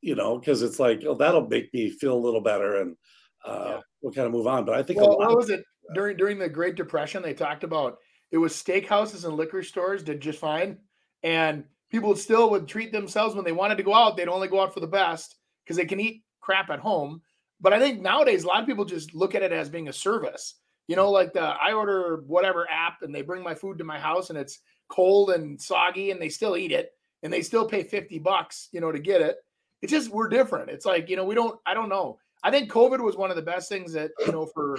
you 0.00 0.14
know, 0.14 0.38
because 0.38 0.62
it's 0.62 0.78
like, 0.78 1.02
oh, 1.06 1.14
that'll 1.14 1.48
make 1.48 1.72
me 1.74 1.90
feel 1.90 2.14
a 2.14 2.18
little 2.18 2.40
better 2.40 2.80
and 2.80 2.96
uh, 3.44 3.64
yeah. 3.66 3.80
we'll 4.02 4.12
kind 4.12 4.26
of 4.26 4.32
move 4.32 4.46
on. 4.46 4.64
But 4.64 4.76
I 4.76 4.82
think, 4.82 5.00
well, 5.00 5.18
what 5.18 5.36
was 5.36 5.50
it 5.50 5.64
during, 5.94 6.16
during 6.16 6.38
the 6.38 6.48
Great 6.48 6.76
Depression? 6.76 7.22
They 7.22 7.34
talked 7.34 7.64
about 7.64 7.98
it 8.30 8.38
was 8.38 8.52
steakhouses 8.52 9.24
and 9.24 9.36
liquor 9.36 9.62
stores 9.62 10.02
did 10.02 10.20
just 10.20 10.38
fine. 10.38 10.78
And 11.22 11.64
people 11.90 12.14
still 12.16 12.50
would 12.50 12.68
treat 12.68 12.92
themselves 12.92 13.34
when 13.34 13.44
they 13.44 13.52
wanted 13.52 13.76
to 13.76 13.82
go 13.82 13.94
out, 13.94 14.16
they'd 14.16 14.28
only 14.28 14.48
go 14.48 14.60
out 14.60 14.74
for 14.74 14.80
the 14.80 14.86
best 14.86 15.36
because 15.64 15.76
they 15.76 15.84
can 15.84 16.00
eat 16.00 16.22
crap 16.40 16.70
at 16.70 16.80
home. 16.80 17.22
But 17.60 17.72
I 17.72 17.78
think 17.78 18.00
nowadays 18.00 18.44
a 18.44 18.48
lot 18.48 18.60
of 18.60 18.66
people 18.66 18.84
just 18.84 19.14
look 19.14 19.34
at 19.34 19.42
it 19.42 19.52
as 19.52 19.68
being 19.68 19.88
a 19.88 19.92
service 19.92 20.54
you 20.88 20.96
know, 20.96 21.10
like 21.10 21.32
the 21.32 21.40
I 21.40 21.72
order 21.72 22.22
whatever 22.26 22.66
app 22.70 23.02
and 23.02 23.14
they 23.14 23.22
bring 23.22 23.42
my 23.42 23.54
food 23.54 23.78
to 23.78 23.84
my 23.84 23.98
house 23.98 24.30
and 24.30 24.38
it's 24.38 24.60
cold 24.88 25.30
and 25.30 25.60
soggy 25.60 26.10
and 26.10 26.20
they 26.20 26.28
still 26.28 26.56
eat 26.56 26.72
it 26.72 26.92
and 27.22 27.32
they 27.32 27.42
still 27.42 27.66
pay 27.66 27.82
50 27.82 28.18
bucks, 28.20 28.68
you 28.72 28.80
know, 28.80 28.92
to 28.92 28.98
get 28.98 29.20
it. 29.20 29.36
It's 29.82 29.92
just 29.92 30.10
we're 30.10 30.28
different. 30.28 30.70
It's 30.70 30.86
like, 30.86 31.08
you 31.08 31.16
know, 31.16 31.24
we 31.24 31.34
don't 31.34 31.58
I 31.66 31.74
don't 31.74 31.88
know. 31.88 32.18
I 32.42 32.50
think 32.50 32.70
COVID 32.70 33.00
was 33.00 33.16
one 33.16 33.30
of 33.30 33.36
the 33.36 33.42
best 33.42 33.68
things 33.68 33.92
that, 33.94 34.12
you 34.24 34.32
know, 34.32 34.46
for 34.46 34.78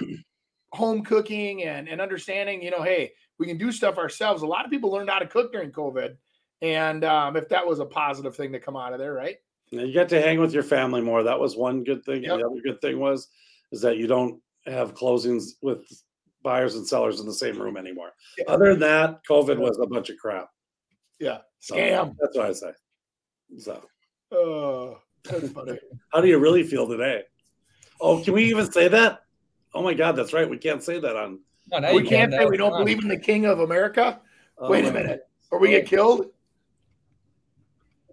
home 0.72 1.02
cooking 1.02 1.64
and 1.64 1.88
and 1.88 2.00
understanding, 2.00 2.62
you 2.62 2.70
know, 2.70 2.82
hey, 2.82 3.12
we 3.38 3.46
can 3.46 3.58
do 3.58 3.70
stuff 3.70 3.98
ourselves. 3.98 4.42
A 4.42 4.46
lot 4.46 4.64
of 4.64 4.70
people 4.70 4.90
learned 4.90 5.10
how 5.10 5.18
to 5.18 5.26
cook 5.26 5.52
during 5.52 5.70
COVID. 5.70 6.16
And 6.60 7.04
um, 7.04 7.36
if 7.36 7.48
that 7.50 7.66
was 7.66 7.78
a 7.78 7.84
positive 7.84 8.34
thing 8.34 8.52
to 8.52 8.58
come 8.58 8.76
out 8.76 8.92
of 8.92 8.98
there, 8.98 9.12
right? 9.12 9.36
You 9.70 9.92
got 9.92 10.08
to 10.08 10.20
hang 10.20 10.40
with 10.40 10.54
your 10.54 10.62
family 10.62 11.00
more. 11.00 11.22
That 11.22 11.38
was 11.38 11.56
one 11.56 11.84
good 11.84 12.04
thing. 12.04 12.24
Yep. 12.24 12.38
The 12.38 12.46
other 12.46 12.60
good 12.64 12.80
thing 12.80 12.98
was 12.98 13.28
is 13.70 13.82
that 13.82 13.98
you 13.98 14.06
don't 14.06 14.40
have 14.66 14.94
closings 14.94 15.52
with 15.62 15.84
buyers 16.42 16.76
and 16.76 16.86
sellers 16.86 17.20
in 17.20 17.26
the 17.26 17.34
same 17.34 17.60
room 17.60 17.76
anymore. 17.76 18.10
Yeah. 18.36 18.44
Other 18.48 18.70
than 18.70 18.80
that, 18.80 19.20
COVID 19.28 19.58
was 19.58 19.78
a 19.82 19.86
bunch 19.86 20.10
of 20.10 20.16
crap. 20.18 20.48
Yeah, 21.18 21.38
scam. 21.62 22.08
So 22.08 22.16
that's 22.20 22.36
what 22.36 22.46
I 22.46 22.52
say. 22.52 22.72
So, 23.58 23.82
oh, 24.32 24.98
that's 25.24 25.50
funny. 25.50 25.78
How 26.12 26.20
do 26.20 26.28
you 26.28 26.38
really 26.38 26.62
feel 26.62 26.86
today? 26.86 27.22
Oh, 28.00 28.22
can 28.22 28.34
we 28.34 28.44
even 28.44 28.70
say 28.70 28.88
that? 28.88 29.22
Oh 29.74 29.82
my 29.82 29.94
God, 29.94 30.12
that's 30.12 30.32
right. 30.32 30.48
We 30.48 30.58
can't 30.58 30.82
say 30.82 31.00
that 31.00 31.16
on. 31.16 31.40
No, 31.70 31.94
we 31.94 32.06
can't 32.06 32.32
say 32.32 32.46
we 32.46 32.56
don't 32.56 32.78
believe 32.78 33.02
in 33.02 33.08
the 33.08 33.18
King 33.18 33.46
of 33.46 33.60
America. 33.60 34.20
Oh, 34.58 34.70
Wait 34.70 34.84
a 34.84 34.88
oh. 34.88 34.92
minute, 34.92 35.28
or 35.50 35.58
we 35.58 35.68
oh. 35.68 35.70
get 35.72 35.86
killed. 35.86 36.26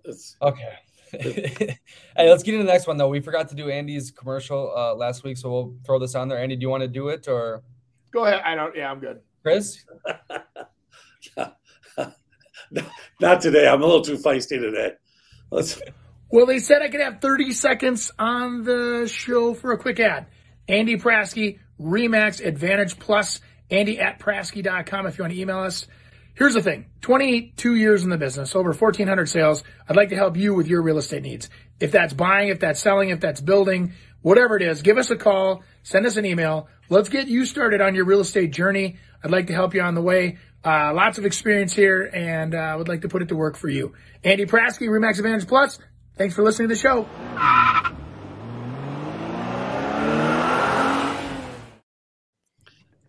It's, 0.04 0.36
okay. 0.42 0.74
Hey, 1.22 1.78
let's 2.18 2.44
get 2.44 2.54
into 2.54 2.66
the 2.66 2.72
next 2.72 2.88
one 2.88 2.98
though. 2.98 3.10
We 3.10 3.20
forgot 3.20 3.50
to 3.50 3.56
do 3.56 3.70
Andy's 3.70 4.12
commercial 4.12 4.74
uh, 4.76 4.96
last 4.96 5.24
week, 5.24 5.38
so 5.38 5.52
we'll 5.52 5.76
throw 5.86 6.00
this 6.00 6.16
on 6.16 6.28
there. 6.28 6.38
Andy, 6.38 6.56
do 6.56 6.62
you 6.62 6.70
want 6.70 6.82
to 6.82 6.88
do 6.88 7.10
it 7.10 7.28
or? 7.28 7.64
Go 8.12 8.26
ahead. 8.26 8.42
I 8.46 8.56
don't. 8.56 8.76
Yeah, 8.76 8.92
I'm 8.92 9.00
good. 9.00 9.20
Chris. 9.44 9.84
Not 13.22 13.42
today. 13.42 13.68
I'm 13.68 13.82
a 13.82 13.86
little 13.86 14.02
too 14.02 14.18
feisty 14.18 14.60
today. 14.60 14.94
Let's. 15.52 15.82
Well, 16.30 16.46
they 16.46 16.60
said 16.60 16.82
I 16.82 16.90
could 16.90 17.02
have 17.02 17.22
30 17.22 17.54
seconds 17.54 18.12
on 18.18 18.64
the 18.64 19.08
show 19.12 19.54
for 19.54 19.72
a 19.72 19.78
quick 19.78 20.00
ad. 20.00 20.28
Andy 20.68 20.98
Prasky, 20.98 21.60
Remax 21.80 22.44
Advantage 22.44 22.98
Plus, 22.98 23.40
Andy 23.70 24.00
at 24.00 24.20
Prasky.com 24.20 25.06
if 25.08 25.18
you 25.18 25.24
want 25.24 25.34
to 25.34 25.40
email 25.40 25.60
us. 25.60 25.88
Here's 26.36 26.54
the 26.54 26.62
thing 26.62 26.86
22 27.02 27.76
years 27.76 28.04
in 28.04 28.10
the 28.10 28.18
business, 28.18 28.56
over 28.56 28.72
1,400 28.72 29.28
sales. 29.28 29.64
I'd 29.88 29.96
like 29.96 30.10
to 30.10 30.16
help 30.16 30.36
you 30.36 30.54
with 30.54 30.68
your 30.68 30.82
real 30.82 30.98
estate 30.98 31.24
needs. 31.24 31.50
If 31.80 31.92
that's 31.92 32.14
buying, 32.14 32.50
if 32.50 32.60
that's 32.60 32.80
selling, 32.80 33.10
if 33.10 33.22
that's 33.22 33.42
building, 33.42 33.94
whatever 34.22 34.58
it 34.58 34.62
is, 34.62 34.82
give 34.82 34.98
us 34.98 35.10
a 35.10 35.16
call, 35.16 35.64
send 35.84 36.06
us 36.06 36.18
an 36.18 36.26
email. 36.26 36.68
Let's 36.90 37.10
get 37.10 37.28
you 37.28 37.46
started 37.46 37.80
on 37.82 37.96
your 37.96 38.06
real 38.06 38.20
estate 38.20 38.52
journey. 38.52 38.98
I'd 39.24 39.32
like 39.32 39.48
to 39.48 39.54
help 39.54 39.74
you 39.74 39.82
on 39.82 39.96
the 39.96 40.02
way. 40.02 40.38
Uh, 40.64 40.94
lots 40.94 41.18
of 41.18 41.26
experience 41.26 41.74
here, 41.74 42.10
and 42.14 42.54
I 42.54 42.72
uh, 42.72 42.78
would 42.80 42.88
like 42.90 43.02
to 43.02 43.10
put 43.10 43.22
it 43.22 43.30
to 43.30 43.36
work 43.36 43.56
for 43.56 43.70
you. 43.70 43.94
Andy 44.24 44.46
Prasky, 44.46 44.88
Remax 44.88 45.18
Advantage 45.18 45.48
Plus. 45.48 45.80
Thanks 46.18 46.36
for 46.36 46.44
listening 46.44 46.70
to 46.70 46.76
the 46.76 46.82
show. 46.82 47.06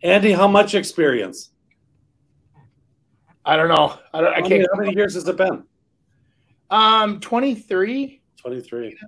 Andy, 0.03 0.33
how 0.33 0.47
much 0.47 0.75
experience? 0.75 1.51
I 3.47 3.57
don't 3.57 3.69
know. 3.69 3.97
I, 4.13 4.21
don't, 4.21 4.33
I 4.33 4.37
How 4.37 4.41
can't. 4.41 4.51
many, 4.51 4.67
how 4.75 4.81
many 4.81 4.95
years 4.97 5.15
has 5.15 5.27
it 5.29 5.37
been? 5.37 5.63
Um, 6.69 7.21
23. 7.21 8.21
23. 8.37 8.99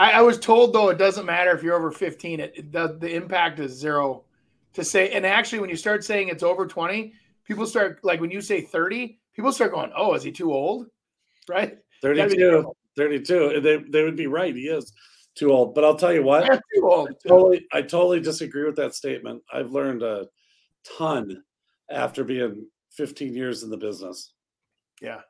I, 0.00 0.12
I 0.12 0.20
was 0.22 0.38
told 0.38 0.72
though 0.72 0.88
it 0.88 0.98
doesn't 0.98 1.24
matter 1.24 1.52
if 1.52 1.62
you're 1.62 1.76
over 1.76 1.92
15. 1.92 2.40
It, 2.40 2.72
the, 2.72 2.98
the 3.00 3.14
impact 3.14 3.60
is 3.60 3.72
zero. 3.72 4.24
To 4.74 4.84
say, 4.84 5.10
and 5.10 5.24
actually, 5.24 5.60
when 5.60 5.70
you 5.70 5.76
start 5.76 6.04
saying 6.04 6.28
it's 6.28 6.42
over 6.42 6.66
20, 6.66 7.12
people 7.44 7.66
start 7.66 8.00
like 8.04 8.20
when 8.20 8.30
you 8.30 8.40
say 8.40 8.60
30, 8.60 9.18
people 9.34 9.50
start 9.50 9.72
going, 9.72 9.90
"Oh, 9.96 10.14
is 10.14 10.22
he 10.22 10.30
too 10.30 10.52
old?" 10.52 10.86
Right? 11.48 11.78
32. 12.02 12.70
32. 12.96 13.46
And 13.48 13.64
They, 13.64 13.76
they 13.88 14.04
would 14.04 14.14
be 14.16 14.26
right. 14.26 14.54
He 14.54 14.64
is 14.68 14.92
too 15.34 15.50
old. 15.52 15.74
But 15.74 15.84
I'll 15.84 15.96
tell 15.96 16.12
you 16.12 16.22
what, 16.22 16.46
too 16.74 16.88
old. 16.88 17.10
totally, 17.26 17.66
I 17.72 17.80
totally 17.82 18.20
disagree 18.20 18.64
with 18.64 18.76
that 18.76 18.94
statement. 18.94 19.42
I've 19.52 19.70
learned 19.72 20.02
a 20.02 20.26
ton 20.98 21.42
after 21.90 22.22
being 22.22 22.66
15 22.98 23.32
years 23.32 23.62
in 23.62 23.70
the 23.70 23.76
business. 23.76 24.32
Yeah. 25.00 25.20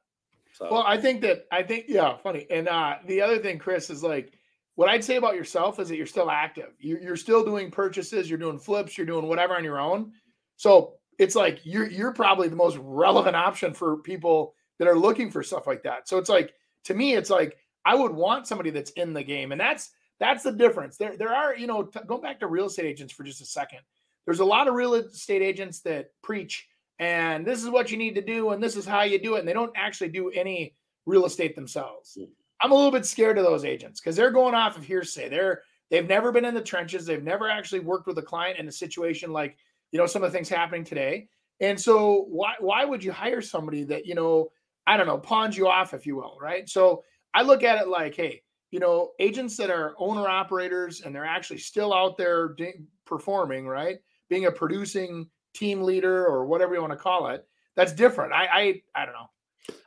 So, 0.54 0.68
Well, 0.70 0.84
I 0.87 0.96
think 0.96 1.20
that 1.20 1.44
I 1.52 1.62
think 1.62 1.84
yeah, 1.88 2.16
funny. 2.16 2.46
And 2.50 2.66
uh 2.66 2.96
the 3.06 3.20
other 3.20 3.38
thing, 3.38 3.58
Chris, 3.58 3.90
is 3.90 4.02
like 4.02 4.32
what 4.75 4.88
I'd 4.88 5.04
say 5.04 5.16
about 5.16 5.34
yourself 5.34 5.78
is 5.78 5.88
that 5.88 5.96
you're 5.96 6.06
still 6.06 6.30
active. 6.30 6.70
You're, 6.78 7.00
you're 7.00 7.16
still 7.16 7.44
doing 7.44 7.70
purchases, 7.70 8.30
you're 8.30 8.38
doing 8.38 8.58
flips, 8.58 8.96
you're 8.96 9.06
doing 9.06 9.28
whatever 9.28 9.54
on 9.54 9.64
your 9.64 9.78
own. 9.78 10.12
So 10.56 10.94
it's 11.18 11.37
like 11.37 11.60
you're 11.64 11.88
you're 11.88 12.12
probably 12.12 12.48
the 12.48 12.56
most 12.56 12.78
relevant 12.80 13.37
option 13.37 13.75
for 13.75 13.98
people 13.98 14.54
that 14.78 14.88
are 14.88 14.98
looking 14.98 15.30
for 15.30 15.42
stuff 15.42 15.66
like 15.66 15.82
that. 15.82 16.08
So 16.08 16.16
it's 16.16 16.30
like 16.30 16.54
to 16.84 16.94
me, 16.94 17.14
it's 17.14 17.30
like 17.30 17.58
I 17.84 17.94
would 17.94 18.12
want 18.12 18.46
somebody 18.46 18.70
that's 18.70 18.92
in 18.92 19.12
the 19.12 19.22
game, 19.22 19.52
and 19.52 19.60
that's 19.60 19.90
that's 20.18 20.42
the 20.42 20.52
difference. 20.52 20.96
There 20.96 21.16
there 21.16 21.34
are 21.34 21.54
you 21.54 21.66
know 21.66 21.82
t- 21.84 22.00
going 22.06 22.22
back 22.22 22.40
to 22.40 22.46
real 22.46 22.66
estate 22.66 22.87
agents 22.87 23.12
for 23.12 23.25
just 23.25 23.42
a 23.42 23.46
second. 23.46 23.80
There's 24.25 24.40
a 24.40 24.44
lot 24.44 24.68
of 24.68 24.75
real 24.75 24.94
estate 24.94 25.42
agents 25.42 25.80
that 25.82 26.10
preach 26.22 26.66
and 26.98 27.46
this 27.46 27.62
is 27.62 27.70
what 27.70 27.90
you 27.90 27.96
need 27.96 28.14
to 28.14 28.22
do 28.22 28.50
and 28.50 28.62
this 28.62 28.76
is 28.76 28.84
how 28.84 29.02
you 29.02 29.18
do 29.18 29.36
it 29.36 29.40
and 29.40 29.48
they 29.48 29.52
don't 29.52 29.72
actually 29.76 30.08
do 30.08 30.30
any 30.30 30.74
real 31.06 31.24
estate 31.24 31.54
themselves. 31.54 32.18
I'm 32.60 32.72
a 32.72 32.74
little 32.74 32.90
bit 32.90 33.06
scared 33.06 33.38
of 33.38 33.44
those 33.44 33.64
agents 33.64 34.00
because 34.00 34.16
they're 34.16 34.30
going 34.30 34.54
off 34.54 34.76
of 34.76 34.84
hearsay. 34.84 35.28
They're 35.28 35.62
they've 35.90 36.08
never 36.08 36.32
been 36.32 36.44
in 36.44 36.54
the 36.54 36.60
trenches. 36.60 37.06
They've 37.06 37.22
never 37.22 37.48
actually 37.48 37.80
worked 37.80 38.06
with 38.06 38.18
a 38.18 38.22
client 38.22 38.58
in 38.58 38.68
a 38.68 38.72
situation 38.72 39.32
like 39.32 39.56
you 39.92 39.98
know 39.98 40.06
some 40.06 40.22
of 40.22 40.30
the 40.30 40.36
things 40.36 40.48
happening 40.48 40.84
today. 40.84 41.28
And 41.60 41.80
so 41.80 42.26
why 42.28 42.54
why 42.60 42.84
would 42.84 43.02
you 43.02 43.12
hire 43.12 43.42
somebody 43.42 43.84
that 43.84 44.06
you 44.06 44.14
know 44.14 44.48
i 44.86 44.96
don't 44.96 45.06
know 45.06 45.18
pawns 45.18 45.56
you 45.56 45.68
off 45.68 45.94
if 45.94 46.06
you 46.06 46.16
will 46.16 46.38
right? 46.40 46.68
So 46.68 47.04
i 47.34 47.42
look 47.42 47.62
at 47.62 47.80
it 47.80 47.88
like 47.88 48.14
hey 48.14 48.42
you 48.70 48.80
know 48.80 49.12
agents 49.18 49.56
that 49.56 49.70
are 49.70 49.94
owner 49.98 50.28
operators 50.28 51.00
and 51.00 51.14
they're 51.14 51.24
actually 51.24 51.58
still 51.58 51.94
out 51.94 52.16
there 52.16 52.48
de- 52.48 52.82
performing 53.06 53.66
right? 53.66 53.98
Being 54.28 54.46
a 54.46 54.52
producing 54.52 55.28
team 55.58 55.82
leader 55.82 56.26
or 56.26 56.46
whatever 56.46 56.74
you 56.74 56.80
want 56.80 56.92
to 56.92 56.96
call 56.96 57.28
it 57.28 57.46
that's 57.76 57.92
different 57.92 58.32
i 58.32 58.46
i, 58.46 58.83
I 59.02 59.04
don't 59.04 59.14
know 59.14 59.28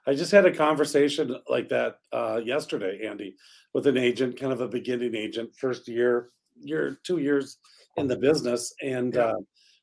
I 0.06 0.14
just 0.14 0.32
had 0.32 0.46
a 0.46 0.56
conversation 0.56 1.36
like 1.50 1.70
that 1.70 1.98
uh, 2.12 2.40
yesterday, 2.44 3.06
Andy, 3.06 3.36
with 3.74 3.88
an 3.88 3.98
agent, 3.98 4.40
kind 4.40 4.54
of 4.54 4.62
a 4.62 4.68
beginning 4.68 5.16
agent, 5.16 5.56
first 5.56 5.88
year, 5.88 6.30
year, 6.60 7.00
two 7.04 7.18
years 7.18 7.58
in 7.98 8.08
the 8.08 8.16
business, 8.16 8.74
and 8.82 9.14
Yeah. 9.16 9.26
uh, 9.26 9.38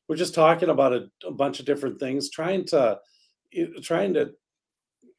we're 0.07 0.15
just 0.15 0.33
talking 0.33 0.69
about 0.69 0.93
a, 0.93 1.09
a 1.25 1.31
bunch 1.31 1.59
of 1.59 1.65
different 1.65 1.99
things, 1.99 2.29
trying 2.29 2.65
to, 2.65 2.99
trying 3.81 4.13
to 4.15 4.31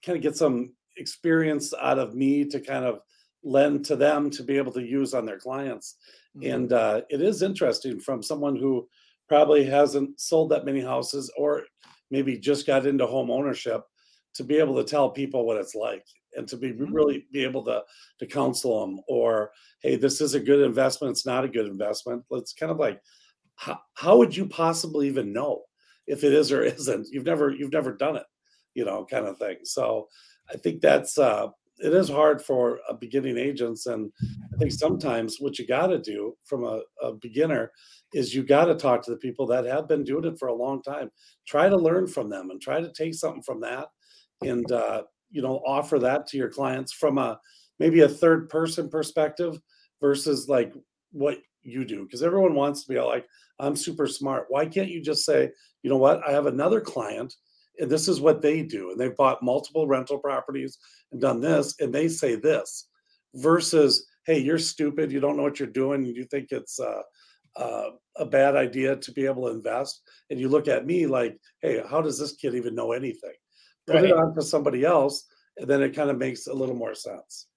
kind 0.05 0.17
of 0.17 0.23
get 0.23 0.37
some 0.37 0.73
experience 0.97 1.73
out 1.81 1.99
of 1.99 2.15
me 2.15 2.45
to 2.47 2.61
kind 2.61 2.85
of 2.85 3.01
lend 3.43 3.85
to 3.87 3.97
them 3.97 4.31
to 4.31 4.43
be 4.43 4.57
able 4.57 4.73
to 4.73 4.83
use 4.83 5.15
on 5.15 5.25
their 5.25 5.39
clients. 5.39 5.97
Mm-hmm. 6.37 6.55
And 6.55 6.73
uh, 6.73 7.03
it 7.09 7.21
is 7.23 7.43
interesting 7.43 8.01
from 8.01 8.23
someone 8.23 8.57
who 8.57 8.89
probably 9.31 9.65
hasn't 9.65 10.21
sold 10.21 10.51
that 10.51 10.65
many 10.65 10.81
houses 10.81 11.33
or 11.39 11.63
maybe 12.11 12.37
just 12.37 12.67
got 12.67 12.85
into 12.87 13.07
home 13.07 13.31
ownership 13.31 13.83
to 14.35 14.43
be 14.45 14.57
able 14.59 14.75
to 14.77 14.85
tell 14.85 15.09
people 15.11 15.47
what 15.47 15.57
it's 15.63 15.77
like 15.77 16.05
and 16.37 16.49
to 16.49 16.57
be 16.57 16.73
Mhm. 16.73 16.89
really 16.99 17.27
be 17.33 17.45
able 17.45 17.65
to 17.67 17.85
to 18.19 18.27
counsel 18.27 18.73
them 18.81 19.01
or 19.09 19.53
hey 19.85 19.95
this 19.97 20.21
is 20.21 20.35
a 20.35 20.41
good 20.51 20.61
investment 20.71 21.13
it's 21.13 21.27
not 21.33 21.45
a 21.45 21.55
good 21.57 21.67
investment. 21.67 22.25
It's 22.33 22.53
kind 22.61 22.73
of 22.73 22.79
like 22.79 23.01
how, 23.55 23.79
how 23.95 24.17
would 24.19 24.37
you 24.37 24.47
possibly 24.47 25.07
even 25.07 25.33
know 25.33 25.63
if 26.09 26.25
it 26.25 26.33
is 26.33 26.51
or 26.53 26.63
isn't? 26.65 27.09
You've 27.13 27.27
never 27.33 27.47
you've 27.51 27.73
never 27.81 27.93
done 27.97 28.17
it 28.17 28.27
you 28.75 28.85
know 28.85 29.05
kind 29.15 29.27
of 29.27 29.39
thing. 29.39 29.59
So 29.65 30.09
i 30.53 30.57
think 30.63 30.81
that's 30.81 31.19
uh 31.19 31.47
it 31.83 31.95
is 31.95 32.09
hard 32.09 32.43
for 32.43 32.79
a 32.89 32.95
beginning 32.95 33.39
agents 33.39 33.87
and 33.87 34.13
i 34.55 34.57
think 34.57 34.71
sometimes 34.71 35.39
what 35.39 35.59
you 35.59 35.67
got 35.67 35.89
to 35.89 35.99
do 35.99 36.37
from 36.45 36.65
a, 36.65 36.81
a 37.03 37.13
beginner 37.15 37.71
is 38.13 38.35
you 38.35 38.43
got 38.43 38.65
to 38.67 38.75
talk 38.75 39.03
to 39.05 39.11
the 39.11 39.17
people 39.17 39.47
that 39.47 39.65
have 39.65 39.87
been 39.87 40.05
doing 40.05 40.25
it 40.25 40.39
for 40.39 40.49
a 40.49 40.55
long 40.55 40.83
time. 40.83 41.11
Try 41.47 41.69
to 41.69 41.77
learn 41.77 42.07
from 42.07 42.29
them 42.29 42.51
and 42.51 42.61
try 42.61 42.81
to 42.81 42.93
take 42.93 43.15
something 43.15 43.43
from 43.43 43.61
that 43.61 43.89
and 44.43 44.71
uh, 44.73 45.03
you 45.31 45.43
know 45.43 45.63
offer 45.67 45.99
that 45.99 46.27
to 46.29 46.37
your 46.37 46.49
clients 46.49 46.93
from 46.93 47.19
a 47.19 47.39
maybe 47.79 48.01
a 48.01 48.09
third 48.09 48.49
person 48.49 48.89
perspective 48.89 49.59
versus 50.01 50.49
like 50.49 50.73
what 51.13 51.39
you 51.63 51.85
do 51.85 52.05
because 52.05 52.23
everyone 52.23 52.55
wants 52.55 52.83
to 52.83 52.93
be 52.93 52.99
like 52.99 53.27
i'm 53.59 53.77
super 53.77 54.07
smart. 54.07 54.47
Why 54.49 54.67
can't 54.67 54.89
you 54.89 55.03
just 55.03 55.25
say 55.25 55.51
you 55.83 55.91
know 55.91 55.97
what? 55.97 56.27
I 56.27 56.33
have 56.33 56.47
another 56.47 56.81
client 56.81 57.35
and 57.81 57.91
this 57.91 58.07
is 58.07 58.21
what 58.21 58.43
they 58.43 58.63
do 58.63 58.91
and 58.91 59.01
they've 59.01 59.17
bought 59.17 59.43
multiple 59.43 59.87
rental 59.87 60.19
properties 60.19 60.79
and 61.11 61.21
done 61.21 61.41
this 61.41 61.75
and 61.81 61.93
they 61.93 62.07
say 62.07 62.37
this 62.37 62.89
versus 63.35 64.07
hey 64.27 64.39
you're 64.39 64.59
stupid 64.59 65.11
you 65.11 65.21
don't 65.21 65.37
know 65.37 65.43
what 65.43 65.59
you're 65.59 65.69
doing 65.69 66.05
you 66.05 66.25
think 66.25 66.49
it's 66.51 66.79
uh, 66.79 67.03
uh, 67.57 67.91
a 68.17 68.25
bad 68.25 68.55
idea 68.55 68.95
to 68.97 69.13
be 69.13 69.27
able 69.27 69.49
to 69.49 69.55
invest 69.55 70.03
and 70.31 70.39
you 70.39 70.49
look 70.49 70.69
at 70.69 70.87
me 70.87 71.07
like 71.07 71.37
hey 71.63 71.83
how 71.89 72.01
does 72.01 72.19
this 72.19 72.33
kid 72.33 72.55
even 72.55 72.75
know 72.75 72.93
anything? 72.93 73.35
Put 73.87 73.97
Right. 73.97 74.05
it 74.05 74.13
on 74.13 74.35
to 74.37 74.43
somebody 74.43 74.85
else 74.85 75.27
and 75.57 75.69
then 75.69 75.83
it 75.83 75.97
kind 75.97 76.11
of 76.11 76.19
makes 76.19 76.47
a 76.47 76.55
little 76.55 76.77
more 76.77 76.95
sense. 76.95 77.49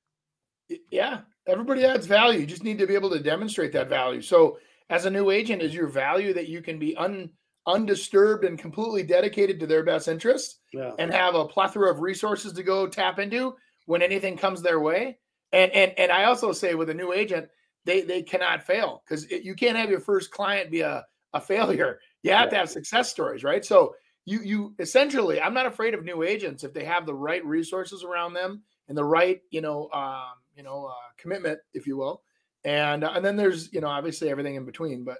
Yeah 0.89 1.21
everybody 1.45 1.83
adds 1.85 2.07
value 2.07 2.39
you 2.39 2.45
just 2.45 2.63
need 2.63 2.77
to 2.79 2.87
be 2.87 2.95
able 2.95 3.09
to 3.09 3.19
demonstrate 3.19 3.73
that 3.73 3.89
value. 3.89 4.21
So 4.21 4.57
as 4.89 5.05
a 5.05 5.09
new 5.11 5.29
agent 5.31 5.61
is 5.61 5.73
your 5.73 5.87
value 5.87 6.33
that 6.33 6.47
you 6.47 6.61
can 6.61 6.79
be 6.79 6.95
un 6.95 7.29
undisturbed 7.67 8.43
and 8.43 8.59
completely 8.59 9.03
dedicated 9.03 9.59
to 9.59 9.67
their 9.67 9.83
best 9.83 10.07
interests 10.07 10.59
yeah. 10.73 10.91
and 10.99 11.13
have 11.13 11.35
a 11.35 11.45
plethora 11.45 11.91
of 11.91 12.01
resources 12.01 12.53
to 12.53 12.63
go 12.63 12.87
tap 12.87 13.19
into 13.19 13.55
when 13.85 14.01
anything 14.01 14.37
comes 14.37 14.61
their 14.61 14.79
way. 14.79 15.17
And 15.51 15.71
and 15.71 15.93
and 15.97 16.11
i 16.11 16.23
also 16.23 16.51
say 16.51 16.73
with 16.73 16.89
a 16.89 16.95
new 16.95 17.13
agent 17.13 17.47
they 17.85 18.01
they 18.01 18.23
cannot 18.23 18.63
fail 18.63 19.03
because 19.05 19.29
you 19.29 19.55
can't 19.55 19.77
have 19.77 19.89
your 19.89 19.99
first 19.99 20.31
client 20.31 20.71
be 20.71 20.81
a, 20.81 21.05
a 21.33 21.41
failure. 21.41 21.99
You 22.23 22.31
have 22.31 22.49
to 22.49 22.55
have 22.55 22.69
success 22.69 23.09
stories 23.11 23.43
right? 23.43 23.63
So 23.63 23.93
you 24.25 24.41
you 24.41 24.73
essentially 24.79 25.41
i'm 25.41 25.53
not 25.53 25.65
afraid 25.65 25.93
of 25.93 26.05
new 26.05 26.23
agents 26.23 26.63
if 26.63 26.73
they 26.73 26.85
have 26.85 27.05
the 27.05 27.13
right 27.13 27.45
resources 27.45 28.05
around 28.05 28.33
them 28.33 28.63
and 28.87 28.97
the 28.97 29.03
right 29.03 29.41
you 29.51 29.59
know 29.59 29.89
um 29.91 30.31
you 30.55 30.63
know 30.63 30.85
uh, 30.85 31.09
commitment 31.17 31.59
if 31.73 31.87
you 31.87 31.97
will. 31.97 32.23
And 32.65 33.03
uh, 33.03 33.11
and 33.15 33.25
then 33.25 33.35
there's 33.35 33.71
you 33.73 33.81
know 33.81 33.87
obviously 33.87 34.29
everything 34.29 34.55
in 34.55 34.65
between 34.65 35.03
but 35.03 35.17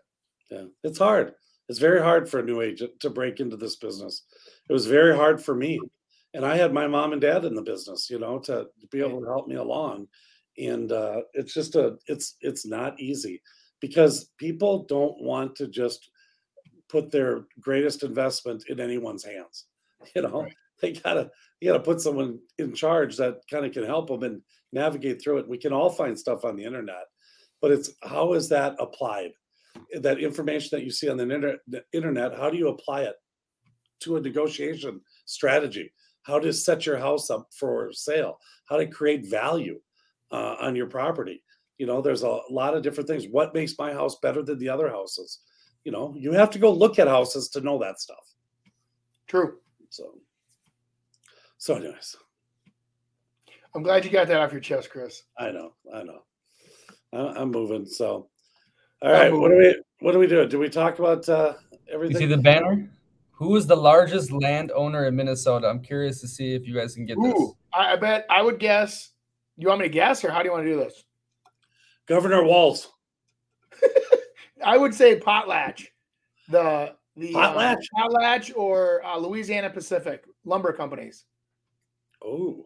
Yeah, 0.50 0.66
it's 0.84 1.00
hard. 1.00 1.34
It's 1.70 1.80
very 1.80 2.02
hard 2.02 2.30
for 2.30 2.40
a 2.40 2.44
new 2.46 2.62
agent 2.62 3.00
to 3.00 3.10
break 3.10 3.40
into 3.40 3.58
this 3.58 3.76
business. 3.78 4.24
It 4.70 4.74
was 4.74 4.86
very 4.86 5.16
hard 5.16 5.44
for 5.44 5.56
me. 5.56 5.80
And 6.34 6.46
I 6.46 6.58
had 6.58 6.74
my 6.74 6.88
mom 6.88 7.14
and 7.14 7.22
dad 7.22 7.46
in 7.46 7.54
the 7.56 7.62
business, 7.62 8.10
you 8.10 8.20
know, 8.20 8.40
to 8.40 8.68
be 8.92 9.00
able 9.02 9.22
to 9.22 9.28
help 9.28 9.48
me 9.48 9.56
along. 9.56 10.08
And 10.58 10.92
uh, 10.92 11.22
it's 11.34 11.54
just 11.54 11.76
a 11.76 11.98
it's 12.08 12.36
it's 12.42 12.66
not 12.66 13.00
easy 13.00 13.42
because 13.80 14.32
people 14.38 14.86
don't 14.86 15.22
want 15.22 15.56
to 15.58 15.68
just 15.68 16.10
put 16.90 17.12
their 17.12 17.46
greatest 17.60 18.04
investment 18.04 18.64
in 18.68 18.80
anyone's 18.80 19.24
hands. 19.24 19.66
You 20.16 20.24
know, 20.24 20.42
Right. 20.44 20.54
they 20.82 20.92
gotta 20.94 21.32
you 21.62 21.72
gotta 21.72 21.84
put 21.84 22.02
someone 22.02 22.40
in 22.58 22.74
charge 22.74 23.16
that 23.18 23.38
kind 23.50 23.66
of 23.66 23.72
can 23.72 23.86
help 23.86 24.08
them 24.10 24.24
and 24.24 24.42
navigate 24.74 25.22
through 25.22 25.38
it. 25.38 25.48
We 25.48 25.58
can 25.58 25.72
all 25.72 25.90
find 25.90 26.20
stuff 26.20 26.44
on 26.44 26.58
the 26.58 26.66
internet, 26.66 27.06
but 27.62 27.72
it's 27.72 27.92
how 28.04 28.34
is 28.34 28.50
that 28.50 28.76
applied? 28.80 29.32
That 30.02 30.20
information 30.20 30.70
that 30.72 30.84
you 30.84 30.92
see 30.92 31.10
on 31.10 31.18
the 31.18 31.30
inter- 31.30 31.60
the 31.68 31.84
internet, 31.94 32.38
how 32.38 32.50
do 32.50 32.58
you 32.58 32.70
apply 32.70 33.04
it 33.04 33.16
to 34.02 34.18
a 34.18 34.22
negotiation 34.22 35.02
strategy? 35.26 35.92
How 36.24 36.40
to 36.40 36.54
set 36.54 36.86
your 36.86 36.98
house 36.98 37.30
up 37.30 37.50
for 37.58 37.92
sale? 37.92 38.40
How 38.66 38.78
to 38.78 38.88
create 38.88 39.26
value? 39.28 39.80
uh, 40.34 40.56
on 40.60 40.76
your 40.76 40.88
property. 40.88 41.44
You 41.78 41.86
know, 41.86 42.02
there's 42.02 42.24
a 42.24 42.40
lot 42.50 42.76
of 42.76 42.84
different 42.84 43.08
things. 43.08 43.28
What 43.30 43.54
makes 43.54 43.78
my 43.78 43.94
house 43.94 44.18
better 44.20 44.42
than 44.42 44.58
the 44.58 44.70
other 44.70 44.90
houses? 44.90 45.40
You 45.86 45.92
know, 45.92 46.16
you 46.18 46.32
have 46.34 46.50
to 46.52 46.60
go 46.60 46.72
look 46.72 47.00
at 47.00 47.08
houses 47.08 47.50
to 47.50 47.62
know 47.62 47.78
that 47.80 48.00
stuff. 48.00 48.34
True. 49.28 49.60
So, 49.90 50.16
so 51.58 51.76
anyways, 51.76 52.16
I'm 53.76 53.84
glad 53.84 54.06
you 54.06 54.12
got 54.12 54.28
that 54.28 54.42
off 54.42 54.52
your 54.52 54.62
chest, 54.62 54.90
Chris. 54.90 55.24
I 55.38 55.52
know, 55.52 55.74
I 55.94 56.04
know. 56.04 56.24
I'm 57.14 57.52
moving. 57.52 57.86
So, 57.86 58.30
all 59.04 59.12
right, 59.12 59.32
what 59.32 59.50
do 59.50 59.58
we 59.58 59.76
what 60.00 60.14
do 60.14 60.20
we 60.20 60.28
do? 60.28 60.48
Do 60.48 60.58
we 60.60 60.70
talk 60.70 60.98
about 61.00 61.28
uh, 61.30 61.54
You 61.72 61.94
everything? 61.94 62.18
see 62.18 62.26
the 62.26 62.38
banner? 62.38 62.90
Who 63.32 63.56
is 63.56 63.68
the 63.68 63.76
largest 63.76 64.32
landowner 64.32 65.06
in 65.08 65.16
Minnesota? 65.16 65.68
I'm 65.68 65.82
curious 65.82 66.22
to 66.22 66.28
see 66.28 66.54
if 66.56 66.66
you 66.66 66.74
guys 66.74 66.96
can 66.96 67.06
get 67.06 67.18
this. 67.22 67.52
I, 67.74 67.94
I 67.94 67.96
bet 67.98 68.26
I 68.30 68.42
would 68.42 68.60
guess. 68.60 69.12
You 69.58 69.68
want 69.68 69.82
me 69.82 69.88
to 69.88 69.94
guess, 69.94 70.24
or 70.24 70.32
how 70.32 70.40
do 70.40 70.46
you 70.46 70.52
want 70.52 70.66
to 70.66 70.72
do 70.72 70.78
this? 70.78 71.04
Governor 72.08 72.44
Walz. 72.44 72.90
I 74.66 74.78
would 74.78 74.96
say 74.96 75.20
Potlatch, 75.20 75.88
the 76.50 76.96
the 77.18 77.36
uh, 77.36 77.54
Potlatch? 77.54 77.84
Potlatch, 77.98 78.52
or 78.56 79.04
uh, 79.06 79.18
Louisiana 79.18 79.70
Pacific 79.70 80.24
lumber 80.46 80.72
companies. 80.74 81.26
Oh, 82.24 82.66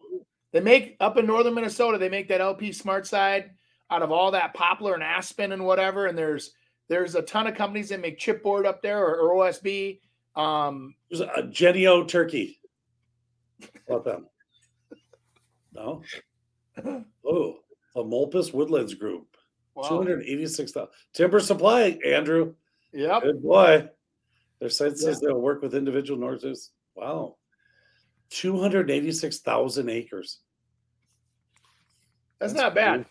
They 0.52 0.60
make 0.60 0.96
up 1.00 1.16
in 1.16 1.26
northern 1.26 1.54
Minnesota. 1.54 1.98
They 1.98 2.08
make 2.08 2.28
that 2.28 2.40
LP 2.40 2.72
Smart 2.72 3.06
Side 3.06 3.50
out 3.90 4.02
of 4.02 4.12
all 4.12 4.30
that 4.32 4.54
poplar 4.54 4.94
and 4.94 5.02
aspen 5.02 5.52
and 5.52 5.64
whatever. 5.64 6.06
And 6.06 6.16
there's 6.16 6.52
there's 6.88 7.14
a 7.14 7.22
ton 7.22 7.46
of 7.46 7.54
companies 7.54 7.88
that 7.90 8.00
make 8.00 8.18
chipboard 8.18 8.66
up 8.66 8.82
there 8.82 9.04
or, 9.04 9.16
or 9.30 9.44
OSB. 9.44 10.00
Um, 10.36 10.94
there's 11.10 11.20
a 11.20 11.42
Genio 11.50 12.04
Turkey. 12.04 12.60
About 13.88 14.04
them? 14.04 14.26
No. 15.74 16.02
Oh, 17.30 17.56
the 17.94 18.04
Molpus 18.04 18.54
Woodlands 18.54 18.94
Group. 18.94 19.36
wow. 19.74 19.82
286,000. 19.88 20.88
Timber 21.12 21.40
Supply, 21.40 21.98
Andrew. 22.06 22.54
Yep. 22.92 23.22
Good 23.22 23.42
boy. 23.42 23.88
Their 24.60 24.70
site 24.70 24.96
says 24.96 25.20
they'll 25.20 25.40
work 25.40 25.60
with 25.60 25.74
individual 25.74 26.18
Northers. 26.18 26.70
Wow. 26.94 27.36
286,000 28.30 29.88
acres. 29.88 30.38
That's 32.40 32.54
not 32.54 32.74
bad. 32.74 33.04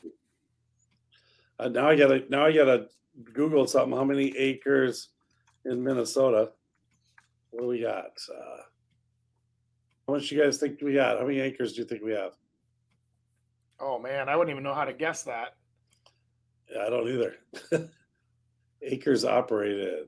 Uh, 1.60 1.70
now 1.70 1.90
I 1.90 1.96
gotta 1.96 2.24
now 2.30 2.46
I 2.46 2.52
gotta 2.52 2.88
Google 3.34 3.68
something. 3.68 3.98
How 3.98 4.04
many 4.04 4.36
acres 4.38 5.10
in 5.66 5.84
Minnesota? 5.84 6.52
What 7.52 7.62
do 7.62 7.68
we 7.68 7.82
got? 7.82 8.12
Uh, 8.30 8.62
how 10.08 10.14
much 10.14 10.32
you 10.32 10.42
guys 10.42 10.58
think 10.58 10.80
we 10.82 10.94
got? 10.94 11.20
How 11.20 11.26
many 11.26 11.40
acres 11.40 11.74
do 11.74 11.82
you 11.82 11.88
think 11.88 12.04
we 12.04 12.14
have? 12.14 12.34
Oh 13.80 14.00
man, 14.00 14.30
I 14.30 14.36
wouldn't 14.36 14.54
even 14.54 14.64
know 14.64 14.74
how 14.74 14.86
to 14.86 14.94
guess 14.94 15.24
that. 15.24 15.56
Yeah, 16.72 16.84
I 16.86 16.90
don't 16.90 17.08
either. 17.08 17.36
acres 18.82 19.26
operated. 19.26 20.08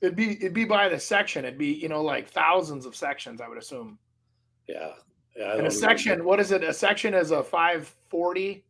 It'd 0.00 0.16
be 0.16 0.36
it'd 0.36 0.54
be 0.54 0.64
by 0.64 0.88
the 0.88 0.98
section. 0.98 1.44
It'd 1.44 1.58
be 1.58 1.72
you 1.72 1.88
know 1.88 2.02
like 2.02 2.28
thousands 2.28 2.86
of 2.86 2.94
sections. 2.94 3.40
I 3.40 3.48
would 3.48 3.58
assume. 3.58 3.98
Yeah. 4.68 4.92
Yeah. 5.36 5.52
And 5.52 5.60
a 5.60 5.64
know. 5.64 5.68
section, 5.68 6.24
what 6.24 6.38
is 6.40 6.52
it? 6.52 6.62
A 6.62 6.72
section 6.72 7.14
is 7.14 7.30
a 7.30 7.42
five 7.42 7.92
forty. 8.08 8.64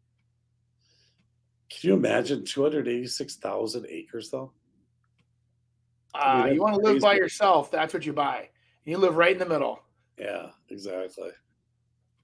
Can 1.81 1.89
you 1.91 1.95
imagine 1.97 2.45
286,000 2.45 3.87
acres 3.89 4.31
though? 4.31 4.53
I 6.15 6.19
Uh, 6.43 6.45
mean, 6.45 6.55
you 6.55 6.61
want 6.61 6.75
to 6.77 6.81
live 6.81 7.03
by 7.03 7.15
yourself? 7.15 7.71
That's 7.71 7.93
what 7.93 8.07
you 8.07 8.13
buy. 8.13 8.49
You 8.85 8.99
live 8.99 9.17
right 9.17 9.33
in 9.33 9.39
the 9.39 9.47
middle. 9.47 9.81
Yeah, 10.19 10.51
exactly. 10.69 11.31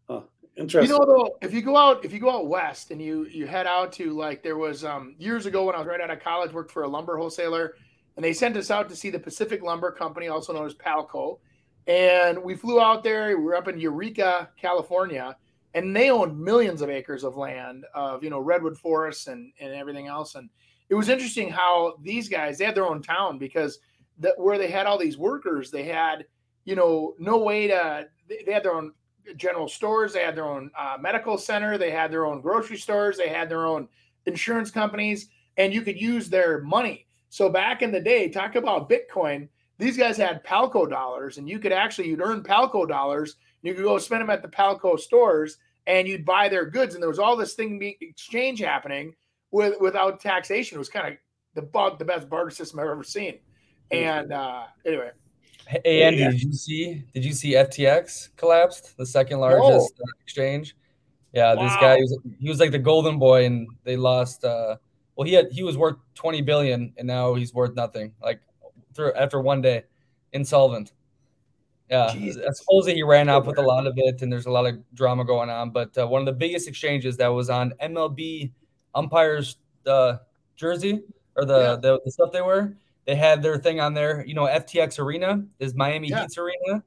Huh. 0.08 0.22
You 0.42 0.62
Interesting. 0.62 0.96
know 0.96 1.04
though, 1.04 1.36
if 1.42 1.52
you 1.54 1.62
go 1.62 1.76
out, 1.76 2.04
if 2.04 2.12
you 2.12 2.18
go 2.20 2.30
out 2.30 2.46
west 2.48 2.90
and 2.90 3.00
you 3.00 3.24
you 3.26 3.46
head 3.46 3.66
out 3.66 3.92
to 3.94 4.12
like 4.12 4.42
there 4.42 4.58
was 4.58 4.84
um 4.84 5.14
years 5.18 5.46
ago 5.46 5.64
when 5.64 5.74
I 5.74 5.78
was 5.78 5.86
right 5.86 6.00
out 6.00 6.10
of 6.10 6.20
college, 6.20 6.52
worked 6.52 6.70
for 6.70 6.82
a 6.82 6.88
lumber 6.88 7.16
wholesaler, 7.16 7.74
and 8.16 8.24
they 8.24 8.32
sent 8.32 8.56
us 8.56 8.70
out 8.70 8.88
to 8.90 8.96
see 8.96 9.10
the 9.10 9.18
Pacific 9.18 9.62
Lumber 9.62 9.90
Company, 9.90 10.28
also 10.28 10.52
known 10.52 10.66
as 10.66 10.74
Palco. 10.74 11.38
And 11.86 12.42
we 12.42 12.54
flew 12.54 12.80
out 12.80 13.02
there. 13.02 13.28
We 13.28 13.42
were 13.42 13.56
up 13.56 13.68
in 13.68 13.78
Eureka, 13.80 14.50
California, 14.60 15.36
and 15.74 15.94
they 15.94 16.10
owned 16.10 16.38
millions 16.38 16.82
of 16.82 16.90
acres 16.90 17.24
of 17.24 17.36
land 17.36 17.84
of 17.94 18.22
you 18.24 18.30
know 18.30 18.40
redwood 18.40 18.78
forests 18.78 19.26
and 19.26 19.52
and 19.60 19.72
everything 19.72 20.06
else. 20.06 20.34
And 20.34 20.48
it 20.88 20.94
was 20.94 21.08
interesting 21.08 21.50
how 21.50 21.94
these 22.02 22.28
guys 22.28 22.58
they 22.58 22.64
had 22.64 22.74
their 22.74 22.86
own 22.86 23.02
town 23.02 23.38
because 23.38 23.78
that 24.18 24.38
where 24.38 24.58
they 24.58 24.70
had 24.70 24.86
all 24.86 24.98
these 24.98 25.18
workers, 25.18 25.70
they 25.70 25.84
had 25.84 26.26
you 26.64 26.74
know 26.74 27.14
no 27.18 27.38
way 27.38 27.68
to 27.68 28.08
they 28.28 28.52
had 28.52 28.62
their 28.62 28.74
own 28.74 28.92
general 29.36 29.68
stores. 29.68 30.12
They 30.12 30.24
had 30.24 30.36
their 30.36 30.44
own 30.46 30.70
uh, 30.78 30.96
medical 31.00 31.38
center. 31.38 31.78
They 31.78 31.90
had 31.90 32.10
their 32.10 32.26
own 32.26 32.40
grocery 32.40 32.76
stores. 32.76 33.16
They 33.16 33.28
had 33.28 33.48
their 33.48 33.66
own 33.66 33.88
insurance 34.26 34.70
companies, 34.70 35.28
and 35.56 35.72
you 35.72 35.82
could 35.82 36.00
use 36.00 36.28
their 36.28 36.60
money. 36.62 37.06
So 37.28 37.48
back 37.48 37.82
in 37.82 37.92
the 37.92 38.00
day, 38.00 38.28
talk 38.28 38.56
about 38.56 38.90
Bitcoin. 38.90 39.48
These 39.78 39.96
guys 39.96 40.16
had 40.16 40.44
Palco 40.44 40.88
dollars, 40.88 41.38
and 41.38 41.48
you 41.48 41.58
could 41.58 41.72
actually 41.72 42.08
you'd 42.08 42.20
earn 42.20 42.42
Palco 42.42 42.86
dollars. 42.86 43.36
You 43.62 43.74
could 43.74 43.84
go 43.84 43.98
spend 43.98 44.22
them 44.22 44.30
at 44.30 44.42
the 44.42 44.48
Palco 44.48 44.98
stores, 44.98 45.58
and 45.86 46.08
you'd 46.08 46.24
buy 46.24 46.48
their 46.48 46.66
goods. 46.66 46.94
And 46.94 47.02
there 47.02 47.08
was 47.10 47.18
all 47.18 47.36
this 47.36 47.54
thing 47.54 47.78
be, 47.78 47.96
exchange 48.00 48.60
happening 48.60 49.14
with 49.50 49.74
without 49.80 50.20
taxation. 50.20 50.76
It 50.76 50.78
was 50.78 50.88
kind 50.88 51.08
of 51.08 51.14
the 51.54 51.62
bug, 51.62 51.98
the 51.98 52.04
best 52.04 52.28
barter 52.28 52.50
system 52.50 52.80
I've 52.80 52.88
ever 52.88 53.04
seen. 53.04 53.38
And 53.90 54.32
uh, 54.32 54.64
anyway, 54.86 55.10
Hey 55.66 56.02
Andy, 56.02 56.18
Yeah. 56.18 56.30
did 56.30 56.42
you 56.42 56.52
see? 56.52 57.04
Did 57.14 57.24
you 57.24 57.32
see 57.32 57.54
FTX 57.54 58.30
collapsed, 58.36 58.96
the 58.96 59.06
second 59.06 59.40
largest 59.40 59.94
uh, 60.00 60.04
exchange? 60.22 60.76
Yeah, 61.32 61.54
this 61.54 61.72
guy 61.80 61.96
he 61.96 62.02
was, 62.02 62.18
he 62.40 62.48
was 62.48 62.58
like 62.58 62.72
the 62.72 62.78
golden 62.78 63.18
boy, 63.18 63.44
and 63.44 63.68
they 63.84 63.96
lost. 63.96 64.44
Uh, 64.44 64.76
well, 65.14 65.26
he 65.26 65.34
had 65.34 65.46
he 65.52 65.62
was 65.62 65.76
worth 65.76 65.96
twenty 66.14 66.42
billion, 66.42 66.92
and 66.96 67.06
now 67.06 67.34
he's 67.34 67.54
worth 67.54 67.74
nothing. 67.74 68.12
Like 68.20 68.40
through 68.94 69.12
after 69.14 69.40
one 69.40 69.60
day, 69.60 69.84
insolvent. 70.32 70.92
Yeah, 71.90 72.12
Jesus. 72.12 72.58
supposedly 72.58 72.94
he 72.94 73.02
ran 73.02 73.28
off 73.28 73.46
with 73.46 73.58
a 73.58 73.62
lot 73.62 73.86
of 73.86 73.94
it, 73.96 74.22
and 74.22 74.32
there's 74.32 74.46
a 74.46 74.50
lot 74.50 74.64
of 74.66 74.76
drama 74.94 75.24
going 75.24 75.50
on. 75.50 75.70
But 75.70 75.96
uh, 75.98 76.06
one 76.06 76.20
of 76.22 76.26
the 76.26 76.32
biggest 76.32 76.68
exchanges 76.68 77.16
that 77.16 77.26
was 77.28 77.50
on 77.50 77.72
MLB 77.82 78.52
umpires 78.94 79.56
uh, 79.86 80.18
jersey 80.56 81.02
or 81.36 81.44
the, 81.44 81.58
Yeah. 81.58 81.76
the 81.76 82.00
the 82.04 82.10
stuff 82.12 82.30
they 82.32 82.42
wear. 82.42 82.76
They 83.06 83.16
had 83.16 83.42
their 83.42 83.58
thing 83.58 83.80
on 83.80 83.92
there. 83.94 84.24
You 84.24 84.34
know, 84.34 84.44
FTX 84.44 85.00
Arena 85.00 85.44
is 85.58 85.74
Miami 85.74 86.08
Yeah. 86.08 86.20
Heat's 86.22 86.38
arena. 86.38 86.84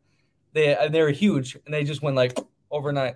They 0.54 0.74
and 0.76 0.94
they're 0.96 1.10
huge, 1.12 1.56
and 1.66 1.74
they 1.74 1.84
just 1.84 2.02
went 2.02 2.16
like 2.16 2.38
overnight. 2.72 3.16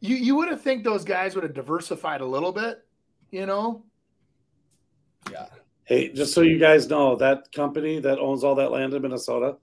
you 0.00 0.16
you 0.16 0.34
would 0.36 0.48
have 0.48 0.62
think 0.62 0.82
those 0.82 1.04
guys 1.04 1.34
would 1.34 1.44
have 1.44 1.52
diversified 1.54 2.20
a 2.22 2.26
little 2.26 2.52
bit, 2.52 2.84
you 3.30 3.44
know? 3.44 3.84
Yeah, 5.30 5.46
Hey, 5.84 6.12
just 6.12 6.32
so 6.32 6.40
you 6.42 6.58
guys 6.58 6.88
know, 6.88 7.16
that 7.16 7.50
company 7.52 7.98
that 8.00 8.18
owns 8.18 8.44
all 8.44 8.54
that 8.56 8.70
land 8.70 8.94
in 8.94 9.02
Minnesota, 9.02 9.56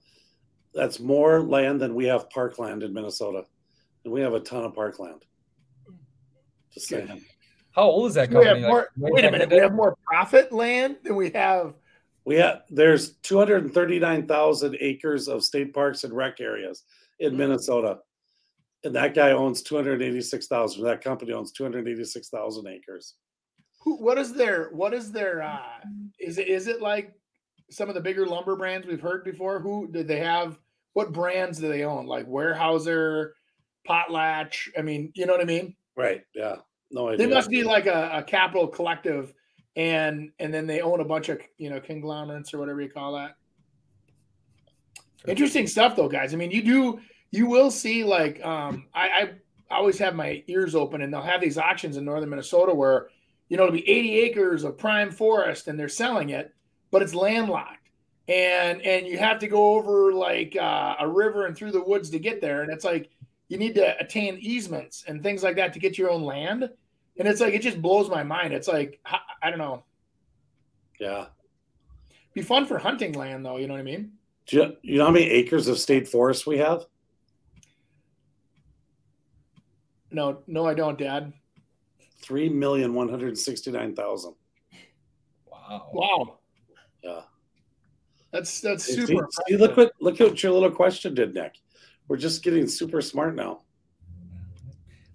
that's 0.74 1.00
more 1.00 1.40
land 1.42 1.80
than 1.80 1.94
we 1.94 2.04
have 2.06 2.28
parkland 2.30 2.82
in 2.82 2.92
Minnesota. 2.92 3.44
And 4.04 4.12
we 4.12 4.20
have 4.20 4.34
a 4.34 4.40
ton 4.40 4.64
of 4.64 4.74
parkland. 4.74 5.24
Just 6.72 6.88
Good. 6.90 7.06
saying. 7.08 7.24
how 7.74 7.84
old 7.84 8.08
is 8.08 8.14
that 8.14 8.30
We 8.30 8.44
have 8.44 8.56
company? 8.60 8.72
Like, 8.72 8.86
wait 8.96 9.24
a 9.24 9.30
minute, 9.30 9.50
we 9.50 9.56
have 9.58 9.72
more 9.72 9.96
profit 10.06 10.52
land 10.52 10.96
than 11.04 11.16
we 11.16 11.30
have. 11.30 11.74
We 12.24 12.36
have 12.36 12.62
there's 12.70 13.14
239,000 13.18 14.76
acres 14.80 15.28
of 15.28 15.44
state 15.44 15.72
parks 15.74 16.04
and 16.04 16.12
rec 16.12 16.40
areas 16.40 16.84
in 17.20 17.34
Mhm. 17.34 17.36
Minnesota. 17.38 18.00
And 18.82 18.94
that 18.96 19.14
guy 19.14 19.30
owns 19.32 19.62
286,000. 19.62 20.82
That 20.84 21.02
company 21.02 21.32
owns 21.32 21.52
286,000 21.52 22.66
acres. 22.66 23.14
Who, 23.80 23.96
what 24.02 24.18
is 24.18 24.32
their 24.32 24.70
what 24.70 24.94
is 24.94 25.12
their 25.12 25.42
uh 25.42 25.80
is 26.18 26.38
it 26.38 26.48
is 26.48 26.66
it 26.66 26.80
like 26.80 27.12
some 27.70 27.88
of 27.88 27.94
the 27.94 28.00
bigger 28.00 28.26
lumber 28.26 28.56
brands 28.56 28.86
we've 28.86 29.00
heard 29.00 29.24
before? 29.24 29.60
Who 29.60 29.88
did 29.90 30.08
they 30.08 30.20
have 30.20 30.58
what 30.92 31.12
brands 31.12 31.58
do 31.58 31.68
they 31.68 31.84
own? 31.84 32.06
Like 32.06 32.26
Weyerhaeuser, 32.26 33.30
Potlatch. 33.88 34.68
I 34.78 34.82
mean, 34.82 35.12
you 35.14 35.26
know 35.26 35.32
what 35.32 35.42
I 35.42 35.46
mean? 35.46 35.76
Right. 35.96 36.22
Yeah. 36.34 36.56
No 36.90 37.08
idea. 37.08 37.26
They 37.26 37.34
must 37.34 37.50
be 37.50 37.62
like 37.62 37.86
a, 37.86 38.10
a 38.14 38.22
capital 38.22 38.68
collective 38.68 39.34
and 39.76 40.30
and 40.38 40.54
then 40.54 40.66
they 40.66 40.80
own 40.80 41.00
a 41.00 41.04
bunch 41.04 41.28
of 41.28 41.40
you 41.58 41.70
know 41.70 41.80
conglomerates 41.80 42.54
or 42.54 42.58
whatever 42.58 42.80
you 42.80 42.90
call 42.90 43.14
that. 43.14 43.36
Interesting 45.26 45.66
stuff 45.66 45.96
though, 45.96 46.08
guys. 46.08 46.34
I 46.34 46.36
mean, 46.36 46.50
you 46.50 46.62
do 46.62 47.00
you 47.30 47.46
will 47.46 47.70
see 47.70 48.04
like 48.04 48.44
um 48.44 48.86
I, 48.94 49.08
I 49.08 49.30
always 49.70 49.98
have 49.98 50.14
my 50.14 50.42
ears 50.46 50.74
open 50.74 51.02
and 51.02 51.12
they'll 51.12 51.22
have 51.22 51.40
these 51.40 51.58
auctions 51.58 51.96
in 51.96 52.04
northern 52.04 52.30
Minnesota 52.30 52.72
where 52.72 53.08
you 53.48 53.56
know 53.56 53.64
it'll 53.64 53.74
be 53.74 53.88
80 53.88 54.18
acres 54.20 54.64
of 54.64 54.78
prime 54.78 55.10
forest 55.10 55.66
and 55.66 55.78
they're 55.78 55.88
selling 55.88 56.30
it, 56.30 56.54
but 56.94 57.02
it's 57.02 57.12
landlocked. 57.12 57.90
And 58.28 58.80
and 58.82 59.04
you 59.04 59.18
have 59.18 59.40
to 59.40 59.48
go 59.48 59.74
over 59.74 60.12
like 60.12 60.54
uh, 60.54 60.94
a 61.00 61.08
river 61.08 61.46
and 61.46 61.56
through 61.56 61.72
the 61.72 61.82
woods 61.82 62.08
to 62.10 62.20
get 62.20 62.40
there. 62.40 62.62
And 62.62 62.72
it's 62.72 62.84
like 62.84 63.10
you 63.48 63.58
need 63.58 63.74
to 63.74 63.98
attain 63.98 64.38
easements 64.40 65.02
and 65.08 65.20
things 65.20 65.42
like 65.42 65.56
that 65.56 65.72
to 65.72 65.80
get 65.80 65.98
your 65.98 66.08
own 66.08 66.22
land. 66.22 66.70
And 67.18 67.26
it's 67.26 67.40
like 67.40 67.52
it 67.52 67.62
just 67.62 67.82
blows 67.82 68.08
my 68.08 68.22
mind. 68.22 68.54
It's 68.54 68.68
like 68.68 69.00
I, 69.04 69.18
I 69.42 69.50
don't 69.50 69.58
know. 69.58 69.82
Yeah. 71.00 71.26
Be 72.32 72.42
fun 72.42 72.64
for 72.64 72.78
hunting 72.78 73.14
land 73.14 73.44
though, 73.44 73.56
you 73.56 73.66
know 73.66 73.74
what 73.74 73.80
I 73.80 73.82
mean? 73.82 74.12
Do 74.46 74.56
you, 74.56 74.76
you 74.82 74.98
know 74.98 75.06
how 75.06 75.10
many 75.10 75.26
acres 75.26 75.66
of 75.66 75.80
state 75.80 76.06
forest 76.06 76.46
we 76.46 76.58
have? 76.58 76.86
No, 80.12 80.44
no, 80.46 80.64
I 80.64 80.74
don't, 80.74 80.96
Dad. 80.96 81.32
Three 82.20 82.48
million 82.48 82.94
one 82.94 83.08
hundred 83.08 83.36
sixty-nine 83.36 83.96
thousand. 83.96 84.34
Wow. 85.44 85.90
Wow, 85.92 86.38
Yeah. 87.04 87.20
that's 88.32 88.60
that's 88.60 88.84
super. 88.84 89.06
see, 89.06 89.12
impressive. 89.12 89.60
look 89.60 89.76
what 89.76 89.92
look 90.00 90.18
what 90.18 90.42
your 90.42 90.52
little 90.52 90.70
question 90.70 91.14
did, 91.14 91.34
Nick. 91.34 91.56
We're 92.08 92.16
just 92.16 92.42
getting 92.42 92.66
super 92.66 93.00
smart 93.00 93.34
now. 93.34 93.60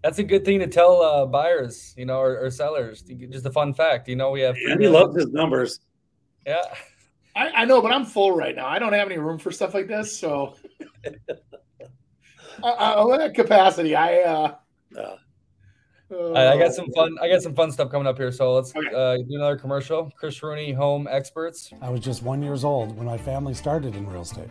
That's 0.04 0.20
a 0.20 0.24
good 0.24 0.46
thing 0.46 0.60
to 0.60 0.68
tell 0.68 1.02
uh, 1.02 1.26
buyers, 1.26 1.94
you 1.98 2.06
know, 2.06 2.20
or, 2.20 2.46
or 2.46 2.52
sellers. 2.52 3.02
Just 3.02 3.46
a 3.46 3.52
fun 3.52 3.74
fact. 3.74 4.08
You 4.08 4.16
know, 4.16 4.32
we 4.32 4.42
have. 4.42 4.56
And 4.56 4.82
he 4.82 4.88
loves 4.88 5.16
his 5.16 5.32
numbers. 5.32 5.82
Yeah. 6.48 6.64
I, 7.36 7.50
I 7.50 7.66
know, 7.66 7.82
but 7.82 7.92
I'm 7.92 8.06
full 8.06 8.32
right 8.36 8.56
now. 8.56 8.68
I 8.68 8.80
don't 8.80 8.94
have 8.94 9.08
any 9.08 9.18
room 9.18 9.38
for 9.38 9.52
stuff 9.52 9.74
like 9.74 9.88
this, 9.88 10.18
so 10.18 10.56
I, 11.06 11.12
I, 12.64 12.94
I'm 13.02 13.20
at 13.20 13.36
capacity. 13.36 13.96
I 13.96 14.22
uh, 14.22 14.56
Yeah. 14.96 15.16
All 16.12 16.34
right, 16.34 16.48
I 16.48 16.58
got 16.58 16.68
uh, 16.70 16.72
some 16.72 16.92
fun. 16.92 17.18
I 17.22 17.30
got 17.30 17.42
some 17.42 17.54
fun 17.54 17.72
stuff 17.72 17.92
coming 17.92 18.08
up 18.08 18.18
here. 18.18 18.32
So 18.32 18.54
let's 18.56 18.76
Okay. 18.76 18.88
uh, 18.96 19.18
do 19.18 19.36
another 19.36 19.58
commercial. 19.58 20.12
Chris 20.18 20.42
Rooney, 20.42 20.72
Home 20.74 21.08
Experts. 21.10 21.72
I 21.82 21.90
was 21.90 22.00
just 22.02 22.24
one 22.24 22.42
years 22.42 22.64
old 22.64 22.98
when 22.98 23.06
my 23.06 23.18
family 23.18 23.54
started 23.54 23.96
in 23.96 24.08
real 24.10 24.22
estate, 24.22 24.50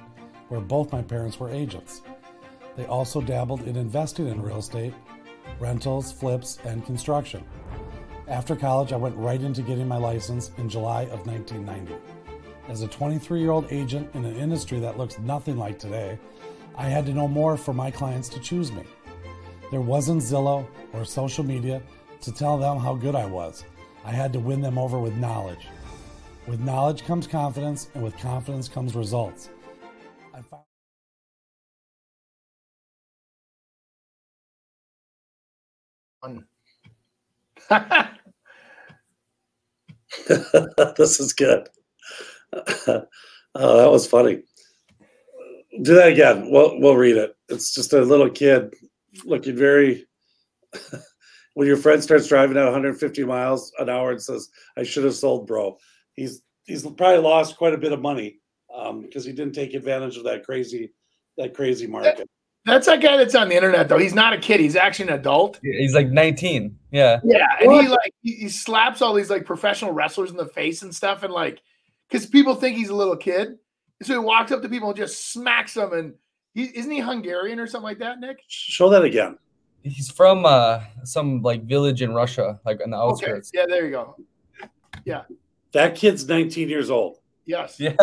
where 0.48 0.60
both 0.60 0.92
my 0.92 1.02
parents 1.02 1.40
were 1.40 1.50
agents. 1.50 2.02
They 2.76 2.86
also 2.86 3.20
dabbled 3.20 3.62
in 3.62 3.74
investing 3.76 4.28
in 4.28 4.40
real 4.40 4.58
estate, 4.58 4.94
rentals, 5.58 6.12
flips, 6.12 6.58
and 6.64 6.86
construction. 6.86 7.44
After 8.28 8.54
college, 8.54 8.92
I 8.92 8.96
went 8.96 9.16
right 9.16 9.40
into 9.40 9.62
getting 9.62 9.88
my 9.88 9.96
license 9.96 10.52
in 10.58 10.68
July 10.68 11.02
of 11.04 11.26
1990. 11.26 11.94
As 12.68 12.82
a 12.82 12.88
23 12.88 13.40
year 13.40 13.50
old 13.50 13.66
agent 13.72 14.08
in 14.14 14.24
an 14.24 14.36
industry 14.36 14.78
that 14.80 14.96
looks 14.98 15.18
nothing 15.18 15.56
like 15.56 15.78
today, 15.78 16.18
I 16.76 16.84
had 16.84 17.04
to 17.06 17.12
know 17.14 17.26
more 17.26 17.56
for 17.56 17.72
my 17.74 17.90
clients 17.90 18.28
to 18.28 18.38
choose 18.38 18.70
me. 18.70 18.84
There 19.70 19.80
wasn't 19.82 20.22
Zillow 20.22 20.66
or 20.94 21.04
social 21.04 21.44
media 21.44 21.82
to 22.22 22.32
tell 22.32 22.56
them 22.56 22.78
how 22.78 22.94
good 22.94 23.14
I 23.14 23.26
was. 23.26 23.64
I 24.04 24.12
had 24.12 24.32
to 24.32 24.40
win 24.40 24.62
them 24.62 24.78
over 24.78 24.98
with 24.98 25.14
knowledge. 25.16 25.66
With 26.46 26.60
knowledge 26.60 27.04
comes 27.04 27.26
confidence, 27.26 27.90
and 27.94 28.02
with 28.02 28.16
confidence 28.16 28.68
comes 28.68 28.94
results. 28.94 29.50
This 40.96 41.20
is 41.20 41.32
good. 41.32 41.68
oh, 42.52 43.06
that 43.54 43.90
was 43.90 44.06
funny. 44.06 44.42
Do 45.82 45.94
that 45.94 46.08
again. 46.08 46.50
We'll 46.50 46.80
we'll 46.80 46.96
read 46.96 47.16
it. 47.16 47.36
It's 47.48 47.74
just 47.74 47.92
a 47.92 48.00
little 48.00 48.30
kid 48.30 48.74
looking 49.24 49.56
very. 49.56 50.06
when 51.54 51.66
your 51.66 51.76
friend 51.76 52.00
starts 52.00 52.28
driving 52.28 52.56
at 52.56 52.62
150 52.62 53.24
miles 53.24 53.72
an 53.78 53.88
hour 53.88 54.12
and 54.12 54.22
says, 54.22 54.48
"I 54.76 54.84
should 54.84 55.04
have 55.04 55.14
sold, 55.14 55.46
bro," 55.46 55.76
he's 56.14 56.42
he's 56.64 56.82
probably 56.82 57.18
lost 57.18 57.56
quite 57.56 57.74
a 57.74 57.78
bit 57.78 57.92
of 57.92 58.00
money 58.00 58.38
um, 58.72 59.00
because 59.00 59.24
he 59.24 59.32
didn't 59.32 59.54
take 59.54 59.74
advantage 59.74 60.16
of 60.16 60.24
that 60.24 60.44
crazy 60.44 60.92
that 61.36 61.54
crazy 61.54 61.86
market. 61.86 62.28
that's 62.64 62.86
that 62.86 63.00
guy 63.00 63.16
that's 63.16 63.34
on 63.34 63.48
the 63.48 63.56
internet 63.56 63.88
though. 63.88 63.98
He's 63.98 64.14
not 64.14 64.32
a 64.32 64.38
kid. 64.38 64.60
He's 64.60 64.76
actually 64.76 65.08
an 65.08 65.18
adult. 65.18 65.58
He's 65.62 65.94
like 65.94 66.08
19. 66.08 66.78
Yeah. 66.90 67.20
Yeah, 67.24 67.46
and 67.60 67.72
he 67.72 67.88
like 67.88 68.14
he, 68.22 68.34
he 68.34 68.48
slaps 68.48 69.02
all 69.02 69.14
these 69.14 69.30
like 69.30 69.44
professional 69.44 69.92
wrestlers 69.92 70.30
in 70.30 70.36
the 70.36 70.46
face 70.46 70.82
and 70.82 70.94
stuff, 70.94 71.22
and 71.22 71.32
like 71.32 71.60
because 72.08 72.26
people 72.26 72.54
think 72.54 72.76
he's 72.76 72.90
a 72.90 72.94
little 72.94 73.16
kid, 73.16 73.56
so 74.02 74.12
he 74.12 74.18
walks 74.18 74.52
up 74.52 74.62
to 74.62 74.68
people 74.68 74.90
and 74.90 74.96
just 74.96 75.32
smacks 75.32 75.74
them. 75.74 75.92
And 75.92 76.14
he 76.58 76.76
isn't 76.76 76.90
he 76.90 76.98
Hungarian 77.00 77.60
or 77.60 77.66
something 77.66 77.84
like 77.84 77.98
that, 77.98 78.18
Nick? 78.20 78.38
Show 78.48 78.88
that 78.90 79.04
again. 79.04 79.38
He's 79.82 80.10
from 80.10 80.44
uh, 80.44 80.80
some 81.04 81.40
like 81.42 81.62
village 81.64 82.02
in 82.02 82.12
Russia, 82.12 82.60
like 82.66 82.80
on 82.82 82.90
the 82.90 82.96
Okay, 82.96 83.10
outskirts. 83.26 83.50
yeah, 83.54 83.64
there 83.68 83.84
you 83.84 83.92
go. 83.92 84.16
Yeah. 85.04 85.22
That 85.72 85.94
kid's 85.94 86.26
19 86.26 86.68
years 86.68 86.90
old. 86.90 87.18
Yes, 87.46 87.78
Yes. 87.78 87.96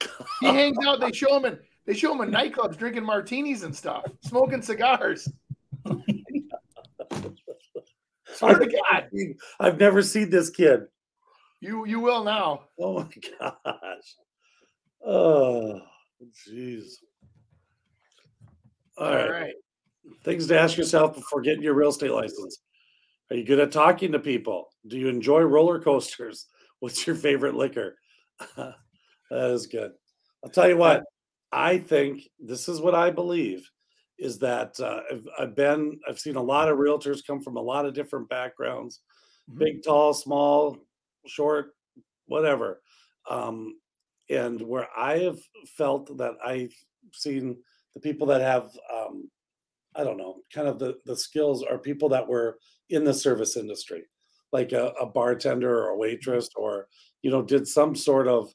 he 0.40 0.46
hangs 0.46 0.76
out. 0.86 1.00
They 1.00 1.12
show 1.12 1.34
him 1.36 1.46
in 1.46 1.58
they 1.86 1.94
show 1.94 2.12
him 2.12 2.20
in 2.20 2.30
nightclubs 2.34 2.76
drinking 2.76 3.04
martinis 3.04 3.62
and 3.62 3.74
stuff, 3.74 4.04
smoking 4.22 4.60
cigars. 4.60 5.26
Swear 8.34 8.58
to 8.58 8.66
God, 8.66 9.08
I've 9.60 9.78
never 9.80 10.02
seen 10.02 10.28
this 10.30 10.50
kid. 10.50 10.82
you 11.60 11.86
you 11.86 12.00
will 12.00 12.22
now. 12.24 12.64
Oh 12.78 12.98
my 13.00 13.08
gosh. 13.64 14.14
Oh, 15.04 15.80
jeez. 16.46 16.96
All 18.96 19.10
right. 19.10 19.24
All 19.24 19.30
right. 19.30 19.54
Things 20.24 20.46
to 20.48 20.58
ask 20.58 20.76
yourself 20.76 21.14
before 21.14 21.40
getting 21.40 21.62
your 21.62 21.74
real 21.74 21.90
estate 21.90 22.10
license. 22.10 22.58
Are 23.30 23.36
you 23.36 23.44
good 23.44 23.60
at 23.60 23.72
talking 23.72 24.12
to 24.12 24.18
people? 24.18 24.68
Do 24.86 24.98
you 24.98 25.08
enjoy 25.08 25.40
roller 25.42 25.80
coasters? 25.80 26.46
What's 26.80 27.06
your 27.06 27.16
favorite 27.16 27.54
liquor? 27.54 27.96
that 28.56 28.74
is 29.30 29.66
good. 29.66 29.92
I'll 30.44 30.50
tell 30.50 30.68
you 30.68 30.76
what, 30.76 31.02
I 31.50 31.78
think 31.78 32.28
this 32.38 32.68
is 32.68 32.80
what 32.80 32.94
I 32.94 33.10
believe 33.10 33.68
is 34.18 34.38
that 34.38 34.78
uh, 34.80 35.00
I've, 35.10 35.28
I've 35.38 35.56
been, 35.56 35.98
I've 36.08 36.18
seen 36.20 36.36
a 36.36 36.42
lot 36.42 36.68
of 36.68 36.78
realtors 36.78 37.26
come 37.26 37.40
from 37.40 37.56
a 37.56 37.62
lot 37.62 37.86
of 37.86 37.94
different 37.94 38.28
backgrounds 38.28 39.00
Mhm. 39.50 39.58
big, 39.58 39.82
tall, 39.84 40.12
small, 40.12 40.76
short, 41.26 41.72
whatever. 42.26 42.82
Um, 43.30 43.78
and 44.28 44.60
where 44.60 44.88
I 44.96 45.18
have 45.18 45.38
felt 45.76 46.16
that 46.18 46.34
I've 46.44 46.74
seen 47.12 47.62
the 47.96 48.00
people 48.00 48.26
that 48.26 48.42
have, 48.42 48.70
um, 48.94 49.30
I 49.94 50.04
don't 50.04 50.18
know, 50.18 50.42
kind 50.52 50.68
of 50.68 50.78
the, 50.78 50.98
the 51.06 51.16
skills 51.16 51.62
are 51.62 51.78
people 51.78 52.10
that 52.10 52.28
were 52.28 52.58
in 52.90 53.04
the 53.04 53.14
service 53.14 53.56
industry, 53.56 54.04
like 54.52 54.72
a, 54.72 54.88
a 55.00 55.06
bartender 55.06 55.74
or 55.74 55.88
a 55.88 55.96
waitress, 55.96 56.50
or, 56.56 56.88
you 57.22 57.30
know, 57.30 57.40
did 57.42 57.66
some 57.66 57.96
sort 57.96 58.28
of 58.28 58.52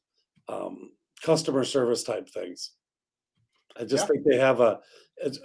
um, 0.47 0.91
customer 1.23 1.63
service 1.63 2.04
type 2.04 2.30
things. 2.30 2.73
I 3.75 3.86
just 3.86 4.04
Yeah. 4.04 4.08
think 4.08 4.25
they 4.25 4.38
have 4.38 4.60
a. 4.60 4.80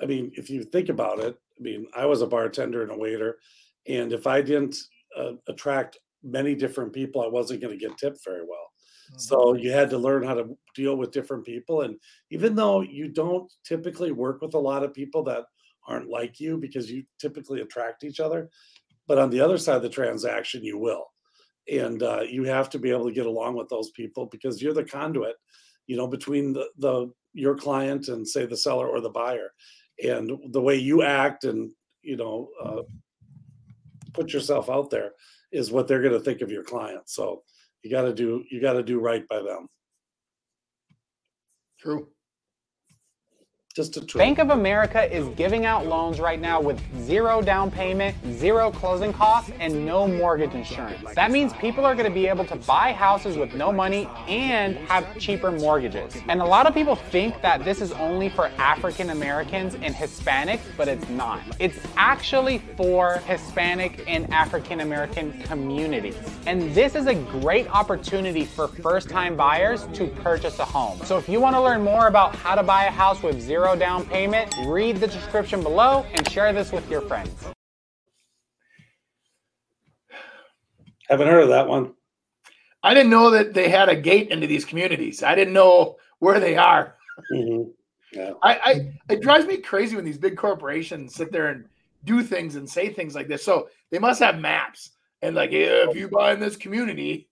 I 0.03 0.07
mean, 0.07 0.31
if 0.35 0.51
you 0.51 0.63
think 0.65 0.91
about 0.91 1.21
it, 1.21 1.37
I 1.59 1.63
mean, 1.63 1.87
I 1.97 2.05
was 2.05 2.21
a 2.21 2.27
bartender 2.27 2.83
and 2.83 2.93
a 2.93 2.99
waiter, 2.99 3.39
and 3.87 4.13
if 4.13 4.27
I 4.27 4.43
didn't 4.43 4.77
uh, 5.17 5.33
attract 5.49 5.99
many 6.23 6.55
different 6.55 6.93
people, 6.93 7.23
I 7.23 7.29
wasn't 7.29 7.63
going 7.63 7.79
to 7.79 7.87
get 7.89 7.97
tipped 7.97 8.25
very 8.25 8.43
well. 8.43 8.69
So 9.16 9.55
you 9.55 9.71
had 9.71 9.90
to 9.90 9.99
learn 9.99 10.25
how 10.25 10.35
to 10.35 10.57
deal 10.75 10.97
with 10.97 11.12
different 11.12 11.45
people. 11.45 11.83
And 11.83 11.97
even 12.31 12.55
though 12.55 12.81
you 12.81 13.09
don't 13.09 13.51
typically 13.64 14.12
work 14.12 14.42
with 14.42 14.55
a 14.55 14.59
lot 14.59 14.83
of 14.83 14.92
people 14.92 15.23
that 15.25 15.45
aren't 15.87 16.09
like 16.09 16.40
you 16.40 16.59
because 16.59 16.90
you 16.90 17.05
typically 17.19 17.61
attract 17.61 18.05
each 18.05 18.21
other, 18.21 18.51
but 19.07 19.19
on 19.19 19.31
the 19.31 19.40
other 19.40 19.59
side 19.59 19.77
of 19.77 19.83
the 19.83 19.88
transaction, 19.88 20.64
you 20.64 20.79
will. 20.79 21.07
And 21.71 22.03
uh, 22.03 22.23
you 22.29 22.45
have 22.45 22.69
to 22.71 22.79
be 22.79 22.90
able 22.90 23.07
to 23.07 23.14
get 23.14 23.27
along 23.27 23.57
with 23.57 23.69
those 23.69 23.90
people 23.90 24.27
because 24.27 24.61
you're 24.61 24.75
the 24.75 24.85
conduit, 24.85 25.37
you 25.87 25.97
know, 25.97 26.07
between 26.07 26.53
the, 26.53 26.69
the 26.79 27.12
your 27.33 27.55
client 27.55 28.09
and 28.09 28.27
say 28.27 28.47
the 28.47 28.57
seller 28.57 28.88
or 28.88 29.01
the 29.01 29.11
buyer. 29.11 29.53
And 30.03 30.31
the 30.51 30.61
way 30.61 30.77
you 30.77 31.03
act 31.03 31.45
and, 31.45 31.71
you 32.03 32.16
know, 32.16 32.49
uh, 32.62 32.83
put 34.12 34.33
yourself 34.33 34.71
out 34.71 34.90
there 34.90 35.12
is 35.53 35.71
what 35.71 35.87
they're 35.87 36.03
going 36.03 36.12
to 36.12 36.21
think 36.21 36.40
of 36.40 36.51
your 36.51 36.64
client. 36.64 37.09
So 37.09 37.42
you 37.87 37.92
got 37.92 38.03
to 38.03 38.12
do 38.12 38.42
you 38.51 38.61
got 38.61 38.72
to 38.72 38.83
do 38.83 38.99
right 38.99 39.27
by 39.29 39.37
them. 39.37 39.68
True. 41.79 42.09
Just 43.77 43.99
a. 43.99 44.17
Bank 44.17 44.39
of 44.39 44.49
America 44.49 45.05
is 45.15 45.29
giving 45.37 45.67
out 45.67 45.85
loans 45.85 46.19
right 46.19 46.41
now 46.41 46.62
with 46.62 46.81
zero 47.03 47.43
down 47.43 47.71
payment, 47.71 48.17
zero 48.33 48.71
closing 48.71 49.12
costs, 49.12 49.51
and 49.61 49.85
no 49.85 50.09
mortgage 50.09 50.55
insurance. 50.55 51.12
That 51.15 51.31
means 51.31 51.53
people 51.53 51.85
are 51.85 51.95
going 51.95 52.09
to 52.09 52.15
be 52.15 52.27
able 52.27 52.47
to 52.47 52.57
buy 52.57 52.95
houses 52.95 53.37
with 53.37 53.53
no 53.55 53.71
money 53.71 54.09
and 54.29 54.79
have 54.89 55.19
cheaper 55.19 55.53
mortgages. 55.53 56.17
And 56.27 56.41
a 56.41 56.45
lot 56.45 56.67
of 56.67 56.73
people 56.73 56.97
think 56.97 57.43
that 57.43 57.67
this 57.67 57.83
is 57.83 57.93
only 57.93 58.31
for 58.31 58.47
African 58.57 59.11
Americans 59.11 59.75
and 59.75 59.95
Hispanics, 59.95 60.62
but 60.79 60.89
it's 60.89 61.07
not. 61.11 61.43
It's 61.59 61.79
actually 61.99 62.62
for 62.79 63.19
Hispanic 63.27 64.03
and 64.07 64.33
African 64.33 64.81
American 64.81 65.39
communities. 65.43 66.17
And 66.47 66.75
this 66.75 66.95
is 66.95 67.09
a 67.09 67.15
great 67.15 67.69
opportunity 67.69 68.47
for 68.47 68.69
first 68.69 69.11
time 69.11 69.37
buyers 69.37 69.87
to 69.93 70.07
purchase 70.07 70.61
a 70.61 70.65
home. 70.65 70.99
So 71.05 71.19
if 71.19 71.29
you 71.29 71.43
want 71.43 71.57
to 71.57 71.61
learn 71.61 71.85
more 71.85 72.07
about 72.07 72.35
how 72.35 72.55
to 72.55 72.62
buy 72.62 72.87
a 72.87 72.91
house 72.91 73.23
with 73.23 73.39
zero 73.39 73.66
down 73.75 74.05
payment, 74.07 74.55
read 74.67 74.99
the 74.99 75.07
description 75.07 75.63
below 75.63 76.05
and 76.15 76.31
share 76.31 76.53
this 76.53 76.71
with 76.71 76.89
your 76.91 77.01
friends. 77.01 77.47
Haven't 81.09 81.29
heard 81.29 81.45
of 81.45 81.49
that 81.49 81.67
one. 81.67 81.95
I 82.83 82.95
didn't 82.95 83.11
know 83.11 83.31
that 83.31 83.55
they 83.55 83.69
had 83.69 83.89
a 83.89 83.97
gate 83.97 84.29
into 84.31 84.47
these 84.47 84.65
communities. 84.65 85.23
I 85.23 85.35
didn't 85.35 85.55
know 85.55 85.97
where 86.19 86.39
they 86.39 86.57
are. 86.57 86.97
Mhm. 87.33 87.73
Yeah. 88.13 88.33
I, 88.43 88.55
I 88.55 88.93
it 89.09 89.23
drives 89.23 89.47
me 89.47 89.59
crazy 89.59 89.97
when 89.97 90.05
these 90.05 90.19
big 90.19 90.37
corporations 90.37 91.15
sit 91.15 91.33
there 91.33 91.49
and 91.49 91.65
do 92.05 92.23
things 92.23 92.57
and 92.57 92.69
say 92.69 92.93
things 92.93 93.15
like 93.15 93.29
this. 93.29 93.45
So 93.45 93.69
they 93.91 93.99
must 93.99 94.21
have 94.21 94.39
maps 94.39 94.91
and 95.23 95.35
like 95.35 95.51
yeah, 95.51 95.89
if 95.89 95.97
you 95.97 96.09
buy 96.09 96.33
in 96.33 96.41
this 96.41 96.57
community, 96.57 97.29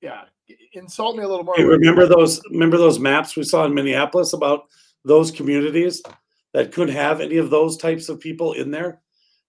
yeah, 0.00 0.22
insult 0.72 1.16
me 1.16 1.24
a 1.24 1.28
little 1.28 1.44
more. 1.44 1.54
Hey, 1.56 1.64
remember 1.64 2.06
those 2.06 2.40
remember 2.50 2.78
those 2.78 2.98
maps 2.98 3.36
we 3.36 3.42
saw 3.42 3.64
in 3.66 3.74
Minneapolis 3.74 4.32
about 4.32 4.68
those 5.04 5.30
communities 5.30 6.02
that 6.54 6.72
couldn't 6.72 6.94
have 6.94 7.20
any 7.20 7.36
of 7.36 7.50
those 7.50 7.76
types 7.76 8.08
of 8.08 8.20
people 8.20 8.52
in 8.54 8.70
there? 8.70 9.00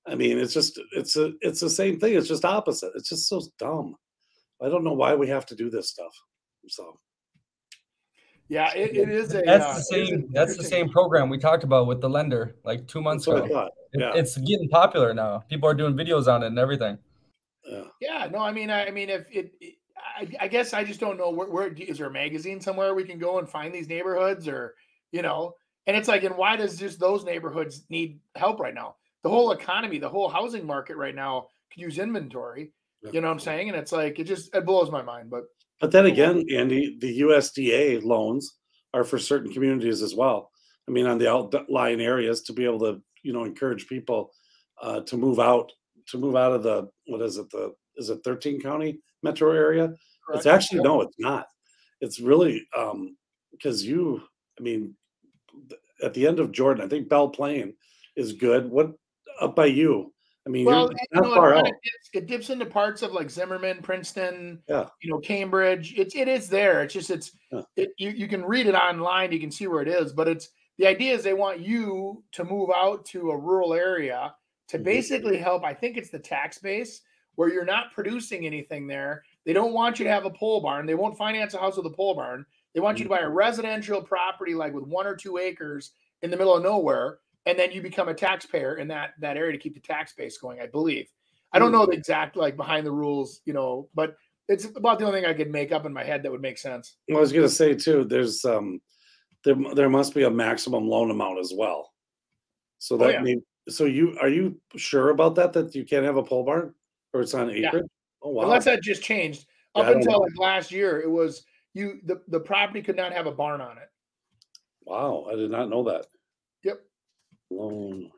I 0.07 0.15
mean, 0.15 0.39
it's 0.39 0.53
just 0.53 0.79
it's 0.93 1.15
a 1.17 1.33
it's 1.41 1.59
the 1.59 1.69
same 1.69 1.99
thing. 1.99 2.15
It's 2.15 2.27
just 2.27 2.45
opposite. 2.45 2.91
It's 2.95 3.09
just 3.09 3.27
so 3.29 3.41
dumb. 3.59 3.95
I 4.61 4.69
don't 4.69 4.83
know 4.83 4.93
why 4.93 5.15
we 5.15 5.27
have 5.27 5.45
to 5.47 5.55
do 5.55 5.69
this 5.69 5.89
stuff. 5.89 6.13
So 6.67 6.99
Yeah, 8.49 8.71
it, 8.75 8.95
it 8.95 9.09
is 9.09 9.33
a. 9.33 9.41
That's 9.45 9.65
uh, 9.65 9.73
the 9.75 9.83
same. 9.83 10.13
an 10.13 10.29
That's 10.31 10.57
the 10.57 10.63
same 10.63 10.89
program 10.89 11.29
we 11.29 11.37
talked 11.37 11.63
about 11.63 11.87
with 11.87 12.01
the 12.01 12.09
lender 12.09 12.55
like 12.63 12.87
two 12.87 13.01
months 13.01 13.25
that's 13.25 13.33
what 13.35 13.43
I 13.43 13.45
ago. 13.45 13.53
thought. 13.55 13.71
It- 13.93 13.99
Yeah, 14.01 14.11
It's 14.15 14.37
getting 14.37 14.69
popular 14.69 15.13
now. 15.13 15.39
People 15.49 15.67
are 15.69 15.73
doing 15.73 15.95
videos 15.95 16.27
on 16.27 16.43
it 16.43 16.47
and 16.47 16.59
everything. 16.59 16.97
yeah. 17.65 17.83
Yeah, 17.99 18.27
no, 18.31 18.39
I 18.39 18.51
mean, 18.51 18.69
I, 18.69 18.87
I 18.87 18.91
mean, 18.91 19.09
if 19.09 19.25
it, 19.31 19.53
it 19.61 19.75
I, 20.17 20.27
I 20.45 20.47
guess 20.47 20.73
I 20.73 20.83
just 20.83 20.99
don't 20.99 21.17
know 21.17 21.29
where, 21.29 21.49
where 21.49 21.67
is 21.73 21.97
there 21.99 22.07
a 22.07 22.11
magazine 22.11 22.59
somewhere 22.61 22.93
we 22.95 23.03
can 23.03 23.19
go 23.19 23.37
and 23.39 23.47
find 23.49 23.73
these 23.73 23.87
neighborhoods, 23.87 24.47
or 24.47 24.73
you 25.11 25.21
know, 25.21 25.53
and 25.87 25.97
it's 25.97 26.07
like, 26.07 26.23
and 26.23 26.37
why 26.37 26.55
does 26.55 26.77
just 26.77 26.99
those 26.99 27.23
neighborhoods 27.23 27.83
need 27.89 28.19
help 28.35 28.59
right 28.59 28.73
now? 28.73 28.95
The 29.23 29.29
whole 29.29 29.51
economy, 29.51 29.99
the 29.99 30.09
whole 30.09 30.29
housing 30.29 30.65
market 30.65 30.97
right 30.97 31.15
now 31.15 31.47
could 31.71 31.81
use 31.81 31.99
inventory. 31.99 32.71
You 33.11 33.19
know 33.19 33.27
what 33.27 33.33
I'm 33.33 33.39
saying? 33.39 33.69
And 33.69 33.77
it's 33.77 33.91
like 33.91 34.19
it 34.19 34.25
just 34.25 34.53
it 34.55 34.65
blows 34.65 34.91
my 34.91 35.01
mind. 35.01 35.31
But 35.31 35.45
But 35.79 35.91
then 35.91 36.05
again, 36.05 36.45
Andy, 36.55 36.97
the 36.99 37.21
USDA 37.21 38.03
loans 38.03 38.57
are 38.93 39.03
for 39.03 39.17
certain 39.17 39.51
communities 39.51 40.03
as 40.03 40.13
well. 40.13 40.51
I 40.87 40.91
mean, 40.91 41.07
on 41.07 41.17
the 41.17 41.31
outlying 41.31 42.01
areas 42.01 42.41
to 42.43 42.53
be 42.53 42.65
able 42.65 42.79
to, 42.79 43.01
you 43.23 43.33
know, 43.33 43.43
encourage 43.43 43.87
people 43.87 44.31
uh, 44.81 45.01
to 45.01 45.17
move 45.17 45.39
out, 45.39 45.71
to 46.09 46.17
move 46.17 46.35
out 46.35 46.51
of 46.51 46.61
the 46.61 46.89
what 47.07 47.21
is 47.21 47.37
it? 47.37 47.49
The 47.49 47.73
is 47.97 48.09
it 48.09 48.19
13 48.23 48.61
county 48.61 48.99
metro 49.23 49.51
area? 49.51 49.93
It's 50.33 50.45
actually 50.45 50.81
no, 50.81 51.01
it's 51.01 51.17
not. 51.17 51.47
It's 52.01 52.19
really 52.19 52.67
um 52.77 53.15
because 53.51 53.83
you, 53.83 54.21
I 54.59 54.63
mean, 54.63 54.95
at 56.01 56.13
the 56.13 56.27
end 56.27 56.39
of 56.39 56.51
Jordan, 56.51 56.83
I 56.83 56.87
think 56.87 57.09
Belle 57.09 57.29
Plaine 57.29 57.73
is 58.15 58.33
good. 58.33 58.69
What 58.69 58.91
up 59.39 59.55
by 59.55 59.67
you? 59.67 60.13
I 60.45 60.49
mean, 60.49 60.65
Well, 60.65 60.89
you 60.91 61.21
know, 61.21 61.31
it, 61.31 61.35
far 61.35 61.53
kinda 61.53 61.69
out. 61.69 61.73
dips, 61.83 62.09
it 62.13 62.25
dips 62.27 62.49
into 62.49 62.65
parts 62.65 63.03
of 63.03 63.11
like 63.13 63.29
Zimmerman, 63.29 63.81
Princeton, 63.83 64.61
Yeah. 64.67 64.89
you 65.01 65.11
know, 65.11 65.19
Cambridge. 65.19 65.93
It's 65.97 66.15
it 66.15 66.27
is 66.27 66.49
there. 66.49 66.81
It's 66.83 66.93
just 66.93 67.11
it's 67.11 67.31
Yeah. 67.51 67.61
it, 67.75 67.91
you 67.97 68.09
you 68.09 68.27
can 68.27 68.43
read 68.43 68.65
it 68.67 68.73
online. 68.75 69.31
You 69.31 69.39
can 69.39 69.51
see 69.51 69.67
where 69.67 69.81
it 69.83 69.87
is, 69.87 70.13
but 70.13 70.27
it's 70.27 70.49
the 70.77 70.87
idea 70.87 71.13
is 71.13 71.23
they 71.23 71.33
want 71.35 71.59
you 71.59 72.23
to 72.31 72.43
move 72.43 72.71
out 72.75 73.05
to 73.07 73.29
a 73.31 73.37
rural 73.37 73.73
area 73.75 74.33
to 74.69 74.79
Mhm. 74.79 74.83
basically 74.83 75.37
help. 75.37 75.63
I 75.63 75.75
think 75.75 75.95
it's 75.97 76.09
the 76.09 76.17
tax 76.19 76.57
base 76.57 77.01
where 77.35 77.49
you're 77.49 77.63
not 77.65 77.93
producing 77.93 78.45
anything 78.45 78.87
there. 78.87 79.23
They 79.45 79.53
don't 79.53 79.73
want 79.73 79.99
you 79.99 80.05
to 80.05 80.11
have 80.11 80.25
a 80.25 80.31
pole 80.31 80.59
barn. 80.61 80.85
They 80.87 80.95
won't 80.95 81.17
finance 81.17 81.53
a 81.53 81.59
house 81.59 81.77
with 81.77 81.85
a 81.85 81.89
pole 81.91 82.15
barn. 82.15 82.45
They 82.73 82.79
want 82.79 82.99
you 82.99 83.05
to 83.05 83.09
buy 83.09 83.19
a 83.19 83.29
residential 83.29 84.01
property 84.01 84.53
like 84.53 84.73
with 84.73 84.85
one 84.85 85.05
or 85.05 85.15
two 85.15 85.37
acres 85.37 85.91
in 86.21 86.31
the 86.31 86.37
middle 86.37 86.55
of 86.55 86.63
nowhere, 86.63 87.19
and 87.45 87.57
then 87.57 87.71
you 87.71 87.81
become 87.81 88.07
a 88.07 88.13
taxpayer 88.13 88.75
in 88.75 88.87
that 88.89 89.11
that 89.19 89.37
area 89.37 89.51
to 89.51 89.57
keep 89.57 89.73
the 89.73 89.81
tax 89.81 90.13
base 90.13 90.37
going. 90.37 90.59
I 90.59 90.67
believe. 90.67 91.07
I 91.53 91.59
don't 91.59 91.73
know 91.73 91.85
the 91.85 91.91
exact 91.91 92.37
like 92.37 92.55
behind 92.55 92.85
the 92.85 92.91
rules, 92.91 93.41
you 93.45 93.53
know, 93.53 93.89
but 93.93 94.15
it's 94.47 94.65
about 94.75 94.99
the 94.99 95.05
only 95.05 95.19
thing 95.19 95.29
I 95.29 95.33
could 95.33 95.51
make 95.51 95.71
up 95.71 95.85
in 95.85 95.93
my 95.93 96.03
head 96.03 96.23
that 96.23 96.31
would 96.31 96.41
make 96.41 96.57
sense. 96.57 96.95
Well, 97.09 97.17
I 97.17 97.21
was 97.21 97.33
going 97.33 97.45
to 97.45 97.49
say 97.49 97.75
too. 97.75 98.05
There's 98.05 98.45
um, 98.45 98.79
there 99.43 99.55
there 99.75 99.89
must 99.89 100.13
be 100.13 100.23
a 100.23 100.31
maximum 100.31 100.87
loan 100.87 101.11
amount 101.11 101.39
as 101.39 101.53
well. 101.55 101.91
So 102.79 102.95
Oh, 102.95 102.99
that 102.99 103.13
yeah. 103.13 103.21
mean 103.21 103.43
so 103.69 103.85
you 103.85 104.17
are 104.19 104.29
you 104.29 104.59
sure 104.75 105.09
about 105.09 105.35
that 105.35 105.53
that 105.53 105.75
you 105.75 105.85
can't 105.85 106.05
have 106.05 106.17
a 106.17 106.23
pole 106.23 106.43
barn 106.43 106.73
or 107.13 107.21
it's 107.21 107.33
on 107.33 107.49
Yeah. 107.49 107.71
Oh 108.23 108.29
wow! 108.29 108.43
Unless 108.43 108.65
that 108.65 108.81
just 108.81 109.01
changed. 109.01 109.45
Up 109.75 109.85
don't 109.85 109.97
until 109.97 110.13
know. 110.13 110.19
like 110.19 110.37
last 110.37 110.71
year, 110.71 111.01
it 111.01 111.09
was 111.09 111.43
you 111.73 111.99
the, 112.05 112.21
the 112.27 112.39
property 112.39 112.81
could 112.81 112.95
not 112.95 113.13
have 113.13 113.25
a 113.27 113.31
barn 113.31 113.61
on 113.61 113.77
it. 113.77 113.89
wow, 114.85 115.27
I 115.31 115.35
did 115.35 115.51
not 115.51 115.69
know 115.69 115.83
that. 115.83 116.05
Yep. 116.63 116.81
Loan. 117.49 118.09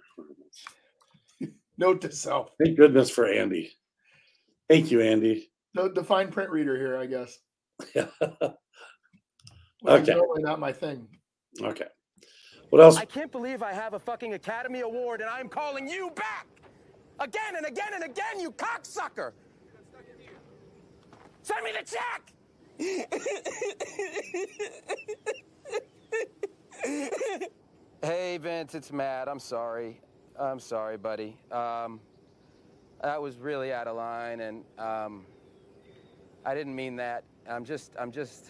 Note 1.77 2.01
to 2.01 2.11
self. 2.11 2.49
Thank 2.63 2.77
goodness 2.77 3.09
for 3.09 3.25
Andy. 3.27 3.71
Thank 4.69 4.91
you, 4.91 5.01
Andy. 5.01 5.51
No 5.73 5.87
the 5.87 6.03
fine 6.03 6.31
print 6.31 6.49
reader 6.51 6.77
here, 6.77 6.97
I 6.97 7.05
guess. 7.05 7.37
Yeah. 7.95 8.07
Okay. 9.85 10.13
normally 10.13 10.43
not 10.43 10.59
my 10.61 10.71
thing. 10.71 11.07
okay. 11.61 11.87
What 12.69 12.81
else? 12.81 12.95
I 12.95 13.05
can't 13.05 13.31
believe 13.31 13.61
I 13.61 13.73
have 13.73 13.93
a 13.93 13.99
fucking 13.99 14.33
Academy 14.33 14.79
Award 14.79 15.19
and 15.21 15.29
I'm 15.29 15.49
calling 15.49 15.87
you 15.87 16.09
back! 16.15 16.47
Again 17.19 17.57
and 17.57 17.65
again 17.65 17.93
and 17.93 18.03
again, 18.03 18.39
you 18.39 18.51
cocksucker! 18.51 19.33
Send 21.41 21.65
me 21.65 21.71
the 21.77 21.85
check! 21.85 22.33
Hey, 22.79 23.07
Vince, 28.37 28.75
it's 28.75 28.91
Matt. 28.91 29.27
I'm 29.27 29.39
sorry. 29.39 30.01
I'm 30.39 30.59
sorry, 30.59 30.97
buddy. 30.97 31.37
Um, 31.51 31.99
that 33.01 33.21
was 33.21 33.37
really 33.37 33.71
out 33.73 33.87
of 33.87 33.95
line, 33.97 34.39
and 34.39 34.63
um, 34.79 35.25
I 36.45 36.55
didn't 36.55 36.75
mean 36.75 36.95
that. 36.97 37.23
I'm 37.49 37.65
just, 37.65 37.91
I'm 37.99 38.11
just, 38.11 38.45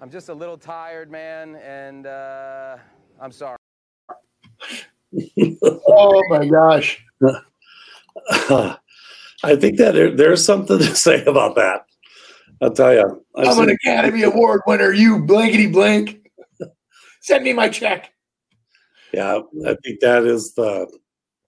I'm 0.00 0.10
just 0.10 0.28
a 0.28 0.34
little 0.34 0.56
tired, 0.56 1.10
man, 1.10 1.56
and 1.56 2.06
uh, 2.06 2.76
I'm 3.20 3.32
sorry. 3.32 3.58
Oh 5.86 6.22
my 6.28 6.46
gosh. 6.46 7.04
I 9.44 9.56
think 9.56 9.76
that 9.78 9.94
there, 9.94 10.10
there's 10.14 10.44
something 10.44 10.78
to 10.78 10.84
say 10.94 11.24
about 11.24 11.56
that. 11.56 11.86
I'll 12.62 12.70
tell 12.70 12.94
you. 12.94 13.24
I'm 13.34 13.58
an 13.58 13.70
Academy 13.70 14.22
Award 14.22 14.60
winner, 14.66 14.92
you 14.92 15.24
blankety 15.24 15.66
blank. 15.66 16.28
Send 17.20 17.44
me 17.44 17.52
my 17.52 17.68
check. 17.68 18.12
Yeah, 19.12 19.40
I 19.66 19.76
think 19.82 20.00
that 20.00 20.24
is 20.24 20.54
the 20.54 20.90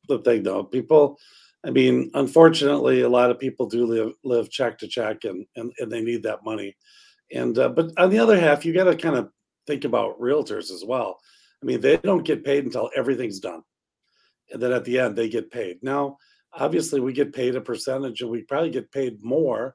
the 0.08 0.18
thing 0.18 0.42
though. 0.42 0.64
People 0.64 1.18
I 1.64 1.70
mean, 1.70 2.10
unfortunately 2.14 3.02
a 3.02 3.08
lot 3.08 3.30
of 3.30 3.38
people 3.38 3.66
do 3.66 3.86
live 3.86 4.12
live 4.24 4.50
check 4.50 4.76
to 4.78 4.88
check 4.88 5.24
and 5.24 5.46
and, 5.56 5.72
and 5.78 5.90
they 5.90 6.02
need 6.02 6.24
that 6.24 6.44
money. 6.44 6.76
And 7.32 7.56
uh, 7.58 7.68
but 7.68 7.92
on 7.96 8.10
the 8.10 8.18
other 8.18 8.38
half, 8.38 8.64
you 8.64 8.74
got 8.74 8.84
to 8.84 8.96
kind 8.96 9.16
of 9.16 9.30
think 9.66 9.84
about 9.84 10.20
realtors 10.20 10.70
as 10.70 10.84
well. 10.84 11.18
I 11.62 11.66
mean, 11.66 11.80
they 11.80 11.96
don't 11.96 12.26
get 12.26 12.44
paid 12.44 12.64
until 12.64 12.90
everything's 12.94 13.40
done. 13.40 13.62
And 14.52 14.60
then 14.60 14.72
at 14.72 14.84
the 14.84 14.98
end 14.98 15.16
they 15.16 15.28
get 15.28 15.50
paid. 15.50 15.78
Now, 15.80 16.18
obviously 16.52 17.00
we 17.00 17.12
get 17.12 17.32
paid 17.32 17.54
a 17.56 17.60
percentage 17.60 18.20
and 18.20 18.30
we 18.30 18.42
probably 18.42 18.70
get 18.70 18.92
paid 18.92 19.22
more 19.22 19.74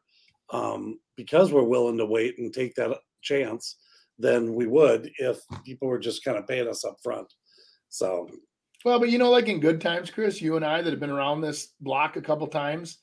um, 0.51 0.99
because 1.15 1.51
we're 1.51 1.63
willing 1.63 1.97
to 1.97 2.05
wait 2.05 2.37
and 2.39 2.53
take 2.53 2.75
that 2.75 2.97
chance 3.21 3.77
than 4.17 4.53
we 4.53 4.67
would 4.67 5.11
if 5.17 5.39
people 5.65 5.87
were 5.87 5.99
just 5.99 6.23
kind 6.23 6.37
of 6.37 6.47
paying 6.47 6.67
us 6.67 6.83
up 6.85 6.97
front. 7.01 7.33
So 7.89 8.29
Well, 8.85 8.99
but 8.99 9.09
you 9.09 9.17
know, 9.17 9.29
like 9.29 9.47
in 9.47 9.59
good 9.59 9.81
times, 9.81 10.11
Chris, 10.11 10.41
you 10.41 10.55
and 10.55 10.65
I 10.65 10.81
that 10.81 10.91
have 10.91 10.99
been 10.99 11.09
around 11.09 11.41
this 11.41 11.73
block 11.79 12.17
a 12.17 12.21
couple 12.21 12.47
times, 12.47 12.97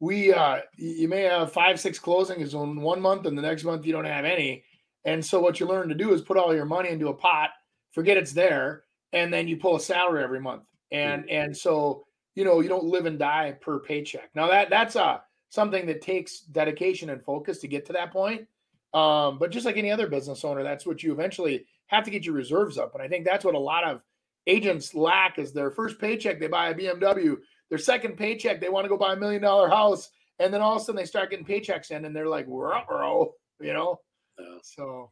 we 0.00 0.32
uh 0.32 0.60
you 0.76 1.08
may 1.08 1.22
have 1.22 1.52
five, 1.52 1.78
six 1.78 1.98
closings 1.98 2.54
in 2.54 2.80
one 2.80 3.00
month, 3.00 3.26
and 3.26 3.36
the 3.36 3.42
next 3.42 3.64
month 3.64 3.86
you 3.86 3.92
don't 3.92 4.04
have 4.04 4.24
any. 4.24 4.64
And 5.04 5.24
so 5.24 5.40
what 5.40 5.60
you 5.60 5.66
learn 5.66 5.88
to 5.90 5.94
do 5.94 6.12
is 6.14 6.22
put 6.22 6.38
all 6.38 6.54
your 6.54 6.64
money 6.64 6.88
into 6.88 7.08
a 7.08 7.14
pot, 7.14 7.50
forget 7.92 8.16
it's 8.16 8.32
there, 8.32 8.84
and 9.12 9.32
then 9.32 9.48
you 9.48 9.58
pull 9.58 9.76
a 9.76 9.80
salary 9.80 10.24
every 10.24 10.40
month. 10.40 10.64
And 10.90 11.28
and 11.30 11.56
so 11.56 12.06
you 12.34 12.44
know 12.44 12.60
you 12.60 12.68
don't 12.68 12.84
live 12.84 13.06
and 13.06 13.18
die 13.18 13.56
per 13.60 13.80
paycheck. 13.80 14.30
Now 14.34 14.48
that 14.48 14.70
that's 14.70 14.96
uh 14.96 15.18
something 15.54 15.86
that 15.86 16.02
takes 16.02 16.40
dedication 16.40 17.10
and 17.10 17.22
focus 17.22 17.58
to 17.60 17.68
get 17.68 17.86
to 17.86 17.92
that 17.92 18.12
point. 18.12 18.46
Um, 18.92 19.38
but 19.38 19.50
just 19.50 19.66
like 19.66 19.76
any 19.76 19.90
other 19.90 20.08
business 20.08 20.44
owner, 20.44 20.62
that's 20.62 20.84
what 20.84 21.02
you 21.02 21.12
eventually 21.12 21.64
have 21.86 22.04
to 22.04 22.10
get 22.10 22.24
your 22.24 22.34
reserves 22.34 22.76
up. 22.76 22.94
And 22.94 23.02
I 23.02 23.08
think 23.08 23.24
that's 23.24 23.44
what 23.44 23.54
a 23.54 23.58
lot 23.58 23.84
of 23.84 24.02
agents 24.46 24.94
lack 24.94 25.38
is 25.38 25.52
their 25.52 25.70
first 25.70 25.98
paycheck 25.98 26.40
they 26.40 26.48
buy 26.48 26.68
a 26.68 26.74
BMW, 26.74 27.36
their 27.68 27.78
second 27.78 28.16
paycheck 28.16 28.60
they 28.60 28.68
want 28.68 28.84
to 28.84 28.88
go 28.88 28.96
buy 28.96 29.14
a 29.14 29.16
million 29.16 29.42
dollar 29.42 29.68
house, 29.68 30.10
and 30.38 30.52
then 30.52 30.60
all 30.60 30.76
of 30.76 30.82
a 30.82 30.84
sudden 30.84 30.96
they 30.96 31.06
start 31.06 31.30
getting 31.30 31.46
paychecks 31.46 31.90
in 31.90 32.04
and 32.04 32.14
they're 32.14 32.28
like, 32.28 32.46
"Ruh-roh," 32.48 33.32
you 33.60 33.72
know. 33.72 34.00
Yeah. 34.38 34.58
So 34.62 35.10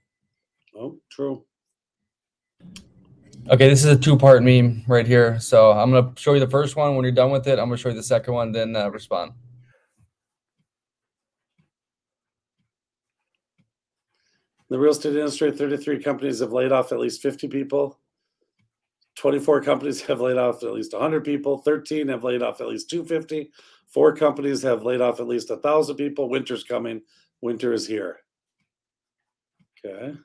Oh, 0.74 0.98
true. 1.10 1.44
Okay, 3.50 3.68
this 3.68 3.84
is 3.84 3.90
a 3.90 3.96
two-part 3.96 4.42
meme 4.42 4.84
right 4.86 5.06
here. 5.06 5.38
So 5.40 5.72
I'm 5.72 5.90
gonna 5.90 6.12
show 6.16 6.34
you 6.34 6.40
the 6.40 6.48
first 6.48 6.76
one. 6.76 6.94
When 6.94 7.04
you're 7.04 7.12
done 7.12 7.30
with 7.30 7.46
it, 7.46 7.58
I'm 7.58 7.66
gonna 7.66 7.76
show 7.76 7.88
you 7.88 7.94
the 7.94 8.02
second 8.02 8.34
one, 8.34 8.52
then 8.52 8.76
uh, 8.76 8.88
respond. 8.88 9.32
The 14.72 14.78
real 14.78 14.92
estate 14.92 15.14
industry, 15.16 15.52
33 15.52 16.02
companies 16.02 16.38
have 16.38 16.54
laid 16.54 16.72
off 16.72 16.92
at 16.92 16.98
least 16.98 17.20
50 17.20 17.46
people. 17.48 18.00
24 19.16 19.60
companies 19.60 20.00
have 20.00 20.22
laid 20.22 20.38
off 20.38 20.62
at 20.62 20.72
least 20.72 20.94
100 20.94 21.22
people. 21.22 21.58
13 21.58 22.08
have 22.08 22.24
laid 22.24 22.40
off 22.40 22.62
at 22.62 22.68
least 22.68 22.88
250. 22.88 23.50
Four 23.88 24.16
companies 24.16 24.62
have 24.62 24.82
laid 24.82 25.02
off 25.02 25.20
at 25.20 25.28
least 25.28 25.50
1,000 25.50 25.94
people. 25.96 26.30
Winter's 26.30 26.64
coming. 26.64 27.02
Winter 27.42 27.74
is 27.74 27.86
here. 27.86 28.20
Okay. 29.84 30.16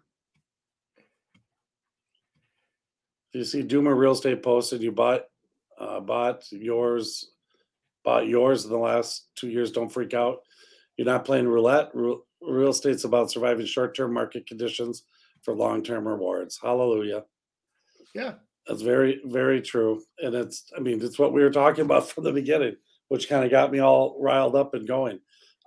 If 3.34 3.34
you 3.34 3.44
see 3.44 3.64
Duma 3.64 3.94
Real 3.94 4.14
Estate 4.14 4.42
posted, 4.42 4.82
you 4.82 4.94
bought 4.94 5.26
uh, 5.78 6.00
bought 6.00 6.50
yours, 6.54 7.34
bought 8.06 8.30
yours 8.30 8.64
in 8.64 8.72
the 8.72 8.78
last 8.78 9.28
two 9.36 9.50
years. 9.50 9.74
Don't 9.74 9.92
freak 9.92 10.14
out. 10.14 10.38
You're 10.96 11.06
not 11.06 11.26
playing 11.26 11.50
roulette. 11.50 11.92
Real 12.42 12.70
estate's 12.70 13.04
about 13.04 13.32
surviving 13.32 13.66
short-term 13.66 14.14
market 14.14 14.48
conditions 14.48 15.04
for 15.44 15.56
long-term 15.56 16.08
rewards. 16.08 16.60
Hallelujah. 16.62 17.24
yeah, 18.14 18.36
That's 18.68 18.82
very, 18.82 19.22
very 19.26 19.62
true. 19.62 20.02
And 20.20 20.36
it's, 20.36 20.66
I 20.76 20.80
mean, 20.80 21.02
it's 21.04 21.20
what 21.20 21.34
we 21.34 21.42
were 21.42 21.50
talking 21.52 21.86
about 21.86 22.10
from 22.10 22.24
the 22.24 22.32
beginning, 22.34 22.76
which 23.10 23.30
kind 23.30 23.44
of 23.46 23.52
got 23.52 23.72
me 23.72 23.80
all 23.80 24.18
riled 24.22 24.56
up 24.56 24.74
and 24.74 24.88
going. 24.88 25.20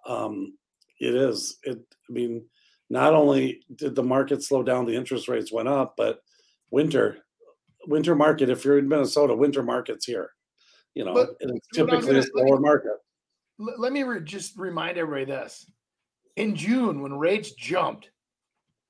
Um, 0.07 0.57
it 1.01 1.15
is. 1.15 1.59
It, 1.65 1.79
I 2.09 2.13
mean, 2.13 2.45
not 2.91 3.15
only 3.15 3.63
did 3.77 3.95
the 3.95 4.03
market 4.03 4.43
slow 4.43 4.63
down, 4.63 4.85
the 4.87 4.97
interest 4.97 5.29
rates 5.29 5.53
went 5.53 5.69
up, 5.69 5.95
but 5.97 6.21
winter, 6.71 7.19
winter 7.87 8.15
market, 8.15 8.51
if 8.51 8.65
you're 8.65 8.79
in 8.79 8.89
Minnesota, 8.89 9.35
winter 9.35 9.63
market's 9.63 10.05
here. 10.07 10.31
You 10.95 11.05
know, 11.05 11.15
But- 11.15 11.37
and 11.41 11.57
it's 11.57 11.67
but 11.79 11.91
I 11.91 11.97
was 11.97 12.05
typically 12.07 12.19
a 12.19 12.23
slower 12.25 12.59
market. 12.61 12.93
Let 13.59 13.93
me 13.93 14.03
re- 14.03 14.23
just 14.25 14.59
remind 14.59 14.99
everybody 14.99 15.27
this. 15.27 15.71
In 16.41 16.57
June, 16.57 17.03
when 17.03 17.19
rates 17.19 17.51
jumped, 17.51 18.09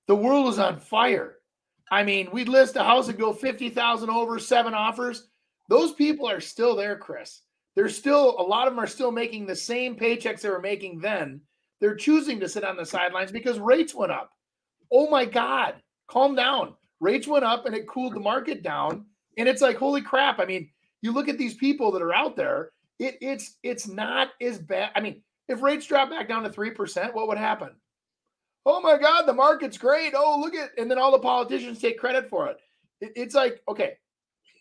the 0.06 0.14
world 0.14 0.44
was 0.44 0.60
on 0.60 0.78
fire. 0.78 1.38
I 1.90 2.04
mean, 2.04 2.30
we'd 2.30 2.48
list 2.48 2.76
a 2.76 2.84
house 2.84 3.08
and 3.08 3.18
go 3.18 3.32
50,000 3.32 4.08
over, 4.08 4.38
seven 4.38 4.72
offers. 4.72 5.26
Those 5.68 5.92
people 5.92 6.30
are 6.30 6.38
still 6.38 6.76
there, 6.76 6.96
Chris. 6.96 7.40
They're 7.74 7.88
still, 7.88 8.38
a 8.38 8.42
lot 8.42 8.68
of 8.68 8.74
them 8.74 8.78
are 8.78 8.86
still 8.86 9.10
making 9.10 9.46
the 9.46 9.56
same 9.56 9.96
paychecks 9.96 10.42
they 10.42 10.48
were 10.48 10.60
making 10.60 11.00
then. 11.00 11.40
They're 11.80 11.96
choosing 11.96 12.38
to 12.38 12.48
sit 12.48 12.62
on 12.62 12.76
the 12.76 12.86
sidelines 12.86 13.32
because 13.32 13.58
rates 13.58 13.96
went 13.96 14.12
up. 14.12 14.30
Oh 14.92 15.10
my 15.10 15.24
God, 15.24 15.74
calm 16.06 16.36
down. 16.36 16.74
Rates 17.00 17.26
went 17.26 17.44
up 17.44 17.66
and 17.66 17.74
it 17.74 17.88
cooled 17.88 18.14
the 18.14 18.20
market 18.20 18.62
down. 18.62 19.06
And 19.38 19.48
it's 19.48 19.60
like, 19.60 19.76
holy 19.76 20.02
crap. 20.02 20.38
I 20.38 20.44
mean, 20.44 20.70
you 21.02 21.10
look 21.10 21.28
at 21.28 21.36
these 21.36 21.54
people 21.54 21.90
that 21.90 22.02
are 22.02 22.14
out 22.14 22.36
there 22.36 22.70
it, 23.00 23.16
it's 23.20 23.56
it's 23.62 23.88
not 23.88 24.28
as 24.40 24.58
bad. 24.58 24.90
I 24.94 25.00
mean, 25.00 25.22
if 25.50 25.62
rates 25.62 25.84
drop 25.86 26.10
back 26.10 26.28
down 26.28 26.44
to 26.44 26.50
three 26.50 26.70
percent, 26.70 27.14
what 27.14 27.28
would 27.28 27.36
happen? 27.36 27.70
Oh 28.64 28.80
my 28.80 28.96
God, 28.96 29.22
the 29.22 29.32
market's 29.32 29.76
great. 29.76 30.14
Oh, 30.16 30.38
look 30.40 30.54
at, 30.54 30.70
and 30.78 30.90
then 30.90 30.98
all 30.98 31.10
the 31.10 31.18
politicians 31.18 31.80
take 31.80 31.98
credit 31.98 32.28
for 32.28 32.46
it. 32.46 32.58
it 33.00 33.12
it's 33.16 33.34
like 33.34 33.60
okay, 33.68 33.94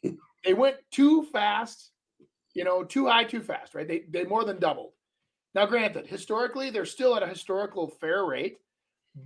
they 0.44 0.54
went 0.54 0.78
too 0.92 1.24
fast, 1.32 1.92
you 2.56 2.64
know, 2.64 2.84
too 2.84 3.06
high, 3.08 3.24
too 3.24 3.42
fast, 3.42 3.76
right? 3.76 3.88
They 3.88 4.06
they 4.10 4.24
more 4.24 4.44
than 4.44 4.60
doubled. 4.60 4.94
Now, 5.54 5.68
granted, 5.68 6.08
historically, 6.08 6.70
they're 6.72 6.86
still 6.86 7.16
at 7.16 7.24
a 7.24 7.28
historical 7.28 7.88
fair 7.88 8.26
rate, 8.26 8.58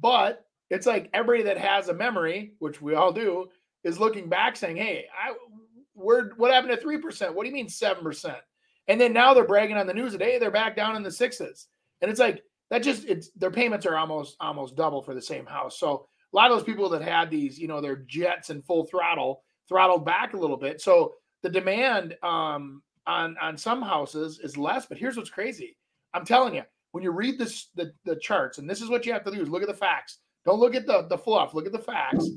but 0.01 0.45
it's 0.69 0.87
like 0.87 1.09
everybody 1.13 1.43
that 1.43 1.57
has 1.57 1.87
a 1.87 1.93
memory, 1.93 2.55
which 2.59 2.81
we 2.81 2.95
all 2.95 3.13
do, 3.13 3.49
is 3.85 3.99
looking 3.99 4.27
back 4.27 4.57
saying, 4.57 4.75
"Hey, 4.75 5.05
I, 5.17 5.33
where, 5.93 6.31
what 6.35 6.51
happened 6.51 6.73
to 6.73 6.81
three 6.81 6.97
percent? 6.97 7.35
What 7.35 7.43
do 7.43 7.49
you 7.49 7.55
mean 7.55 7.69
seven 7.69 8.03
percent?" 8.03 8.39
And 8.87 8.99
then 8.99 9.13
now 9.13 9.33
they're 9.33 9.45
bragging 9.45 9.77
on 9.77 9.87
the 9.87 9.93
news 9.93 10.11
today 10.11 10.37
they're 10.37 10.51
back 10.51 10.75
down 10.75 10.95
in 10.95 11.03
the 11.03 11.11
sixes. 11.11 11.67
And 12.01 12.11
it's 12.11 12.19
like 12.19 12.43
that 12.69 12.83
just 12.83 13.05
it's 13.05 13.29
their 13.31 13.51
payments 13.51 13.85
are 13.85 13.97
almost 13.97 14.35
almost 14.39 14.75
double 14.75 15.01
for 15.01 15.13
the 15.13 15.21
same 15.21 15.45
house. 15.45 15.79
So 15.79 16.07
a 16.33 16.35
lot 16.35 16.51
of 16.51 16.57
those 16.57 16.65
people 16.65 16.89
that 16.89 17.01
had 17.01 17.29
these, 17.29 17.59
you 17.59 17.67
know, 17.67 17.81
their 17.81 17.97
jets 17.97 18.49
and 18.49 18.65
full 18.65 18.85
throttle 18.85 19.43
throttled 19.67 20.05
back 20.05 20.33
a 20.33 20.37
little 20.37 20.57
bit. 20.57 20.81
So 20.81 21.13
the 21.41 21.49
demand 21.49 22.15
um 22.23 22.81
on 23.05 23.35
on 23.41 23.57
some 23.57 23.81
houses 23.81 24.39
is 24.39 24.57
less, 24.57 24.85
but 24.85 24.97
here's 24.97 25.17
what's 25.17 25.29
crazy. 25.29 25.77
I'm 26.13 26.25
telling 26.25 26.55
you, 26.55 26.63
when 26.91 27.03
you 27.03 27.11
read 27.11 27.37
this 27.37 27.69
the, 27.75 27.93
the 28.05 28.15
charts, 28.17 28.57
and 28.57 28.69
this 28.69 28.81
is 28.81 28.89
what 28.89 29.05
you 29.05 29.13
have 29.13 29.23
to 29.25 29.31
do 29.31 29.41
is 29.41 29.49
look 29.49 29.63
at 29.63 29.67
the 29.67 29.73
facts. 29.73 30.19
Don't 30.45 30.59
look 30.59 30.75
at 30.75 30.85
the 30.85 31.07
the 31.09 31.17
fluff, 31.17 31.53
look 31.53 31.65
at 31.65 31.71
the 31.71 31.79
facts. 31.79 32.29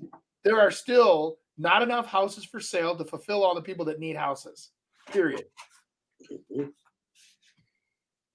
There 0.44 0.60
are 0.60 0.70
still 0.70 1.38
not 1.58 1.82
enough 1.82 2.06
houses 2.06 2.44
for 2.44 2.60
sale 2.60 2.96
to 2.96 3.04
fulfill 3.04 3.42
all 3.42 3.54
the 3.54 3.62
people 3.62 3.84
that 3.86 3.98
need 3.98 4.16
houses. 4.16 4.70
Period. 5.10 5.44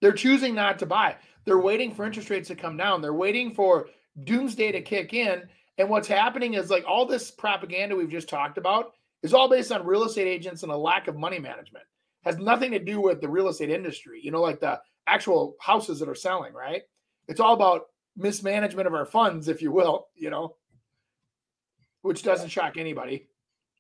They're 0.02 0.12
choosing 0.12 0.56
not 0.56 0.80
to 0.80 0.86
buy. 0.86 1.18
They're 1.46 1.60
waiting 1.60 1.94
for 1.94 2.06
interest 2.06 2.30
rates 2.30 2.48
to 2.50 2.56
come 2.56 2.78
down. 2.78 3.02
They're 3.02 3.14
waiting 3.14 3.54
for 3.54 3.88
doomsday 4.24 4.72
to 4.72 4.82
kick 4.82 5.14
in. 5.14 5.44
And 5.78 5.90
what's 5.90 6.08
happening 6.08 6.56
is 6.56 6.70
like 6.70 6.84
all 6.88 7.06
this 7.06 7.32
propaganda 7.32 7.96
we've 7.96 8.10
just 8.10 8.30
talked 8.30 8.58
about 8.58 8.94
is 9.24 9.34
all 9.34 9.50
based 9.50 9.72
on 9.72 9.86
real 9.86 10.04
estate 10.04 10.28
agents 10.28 10.64
and 10.64 10.72
a 10.72 10.78
lack 10.78 11.08
of 11.08 11.16
money 11.16 11.40
management. 11.40 11.86
Has 12.24 12.38
nothing 12.38 12.72
to 12.72 12.80
do 12.80 13.02
with 13.02 13.22
the 13.22 13.30
real 13.30 13.48
estate 13.48 13.70
industry, 13.70 14.20
you 14.24 14.32
know, 14.32 14.42
like 14.42 14.60
the 14.60 14.80
actual 15.08 15.56
houses 15.60 16.00
that 16.00 16.10
are 16.10 16.16
selling, 16.16 16.54
right? 16.54 16.84
It's 17.28 17.40
all 17.40 17.54
about 17.54 17.88
mismanagement 18.16 18.88
of 18.88 18.94
our 18.94 19.06
funds, 19.06 19.48
if 19.48 19.62
you 19.62 19.72
will, 19.72 20.08
you 20.16 20.30
know, 20.30 20.56
which 22.02 22.24
doesn't 22.24 22.50
shock 22.50 22.78
anybody. 22.78 23.28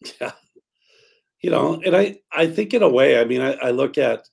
Yeah. 0.20 0.32
You 1.42 1.50
know, 1.50 1.82
and 1.84 1.96
I, 1.96 2.20
I 2.32 2.48
think 2.48 2.74
in 2.74 2.84
a 2.84 2.90
way, 2.90 3.20
I 3.20 3.26
mean, 3.26 3.42
I, 3.42 3.54
I 3.54 3.72
look 3.72 3.98
at 3.98 4.28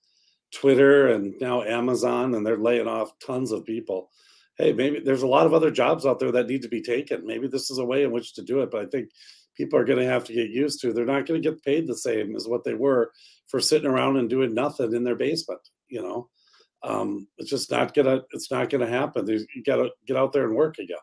Twitter 0.52 1.08
and 1.08 1.34
now 1.40 1.62
Amazon 1.62 2.34
and 2.34 2.46
they're 2.46 2.58
laying 2.58 2.86
off 2.86 3.18
tons 3.24 3.52
of 3.52 3.64
people. 3.64 4.10
Hey, 4.56 4.72
maybe 4.72 5.00
there's 5.00 5.22
a 5.22 5.26
lot 5.26 5.46
of 5.46 5.54
other 5.54 5.70
jobs 5.70 6.04
out 6.04 6.18
there 6.18 6.32
that 6.32 6.48
need 6.48 6.62
to 6.62 6.68
be 6.68 6.82
taken. 6.82 7.26
Maybe 7.26 7.46
this 7.46 7.70
is 7.70 7.78
a 7.78 7.84
way 7.84 8.02
in 8.02 8.10
which 8.10 8.34
to 8.34 8.42
do 8.42 8.60
it. 8.60 8.70
But 8.70 8.82
I 8.82 8.86
think 8.86 9.10
people 9.56 9.78
are 9.78 9.84
going 9.84 9.98
to 9.98 10.06
have 10.06 10.24
to 10.24 10.32
get 10.32 10.50
used 10.50 10.80
to. 10.80 10.92
They're 10.92 11.04
not 11.04 11.26
going 11.26 11.40
to 11.40 11.50
get 11.50 11.62
paid 11.62 11.86
the 11.86 11.96
same 11.96 12.34
as 12.36 12.48
what 12.48 12.64
they 12.64 12.74
were 12.74 13.12
for 13.46 13.60
sitting 13.60 13.88
around 13.88 14.16
and 14.16 14.28
doing 14.28 14.54
nothing 14.54 14.94
in 14.94 15.04
their 15.04 15.16
basement. 15.16 15.60
You 15.88 16.02
know, 16.02 16.28
um, 16.82 17.26
it's 17.38 17.50
just 17.50 17.70
not 17.70 17.94
gonna. 17.94 18.22
It's 18.32 18.50
not 18.50 18.68
gonna 18.68 18.86
happen. 18.86 19.26
You 19.26 19.62
got 19.64 19.76
to 19.76 19.90
get 20.06 20.16
out 20.16 20.32
there 20.32 20.44
and 20.44 20.54
work 20.54 20.78
again. 20.78 20.98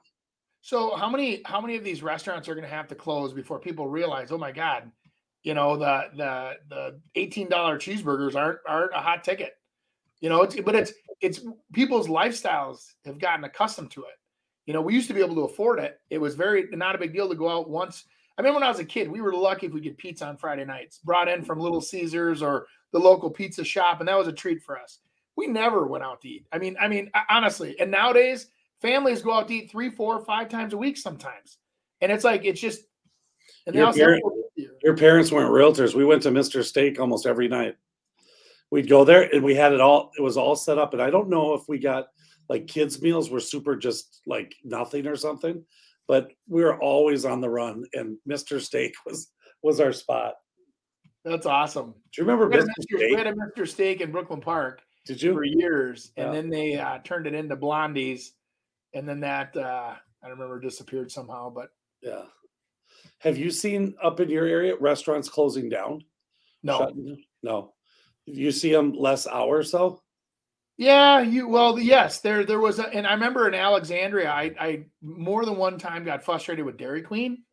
So 0.61 0.95
how 0.95 1.09
many 1.09 1.41
how 1.45 1.61
many 1.61 1.75
of 1.75 1.83
these 1.83 2.01
restaurants 2.03 2.49
are 2.49 2.55
going 2.55 2.67
to 2.67 2.73
have 2.73 2.87
to 2.87 2.95
close 2.95 3.33
before 3.33 3.59
people 3.59 3.87
realize, 3.87 4.31
oh 4.31 4.37
my 4.37 4.51
god, 4.51 4.91
you 5.45 5.53
know 5.53 5.77
the 5.77 6.05
the 6.17 6.53
the 6.69 6.99
eighteen 7.13 7.47
dollar 7.47 7.77
cheeseburgers 7.77 8.35
aren't 8.35 8.59
aren't 8.67 8.95
a 8.95 8.99
hot 8.99 9.23
ticket, 9.23 9.53
you 10.19 10.27
know? 10.27 10.41
It's 10.41 10.59
but 10.59 10.73
it's 10.73 10.91
it's 11.21 11.41
people's 11.71 12.07
lifestyles 12.07 12.93
have 13.05 13.19
gotten 13.19 13.45
accustomed 13.45 13.91
to 13.91 14.01
it. 14.01 14.17
You 14.65 14.73
know, 14.73 14.81
we 14.81 14.95
used 14.95 15.07
to 15.07 15.13
be 15.13 15.21
able 15.21 15.35
to 15.35 15.41
afford 15.41 15.77
it. 15.79 15.99
It 16.09 16.17
was 16.17 16.33
very 16.33 16.67
not 16.71 16.95
a 16.95 16.97
big 16.97 17.13
deal 17.13 17.29
to 17.29 17.35
go 17.35 17.47
out 17.47 17.69
once. 17.69 18.05
I 18.39 18.41
mean, 18.41 18.55
when 18.55 18.63
I 18.63 18.69
was 18.69 18.79
a 18.79 18.85
kid, 18.85 19.09
we 19.09 19.21
were 19.21 19.33
lucky 19.33 19.67
if 19.67 19.73
we 19.73 19.81
get 19.81 19.99
pizza 19.99 20.25
on 20.25 20.35
Friday 20.35 20.65
nights, 20.65 20.97
brought 20.97 21.29
in 21.29 21.45
from 21.45 21.59
Little 21.59 21.79
Caesars 21.79 22.41
or 22.41 22.65
the 22.91 22.99
local 22.99 23.29
pizza 23.29 23.63
shop, 23.63 23.99
and 23.99 24.09
that 24.09 24.17
was 24.17 24.27
a 24.27 24.33
treat 24.33 24.63
for 24.63 24.79
us. 24.79 24.97
We 25.35 25.45
never 25.45 25.85
went 25.85 26.03
out 26.03 26.21
to 26.21 26.27
eat. 26.27 26.47
I 26.51 26.57
mean, 26.57 26.75
I 26.81 26.87
mean, 26.87 27.11
honestly, 27.29 27.79
and 27.79 27.91
nowadays 27.91 28.47
families 28.81 29.21
go 29.21 29.33
out 29.33 29.47
to 29.49 29.53
eat 29.53 29.69
three, 29.69 29.91
four, 29.91 30.25
five 30.25 30.49
times 30.49 30.73
a 30.73 30.77
week 30.77 30.97
sometimes, 30.97 31.59
and 32.01 32.11
it's 32.11 32.23
like 32.23 32.45
it's 32.45 32.59
just. 32.59 32.81
And 33.65 33.75
they 33.75 33.79
Your 33.79 33.87
also 33.87 34.19
Your 34.83 34.95
parents 34.95 35.31
weren't 35.31 35.51
realtors. 35.51 35.95
We 35.95 36.05
went 36.05 36.23
to 36.23 36.29
Mr. 36.31 36.63
Steak 36.63 36.99
almost 36.99 37.25
every 37.25 37.47
night. 37.47 37.75
We'd 38.71 38.89
go 38.89 39.03
there 39.03 39.23
and 39.33 39.43
we 39.43 39.55
had 39.55 39.73
it 39.73 39.81
all, 39.81 40.11
it 40.17 40.21
was 40.21 40.37
all 40.37 40.55
set 40.55 40.77
up. 40.77 40.93
And 40.93 41.01
I 41.01 41.09
don't 41.09 41.29
know 41.29 41.53
if 41.53 41.61
we 41.67 41.79
got 41.79 42.07
like 42.49 42.67
kids' 42.67 43.01
meals 43.01 43.29
were 43.29 43.39
super 43.39 43.75
just 43.75 44.21
like 44.27 44.55
nothing 44.63 45.07
or 45.07 45.15
something, 45.15 45.63
but 46.07 46.31
we 46.47 46.63
were 46.63 46.79
always 46.79 47.25
on 47.25 47.41
the 47.41 47.49
run 47.49 47.83
and 47.93 48.17
Mr. 48.27 48.59
Steak 48.61 48.93
was 49.05 49.31
was 49.63 49.79
our 49.79 49.93
spot. 49.93 50.35
That's 51.23 51.47
awesome. 51.47 51.91
Do 52.13 52.21
you 52.21 52.23
remember 52.23 52.47
We 52.47 52.57
had, 52.57 52.65
Mr. 52.65 52.67
Mr. 52.67 52.85
we 52.91 52.97
Steak? 52.99 53.17
had 53.17 53.27
a 53.27 53.33
Mr. 53.33 53.67
Steak 53.67 54.01
in 54.01 54.11
Brooklyn 54.11 54.41
Park 54.41 54.81
Did 55.07 55.21
you 55.21 55.33
for 55.33 55.43
years, 55.43 56.11
and 56.17 56.33
then 56.33 56.49
they 56.51 56.75
uh, 56.75 56.99
turned 57.03 57.25
it 57.25 57.33
into 57.33 57.55
Blondie's, 57.55 58.33
and 58.93 59.09
then 59.09 59.19
that 59.21 59.57
uh, 59.57 59.95
I 60.23 60.27
don't 60.27 60.37
remember 60.37 60.59
disappeared 60.59 61.11
somehow. 61.11 61.49
But 61.49 61.69
Yeah. 62.03 62.23
Have 63.19 63.37
you 63.37 63.51
seen 63.51 63.95
up 64.03 64.19
in 64.19 64.29
your 64.29 64.45
area 64.45 64.75
restaurants 64.79 65.29
closing 65.29 65.69
down? 65.69 66.03
no, 66.63 66.79
Shutting? 66.79 67.23
No. 67.43 67.73
You 68.25 68.51
see 68.51 68.71
them 68.71 68.93
less 68.93 69.27
hours 69.27 69.71
though? 69.71 70.01
Yeah, 70.77 71.21
you 71.21 71.47
well, 71.47 71.79
yes, 71.79 72.19
there 72.19 72.43
there 72.43 72.59
was, 72.59 72.79
a, 72.79 72.87
and 72.89 73.07
I 73.07 73.13
remember 73.13 73.47
in 73.47 73.53
Alexandria, 73.53 74.29
I 74.29 74.53
I 74.59 74.85
more 75.01 75.45
than 75.45 75.55
one 75.55 75.77
time 75.77 76.03
got 76.03 76.23
frustrated 76.23 76.65
with 76.65 76.77
Dairy 76.77 77.01
Queen 77.01 77.43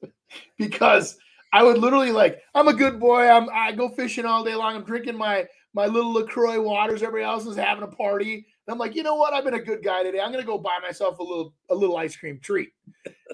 because 0.58 1.18
I 1.52 1.64
would 1.64 1.78
literally 1.78 2.12
like, 2.12 2.40
I'm 2.54 2.68
a 2.68 2.74
good 2.74 3.00
boy, 3.00 3.28
I'm 3.28 3.48
I 3.50 3.72
go 3.72 3.88
fishing 3.88 4.26
all 4.26 4.44
day 4.44 4.54
long, 4.54 4.76
I'm 4.76 4.84
drinking 4.84 5.16
my 5.16 5.46
my 5.74 5.86
little 5.86 6.12
Lacroix 6.12 6.60
waters, 6.60 7.02
everybody 7.02 7.24
else 7.24 7.46
is 7.46 7.56
having 7.56 7.82
a 7.82 7.88
party, 7.88 8.34
and 8.34 8.72
I'm 8.72 8.78
like, 8.78 8.94
you 8.94 9.02
know 9.02 9.16
what, 9.16 9.32
I've 9.32 9.44
been 9.44 9.54
a 9.54 9.62
good 9.62 9.82
guy 9.82 10.04
today, 10.04 10.20
I'm 10.20 10.30
gonna 10.30 10.44
go 10.44 10.58
buy 10.58 10.78
myself 10.80 11.18
a 11.18 11.22
little 11.22 11.54
a 11.70 11.74
little 11.74 11.96
ice 11.96 12.14
cream 12.16 12.38
treat, 12.40 12.68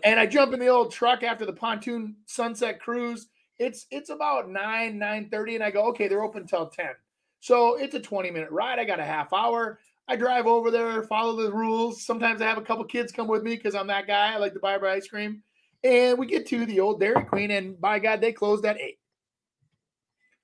and 0.05 0.21
I 0.21 0.27
jump 0.27 0.53
in 0.53 0.61
the 0.61 0.69
old 0.69 0.93
truck 0.93 1.23
after 1.23 1.47
the 1.47 1.53
pontoon 1.53 2.17
sunset 2.27 2.81
cruise. 2.81 3.29
It's 3.59 3.87
it's 3.91 4.11
about 4.11 4.51
nine 4.51 4.99
nine 4.99 5.29
thirty, 5.31 5.55
and 5.55 5.65
I 5.65 5.71
go, 5.71 5.87
okay, 5.89 6.09
they're 6.09 6.23
open 6.23 6.47
till 6.47 6.69
ten. 6.69 6.91
So 7.41 7.77
it's 7.77 7.95
a 7.95 8.01
20 8.01 8.31
minute 8.31 8.51
ride. 8.51 8.79
I 8.79 8.85
got 8.85 9.01
a 9.01 9.05
half 9.05 9.33
hour. 9.33 9.79
I 10.09 10.17
drive 10.17 10.47
over 10.47 10.71
there, 10.71 11.03
follow 11.03 11.37
the 11.37 11.53
rules. 11.53 12.05
Sometimes 12.05 12.41
I 12.41 12.47
have 12.47 12.57
a 12.57 12.63
couple 12.63 12.85
kids 12.85 13.13
come 13.13 13.27
with 13.27 13.43
me 13.43 13.57
because 13.57 13.75
I'm 13.75 13.87
that 13.89 14.07
guy. 14.07 14.33
I 14.33 14.39
like 14.39 14.55
to 14.55 14.61
buy 14.61 14.79
my 14.79 14.93
ice 14.93 15.09
cream. 15.09 15.43
And 15.83 16.19
we 16.19 16.27
get 16.27 16.47
to 16.47 16.65
the 16.65 16.81
old 16.81 17.01
Dairy 17.01 17.23
Queen, 17.25 17.51
and 17.51 17.79
by 17.79 17.99
God, 17.99 18.23
they 18.23 18.33
closed 18.33 18.65
at 18.65 18.81
eight. 18.81 18.99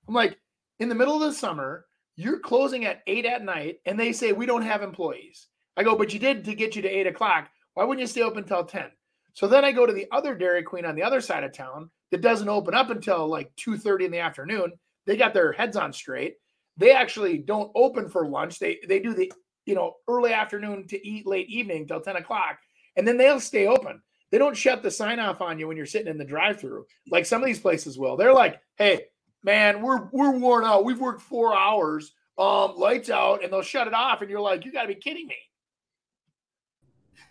I'm 0.07 0.15
like, 0.15 0.39
in 0.79 0.91
the 0.91 0.95
middle 0.95 1.15
of 1.15 1.23
the 1.23 1.33
summer, 1.33 1.87
you're 2.17 2.39
closing 2.39 2.85
at 2.85 3.01
eight 3.07 3.25
at 3.25 3.45
night, 3.45 3.81
and 3.87 3.99
they 3.99 4.13
say 4.13 4.33
we 4.33 4.45
don't 4.45 4.61
have 4.61 4.83
employees. 4.83 5.49
I 5.79 5.83
go, 5.83 5.97
but 5.97 6.13
you 6.13 6.19
did 6.19 6.45
to 6.45 6.55
get 6.55 6.77
you 6.77 6.83
to 6.83 6.89
eight 6.89 7.07
o'clock. 7.07 7.49
Why 7.73 7.85
wouldn't 7.85 8.03
you 8.03 8.07
stay 8.07 8.21
open 8.21 8.43
until 8.43 8.65
10? 8.65 8.91
So 9.35 9.47
then 9.47 9.64
I 9.64 9.72
go 9.72 9.87
to 9.87 9.93
the 9.93 10.07
other 10.12 10.35
Dairy 10.35 10.62
Queen 10.62 10.85
on 10.85 10.95
the 10.95 11.03
other 11.03 11.20
side 11.20 11.45
of 11.45 11.53
town 11.53 11.91
that 12.11 12.20
doesn't 12.20 12.49
open 12.49 12.74
up 12.74 12.91
until 12.91 13.28
like 13.28 13.55
2:30 13.57 14.07
in 14.07 14.11
the 14.11 14.18
afternoon. 14.18 14.72
They 15.07 15.16
got 15.16 15.35
their 15.35 15.53
heads 15.53 15.76
on 15.76 15.93
straight 15.93 16.37
they 16.81 16.93
actually 16.93 17.39
don't 17.39 17.70
open 17.74 18.09
for 18.09 18.26
lunch. 18.26 18.59
They 18.59 18.81
they 18.89 18.99
do 18.99 19.14
the 19.14 19.31
you 19.66 19.74
know 19.74 19.95
early 20.09 20.33
afternoon 20.33 20.87
to 20.89 21.07
eat 21.07 21.26
late 21.26 21.49
evening 21.49 21.87
till 21.87 22.01
10 22.01 22.16
o'clock, 22.16 22.59
and 22.97 23.07
then 23.07 23.16
they'll 23.16 23.39
stay 23.39 23.66
open. 23.66 24.03
they 24.31 24.39
don't 24.39 24.57
shut 24.57 24.83
the 24.83 24.91
sign 24.91 25.18
off 25.18 25.41
on 25.41 25.59
you 25.59 25.68
when 25.68 25.76
you're 25.76 25.87
sitting 25.87 26.09
in 26.09 26.16
the 26.16 26.24
drive-through 26.24 26.87
like 27.11 27.26
some 27.26 27.43
of 27.43 27.47
these 27.47 27.61
places 27.61 27.99
will. 27.99 28.16
They're 28.16 28.35
like, 28.35 28.61
"Hey, 28.76 29.07
man, 29.45 29.83
we're 29.83 30.09
we're 30.11 30.39
worn 30.39 30.64
out. 30.64 30.85
We've 30.85 31.01
worked 31.01 31.22
four 31.22 31.57
hours. 31.57 32.12
Um, 32.39 32.76
lights 32.76 33.11
out," 33.11 33.45
and 33.45 33.53
they'll 33.53 33.62
shut 33.62 33.87
it 33.87 33.95
off, 33.95 34.22
and 34.22 34.31
you're 34.31 34.41
like, 34.41 34.64
"You 34.64 34.72
got 34.72 34.83
to 34.83 34.89
be 34.89 34.95
kidding 34.95 35.26
me." 35.26 35.37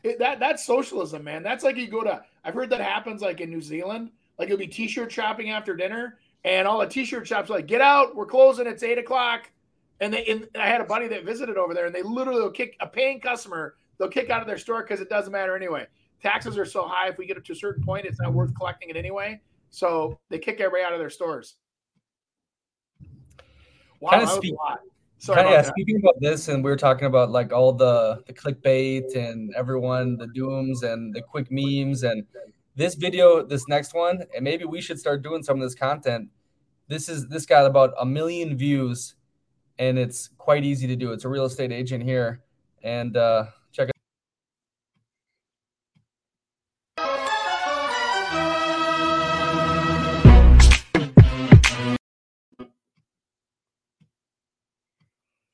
It, 0.04 0.20
that 0.20 0.40
that's 0.40 0.66
socialism, 0.66 1.24
man. 1.24 1.44
That's 1.44 1.64
like 1.64 1.76
you 1.76 1.88
go 1.88 2.04
to. 2.04 2.24
I've 2.44 2.54
heard 2.54 2.70
that 2.70 2.82
happens 2.82 3.22
like 3.22 3.42
in 3.42 3.50
New 3.50 3.62
Zealand. 3.62 4.12
Like 4.38 4.48
it'll 4.48 4.58
be 4.58 4.68
t-shirt 4.68 5.12
shopping 5.12 5.50
after 5.50 5.76
dinner, 5.76 6.18
and 6.46 6.68
all 6.68 6.80
the 6.80 6.88
t-shirt 6.88 7.28
shops 7.28 7.50
are 7.50 7.54
like, 7.54 7.68
"Get 7.68 7.82
out, 7.82 8.16
we're 8.16 8.26
closing. 8.26 8.68
It's 8.68 8.84
eight 8.84 8.98
o'clock." 8.98 9.52
And 10.02 10.14
they, 10.14 10.26
and 10.28 10.48
I 10.56 10.68
had 10.68 10.80
a 10.80 10.86
buddy 10.86 11.10
that 11.10 11.26
visited 11.26 11.58
over 11.58 11.74
there, 11.74 11.86
and 11.86 11.94
they 11.94 12.04
literally 12.04 12.42
will 12.42 12.52
kick 12.52 12.78
a 12.80 12.88
paying 12.88 13.20
customer. 13.20 13.76
They'll 13.98 14.08
kick 14.08 14.30
out 14.30 14.40
of 14.40 14.48
their 14.48 14.58
store 14.58 14.82
because 14.82 15.02
it 15.02 15.10
doesn't 15.10 15.34
matter 15.34 15.58
anyway. 15.58 15.88
Taxes 16.24 16.58
are 16.58 16.66
so 16.66 16.88
high. 16.88 17.10
If 17.10 17.18
we 17.18 17.26
get 17.26 17.36
up 17.36 17.44
to 17.44 17.52
a 17.52 17.56
certain 17.56 17.84
point, 17.84 18.06
it's 18.06 18.22
not 18.22 18.34
worth 18.34 18.56
collecting 18.56 18.90
it 18.90 18.96
anyway. 18.96 19.42
So 19.72 20.18
they 20.30 20.40
kick 20.40 20.62
everybody 20.62 20.84
out 20.84 20.94
of 20.94 21.00
their 21.00 21.10
stores. 21.10 21.56
Wow, 24.00 24.12
Kinda 24.12 24.26
that 24.26 24.32
was 24.32 24.38
speak-. 24.38 24.56
Sorry 25.20 25.42
Kinda, 25.42 25.52
yeah, 25.52 25.62
speaking 25.64 25.98
about 25.98 26.16
this, 26.22 26.48
and 26.48 26.64
we 26.64 26.70
were 26.72 26.78
talking 26.78 27.06
about 27.06 27.30
like 27.30 27.52
all 27.52 27.74
the 27.74 28.24
the 28.26 28.32
clickbait 28.32 29.16
and 29.18 29.54
everyone, 29.54 30.16
the 30.16 30.28
dooms 30.28 30.84
and 30.84 31.14
the 31.14 31.22
quick 31.22 31.48
memes, 31.52 32.04
and 32.04 32.24
this 32.78 32.96
video, 32.96 33.46
this 33.46 33.68
next 33.68 33.94
one, 33.94 34.24
and 34.34 34.46
maybe 34.46 34.64
we 34.64 34.80
should 34.80 34.98
start 34.98 35.22
doing 35.22 35.44
some 35.44 35.58
of 35.58 35.62
this 35.62 35.76
content. 35.76 36.30
This 36.88 37.10
is 37.10 37.28
this 37.28 37.46
got 37.46 37.66
about 37.66 37.94
a 38.00 38.06
million 38.06 38.56
views, 38.56 39.16
and 39.78 40.00
it's 40.00 40.30
quite 40.38 40.64
easy 40.64 40.88
to 40.88 40.96
do. 40.96 41.12
It's 41.12 41.26
a 41.26 41.30
real 41.30 41.44
estate 41.44 41.74
agent 41.74 42.06
here, 42.06 42.42
and 42.82 43.18
uh, 43.18 43.48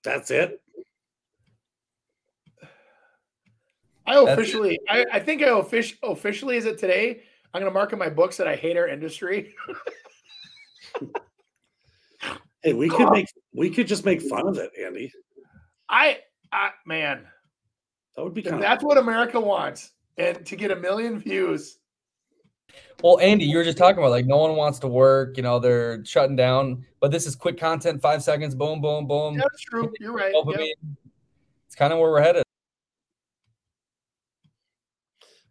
That's 0.05 0.31
it. 0.31 0.61
I 4.07 4.21
officially, 4.21 4.79
I, 4.87 5.05
I 5.13 5.19
think 5.19 5.41
I 5.41 5.47
offic- 5.47 5.97
officially, 6.03 6.57
is 6.57 6.65
it 6.65 6.77
today? 6.77 7.23
I'm 7.53 7.61
going 7.61 7.71
to 7.71 7.73
mark 7.73 7.91
in 7.91 7.99
my 7.99 8.09
books 8.09 8.37
that 8.37 8.47
I 8.47 8.55
hate 8.55 8.77
our 8.77 8.87
industry. 8.87 9.53
Hey, 12.65 12.73
we 12.73 12.89
could 12.89 13.11
make 13.11 13.27
we 13.53 13.69
could 13.69 13.85
just 13.85 14.05
make 14.05 14.23
fun 14.23 14.47
of 14.47 14.57
it, 14.57 14.71
Andy. 14.83 15.11
I, 15.87 16.17
I 16.51 16.71
man, 16.87 17.27
That 18.15 18.23
would 18.23 18.33
be 18.33 18.41
if 18.41 18.47
kind 18.47 18.55
of 18.55 18.61
that's 18.61 18.83
what 18.83 18.97
America 18.97 19.39
wants, 19.39 19.91
and 20.17 20.43
to 20.47 20.55
get 20.55 20.71
a 20.71 20.75
million 20.75 21.19
views, 21.19 21.77
Well, 23.03 23.19
Andy, 23.19 23.45
you 23.45 23.57
were 23.57 23.63
just 23.63 23.77
talking 23.77 23.99
about 23.99 24.11
like 24.11 24.25
no 24.25 24.37
one 24.37 24.55
wants 24.55 24.79
to 24.79 24.87
work. 24.87 25.37
You 25.37 25.43
know, 25.43 25.59
they're 25.59 26.03
shutting 26.05 26.35
down, 26.35 26.85
but 26.99 27.11
this 27.11 27.27
is 27.27 27.35
quick 27.35 27.59
content, 27.59 28.01
five 28.01 28.23
seconds, 28.23 28.55
boom, 28.55 28.81
boom, 28.81 29.07
boom. 29.07 29.37
that's 29.37 29.61
true. 29.61 29.93
You're 29.99 30.13
right. 30.13 30.33
dopamine. 30.33 30.59
Yep. 30.59 30.77
It's 31.67 31.75
kind 31.75 31.93
of 31.93 31.99
where 31.99 32.09
we're 32.11 32.21
headed. 32.21 32.45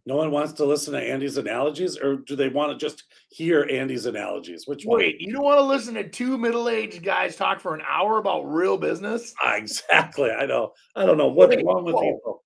no 0.07 0.17
one 0.17 0.31
wants 0.31 0.53
to 0.55 0.65
listen 0.65 0.93
to 0.93 1.01
Andy's 1.01 1.39
analogies, 1.39 1.97
or 1.97 2.17
do 2.17 2.37
they 2.37 2.49
want 2.49 2.79
to 2.79 2.85
just 2.85 3.05
hear 3.31 3.67
Andy's 3.71 4.05
analogies? 4.05 4.67
Which 4.67 4.85
one? 4.85 4.99
Wait, 4.99 5.21
you 5.21 5.33
don't 5.33 5.45
want 5.45 5.59
to 5.59 5.65
listen 5.65 5.95
to 5.95 6.09
two 6.09 6.37
middle-aged 6.37 7.03
guys 7.03 7.37
talk 7.37 7.59
for 7.59 7.75
an 7.75 7.83
hour 7.89 8.19
about 8.19 8.43
real 8.43 8.77
business? 8.77 9.35
Exactly. 9.55 10.31
I 10.31 10.47
know. 10.47 10.73
I 10.97 11.07
don't 11.07 11.17
know 11.17 11.29
what's 11.29 11.57
Wait, 11.57 11.65
wrong 11.65 11.85
with 11.85 11.95
whoa. 11.95 12.43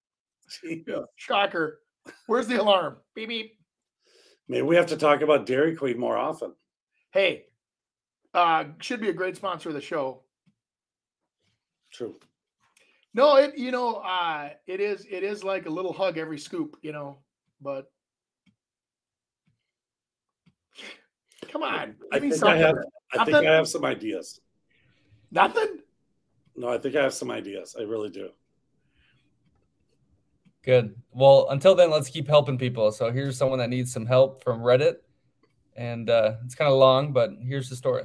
people. 0.62 1.08
Shocker. 1.16 1.80
Where's 2.26 2.46
the 2.46 2.60
alarm? 2.60 2.98
Beep 3.14 3.28
beep. 3.28 3.57
Maybe 4.48 4.62
we 4.62 4.76
have 4.76 4.86
to 4.86 4.96
talk 4.96 5.20
about 5.20 5.46
Dairy 5.46 5.76
Queen 5.76 5.98
more 5.98 6.16
often. 6.16 6.54
Hey, 7.12 7.46
uh, 8.34 8.64
should 8.80 9.00
be 9.00 9.10
a 9.10 9.12
great 9.12 9.36
sponsor 9.36 9.68
of 9.68 9.74
the 9.74 9.80
show. 9.80 10.22
True. 11.92 12.16
No, 13.14 13.36
it 13.36 13.56
you 13.56 13.70
know, 13.70 13.96
uh, 13.96 14.50
it 14.66 14.80
is 14.80 15.06
it 15.10 15.22
is 15.22 15.42
like 15.42 15.66
a 15.66 15.70
little 15.70 15.92
hug 15.92 16.18
every 16.18 16.38
scoop, 16.38 16.76
you 16.82 16.92
know, 16.92 17.18
but 17.60 17.90
come 21.50 21.62
on. 21.62 21.96
I 22.12 22.20
think 22.20 22.42
I 22.42 22.56
have. 22.56 22.76
I 23.16 23.24
think 23.24 23.36
I 23.38 23.54
have 23.54 23.68
some 23.68 23.84
ideas. 23.84 24.40
Nothing? 25.30 25.78
No, 26.56 26.68
I 26.68 26.78
think 26.78 26.96
I 26.96 27.02
have 27.02 27.14
some 27.14 27.30
ideas. 27.30 27.76
I 27.78 27.82
really 27.82 28.10
do. 28.10 28.30
Good. 30.64 30.94
Well, 31.12 31.48
until 31.50 31.74
then, 31.74 31.90
let's 31.90 32.10
keep 32.10 32.28
helping 32.28 32.58
people. 32.58 32.92
So 32.92 33.10
here's 33.10 33.36
someone 33.36 33.58
that 33.58 33.70
needs 33.70 33.92
some 33.92 34.06
help 34.06 34.42
from 34.42 34.60
Reddit, 34.60 34.96
and 35.76 36.10
uh, 36.10 36.34
it's 36.44 36.54
kind 36.54 36.70
of 36.70 36.78
long, 36.78 37.12
but 37.12 37.30
here's 37.40 37.68
the 37.68 37.76
story. 37.76 38.04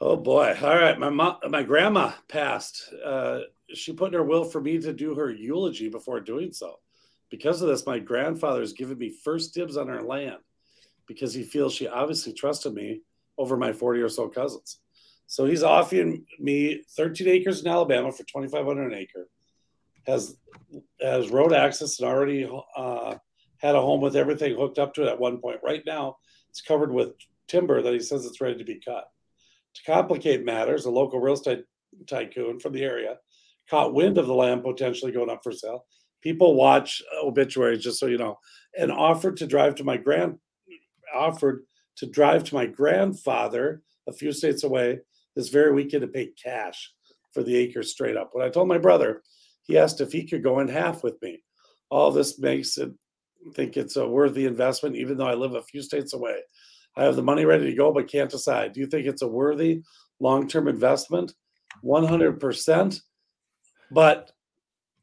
Oh 0.00 0.16
boy! 0.16 0.56
All 0.62 0.76
right, 0.76 0.98
my 0.98 1.10
mom, 1.10 1.38
my 1.48 1.62
grandma 1.62 2.12
passed. 2.28 2.92
Uh, 3.04 3.40
she 3.74 3.92
put 3.92 4.08
in 4.08 4.14
her 4.14 4.22
will 4.22 4.44
for 4.44 4.60
me 4.60 4.78
to 4.78 4.92
do 4.92 5.14
her 5.14 5.30
eulogy 5.30 5.88
before 5.88 6.20
doing 6.20 6.52
so. 6.52 6.76
Because 7.30 7.60
of 7.60 7.68
this, 7.68 7.86
my 7.86 7.98
grandfather 7.98 8.60
has 8.60 8.72
given 8.72 8.98
me 8.98 9.10
first 9.24 9.54
dibs 9.54 9.76
on 9.76 9.88
her 9.88 10.02
land 10.02 10.36
because 11.06 11.34
he 11.34 11.42
feels 11.42 11.74
she 11.74 11.88
obviously 11.88 12.32
trusted 12.32 12.74
me 12.74 13.00
over 13.38 13.56
my 13.56 13.72
forty 13.72 14.00
or 14.00 14.08
so 14.08 14.28
cousins. 14.28 14.78
So 15.26 15.44
he's 15.44 15.62
offering 15.62 16.24
me 16.38 16.82
13 16.96 17.26
acres 17.26 17.60
in 17.60 17.66
Alabama 17.66 18.12
for 18.12 18.22
2,500 18.22 18.92
an 18.92 18.94
acre. 18.94 19.26
Has 20.06 20.36
has 21.00 21.30
road 21.30 21.52
access 21.52 21.98
and 21.98 22.08
already 22.08 22.48
uh, 22.76 23.16
had 23.58 23.74
a 23.74 23.80
home 23.80 24.00
with 24.00 24.16
everything 24.16 24.54
hooked 24.54 24.78
up 24.78 24.94
to 24.94 25.02
it 25.02 25.08
at 25.08 25.18
one 25.18 25.38
point. 25.38 25.60
Right 25.62 25.82
now, 25.86 26.16
it's 26.48 26.60
covered 26.60 26.92
with 26.92 27.12
timber 27.48 27.82
that 27.82 27.92
he 27.92 28.00
says 28.00 28.24
it's 28.24 28.40
ready 28.40 28.58
to 28.58 28.64
be 28.64 28.80
cut. 28.84 29.04
To 29.74 29.82
complicate 29.92 30.44
matters, 30.44 30.84
a 30.84 30.90
local 30.90 31.20
real 31.20 31.34
estate 31.34 31.64
tycoon 32.06 32.60
from 32.60 32.72
the 32.72 32.84
area 32.84 33.16
caught 33.68 33.94
wind 33.94 34.16
of 34.16 34.26
the 34.26 34.34
land 34.34 34.62
potentially 34.62 35.10
going 35.10 35.30
up 35.30 35.40
for 35.42 35.52
sale. 35.52 35.86
People 36.22 36.54
watch 36.54 37.02
obituaries, 37.22 37.82
just 37.82 37.98
so 37.98 38.06
you 38.06 38.18
know, 38.18 38.38
and 38.78 38.92
offered 38.92 39.36
to 39.38 39.46
drive 39.46 39.74
to 39.76 39.84
my 39.84 39.96
grand 39.96 40.38
offered 41.14 41.64
to 41.96 42.06
drive 42.06 42.44
to 42.44 42.54
my 42.54 42.66
grandfather 42.66 43.82
a 44.06 44.12
few 44.12 44.32
states 44.32 44.64
away 44.64 45.00
this 45.34 45.48
very 45.48 45.72
weekend 45.72 46.02
to 46.02 46.08
pay 46.08 46.30
cash 46.42 46.92
for 47.32 47.42
the 47.42 47.56
acres 47.56 47.92
straight 47.92 48.16
up. 48.16 48.30
When 48.32 48.44
I 48.44 48.50
told 48.50 48.68
my 48.68 48.78
brother, 48.78 49.22
he 49.66 49.78
asked 49.78 50.00
if 50.00 50.12
he 50.12 50.26
could 50.26 50.42
go 50.42 50.60
in 50.60 50.68
half 50.68 51.02
with 51.02 51.20
me. 51.22 51.42
All 51.90 52.10
this 52.10 52.38
makes 52.38 52.78
it 52.78 52.90
think 53.54 53.76
it's 53.76 53.96
a 53.96 54.06
worthy 54.08 54.46
investment, 54.46 54.96
even 54.96 55.16
though 55.16 55.26
I 55.26 55.34
live 55.34 55.54
a 55.54 55.62
few 55.62 55.82
states 55.82 56.14
away. 56.14 56.40
I 56.96 57.04
have 57.04 57.16
the 57.16 57.22
money 57.22 57.44
ready 57.44 57.66
to 57.66 57.76
go, 57.76 57.92
but 57.92 58.08
can't 58.08 58.30
decide. 58.30 58.72
Do 58.72 58.80
you 58.80 58.86
think 58.86 59.06
it's 59.06 59.22
a 59.22 59.28
worthy 59.28 59.82
long 60.18 60.48
term 60.48 60.66
investment? 60.66 61.34
100%. 61.84 63.00
But 63.90 64.32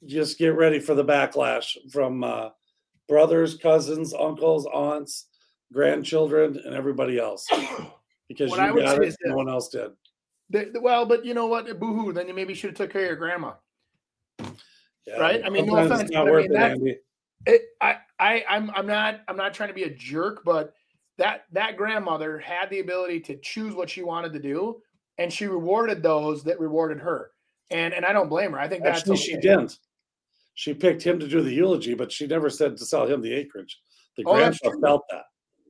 just 0.05 0.37
get 0.37 0.55
ready 0.55 0.79
for 0.79 0.95
the 0.95 1.05
backlash 1.05 1.77
from 1.91 2.23
uh, 2.23 2.49
brothers, 3.07 3.55
cousins, 3.55 4.13
uncles, 4.13 4.67
aunts, 4.73 5.27
grandchildren, 5.71 6.59
and 6.65 6.73
everybody 6.73 7.19
else 7.19 7.47
because 8.27 8.51
What 8.51 8.59
you 8.59 8.81
got 8.81 9.01
it, 9.01 9.15
no 9.25 9.35
one 9.35 9.49
else 9.49 9.69
did. 9.69 9.91
The- 10.49 10.71
the- 10.73 10.81
well, 10.81 11.05
but 11.05 11.23
you 11.25 11.33
know 11.33 11.47
what? 11.47 11.79
Boo 11.79 11.93
hoo. 11.93 12.13
Then 12.13 12.27
you 12.27 12.33
maybe 12.33 12.53
should 12.53 12.71
have 12.71 12.77
took 12.77 12.91
care 12.91 13.03
of 13.03 13.07
your 13.07 13.15
grandma. 13.15 13.53
Yeah, 15.05 15.19
Right? 15.19 15.41
I 15.43 15.49
mean, 15.49 15.65
no 15.65 15.77
offense, 15.77 16.09
not 16.11 16.25
but 16.25 16.57
I 16.57 16.75
mean, 16.75 16.87
it. 16.87 17.03
It, 17.45 17.61
I, 17.81 17.97
I, 18.19 18.45
I'm, 18.47 18.71
I'm 18.71 18.87
not, 18.87 19.21
I'm 19.27 19.35
not 19.35 19.53
trying 19.53 19.67
to 19.67 19.75
be 19.75 19.83
a 19.83 19.89
jerk, 19.93 20.43
but 20.45 20.73
that 21.17 21.43
that 21.51 21.75
grandmother 21.75 22.39
had 22.39 22.69
the 22.69 22.79
ability 22.79 23.19
to 23.21 23.35
choose 23.37 23.75
what 23.75 23.89
she 23.89 24.01
wanted 24.01 24.31
to 24.33 24.39
do, 24.39 24.81
and 25.17 25.31
she 25.31 25.45
rewarded 25.45 26.01
those 26.01 26.43
that 26.45 26.59
rewarded 26.59 26.99
her. 26.99 27.31
And 27.69 27.93
and 27.93 28.05
I 28.05 28.13
don't 28.13 28.29
blame 28.29 28.53
her. 28.53 28.59
I 28.59 28.69
think 28.69 28.83
that's 28.83 28.99
Actually, 28.99 29.17
she 29.17 29.35
didn't. 29.37 29.77
She 30.53 30.73
picked 30.73 31.03
him 31.03 31.19
to 31.19 31.27
do 31.27 31.41
the 31.41 31.51
eulogy, 31.51 31.95
but 31.95 32.11
she 32.11 32.27
never 32.27 32.49
said 32.49 32.77
to 32.77 32.85
sell 32.85 33.07
him 33.07 33.21
the 33.21 33.33
acreage. 33.33 33.77
The 34.17 34.23
Oh, 34.25 34.33
grandpa 34.35 34.71
felt 34.81 35.03
that. 35.11 35.23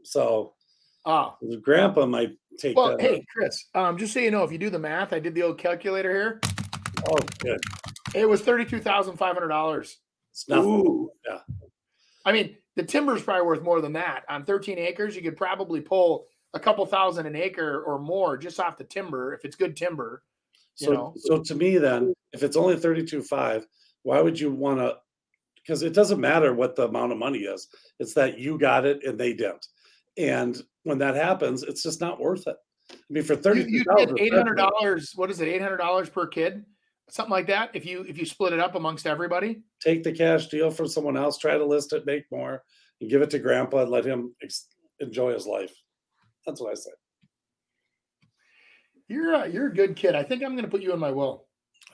So 0.04 0.54
Ah, 1.06 1.36
the 1.42 1.58
grandpa 1.58 2.06
might 2.06 2.32
take 2.60 2.76
well, 2.78 2.98
that. 2.98 3.02
hey, 3.02 3.26
Chris. 3.34 3.66
Um, 3.74 3.98
just 3.98 4.14
so 4.14 4.20
you 4.20 4.32
know, 4.32 4.44
if 4.44 4.52
you 4.52 4.58
do 4.58 4.70
the 4.70 4.80
math, 4.80 5.12
I 5.12 5.20
did 5.20 5.34
the 5.34 5.44
old 5.44 5.58
calculator 5.58 6.12
here. 6.12 6.42
oh, 7.10 7.18
good. 7.40 7.60
It 8.14 8.28
was 8.28 8.42
thirty-two 8.42 8.80
thousand 8.80 9.18
five 9.18 9.34
hundred 9.36 9.48
dollars. 9.50 9.98
It's 10.32 10.48
nothing. 10.48 10.70
Ooh. 10.70 11.12
Yeah. 11.28 11.40
I 12.26 12.32
mean, 12.32 12.58
the 12.76 12.84
timber's 12.84 13.22
probably 13.24 13.46
worth 13.46 13.62
more 13.64 13.82
than 13.82 13.94
that. 13.94 14.24
On 14.30 14.46
13 14.46 14.78
acres, 14.80 15.16
you 15.16 15.22
could 15.22 15.36
probably 15.38 15.82
pull 15.82 16.26
a 16.54 16.60
couple 16.60 16.86
thousand 16.86 17.26
an 17.26 17.36
acre 17.36 17.84
or 17.84 18.00
more 18.00 18.38
just 18.38 18.60
off 18.60 18.78
the 18.78 18.84
timber 18.84 19.34
if 19.34 19.44
it's 19.46 19.56
good 19.56 19.76
timber. 19.76 20.24
You 20.80 20.88
So, 20.88 20.94
know. 20.94 21.14
so 21.18 21.40
to 21.44 21.56
me, 21.56 21.78
then, 21.78 22.14
if 22.34 22.42
it's 22.44 22.58
only 22.58 22.76
thirty-two 22.78 23.22
five, 23.24 23.66
why 24.04 24.22
would 24.22 24.40
you 24.40 24.52
want 24.52 24.80
to? 24.80 24.98
Because 25.56 25.82
it 25.84 25.94
doesn't 25.94 26.20
matter 26.20 26.54
what 26.54 26.76
the 26.76 26.88
amount 26.88 27.12
of 27.14 27.18
money 27.18 27.40
is. 27.40 27.68
It's 28.00 28.14
that 28.16 28.38
you 28.38 28.58
got 28.58 28.86
it 28.86 29.04
and 29.06 29.18
they 29.20 29.34
didn't. 29.34 29.66
And 30.18 30.62
when 30.84 30.98
that 30.98 31.16
happens, 31.16 31.64
it's 31.64 31.82
just 31.84 32.02
not 32.02 32.20
worth 32.20 32.48
it. 32.48 32.58
I 32.92 32.96
mean, 33.10 33.24
for 33.24 33.34
You, 33.34 33.40
thirty-two 33.42 33.70
you 33.72 33.84
thousand, 33.84 34.16
get 34.16 34.26
eight 34.26 34.34
hundred 34.34 34.56
dollars. 34.56 35.14
What 35.16 35.30
is 35.32 35.40
it? 35.42 35.48
Eight 35.48 35.62
hundred 35.62 35.78
dollars 35.78 36.10
per 36.10 36.28
kid. 36.28 36.66
Something 37.14 37.32
like 37.32 37.46
that. 37.46 37.70
If 37.76 37.86
you 37.86 38.02
if 38.02 38.18
you 38.18 38.26
split 38.26 38.54
it 38.54 38.60
up 38.60 38.74
amongst 38.74 39.06
everybody, 39.06 39.62
take 39.80 40.04
the 40.04 40.12
cash 40.12 40.48
deal 40.48 40.72
from 40.72 40.88
someone 40.88 41.16
else, 41.16 41.38
try 41.38 41.58
to 41.58 41.66
list 41.66 41.94
it, 41.94 42.08
make 42.08 42.26
more, 42.32 42.64
and 43.00 43.10
give 43.10 43.22
it 43.22 43.30
to 43.30 43.40
grandpa 43.40 43.84
and 43.84 43.92
let 43.92 44.04
him 44.04 44.36
ex- 44.42 44.68
enjoy 45.00 45.32
his 45.34 45.46
life. 45.46 45.74
That's 46.46 46.60
what 46.60 46.72
I 46.72 46.74
say. 46.74 46.90
You're 49.08 49.34
a, 49.34 49.48
you're 49.48 49.68
a 49.68 49.74
good 49.74 49.96
kid. 49.96 50.16
I 50.16 50.24
think 50.24 50.44
I'm 50.44 50.54
going 50.54 50.66
to 50.66 50.72
put 50.72 50.82
you 50.82 50.92
in 50.92 51.00
my 51.00 51.12
will. 51.12 51.46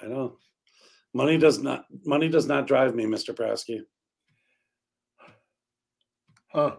I 0.02 0.08
know. 0.08 0.38
Money 1.14 1.38
does 1.38 1.60
not 1.60 1.86
money 2.06 2.30
does 2.30 2.48
not 2.48 2.66
drive 2.66 2.96
me, 2.96 3.04
Mr. 3.04 3.36
Prasky. 3.36 3.82
Huh. 6.48 6.78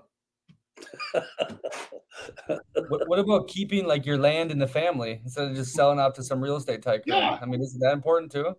What, 2.88 3.08
what, 3.08 3.18
about 3.18 3.48
keeping 3.48 3.86
like 3.86 4.06
your 4.06 4.18
land 4.18 4.50
in 4.50 4.58
the 4.58 4.66
family 4.66 5.20
instead 5.24 5.48
of 5.48 5.54
just 5.54 5.72
selling 5.72 5.98
out 5.98 6.14
to 6.16 6.22
some 6.22 6.40
real 6.40 6.56
estate 6.56 6.82
tycoon? 6.82 7.14
Yeah. 7.14 7.38
I 7.40 7.46
mean, 7.46 7.60
isn't 7.60 7.80
that 7.80 7.92
important 7.92 8.32
too? 8.32 8.54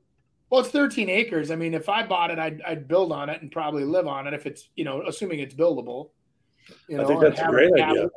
Well, 0.50 0.62
it's 0.62 0.70
13 0.70 1.10
acres. 1.10 1.50
I 1.50 1.56
mean, 1.56 1.74
if 1.74 1.88
I 1.88 2.06
bought 2.06 2.30
it, 2.30 2.38
I'd, 2.38 2.62
I'd 2.64 2.88
build 2.88 3.12
on 3.12 3.30
it 3.30 3.42
and 3.42 3.52
probably 3.52 3.86
live 3.86 4.08
on 4.08 4.28
it 4.28 4.34
if 4.34 4.46
it's, 4.46 4.70
you 4.76 4.84
know, 4.84 5.02
assuming 5.08 5.40
it's 5.40 5.56
buildable. 5.56 6.10
You 6.90 6.98
know, 6.98 7.04
I 7.04 7.08
think 7.08 7.22
that's 7.22 7.40
a 7.40 7.48
great 7.48 7.74
idea. 7.74 8.10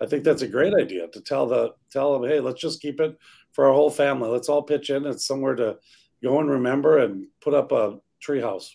I 0.00 0.06
think 0.06 0.24
that's 0.24 0.42
a 0.42 0.48
great 0.48 0.72
idea 0.74 1.08
to 1.08 1.20
tell 1.20 1.46
the 1.46 1.74
tell 1.92 2.18
them, 2.18 2.28
hey, 2.28 2.40
let's 2.40 2.60
just 2.60 2.80
keep 2.80 3.00
it 3.00 3.16
for 3.52 3.66
our 3.66 3.74
whole 3.74 3.90
family. 3.90 4.30
Let's 4.30 4.48
all 4.48 4.62
pitch 4.62 4.88
in. 4.88 5.04
It's 5.04 5.26
somewhere 5.26 5.54
to 5.56 5.76
go 6.22 6.40
and 6.40 6.48
remember 6.48 6.98
and 6.98 7.26
put 7.42 7.52
up 7.52 7.72
a 7.72 7.98
tree 8.20 8.40
house. 8.40 8.74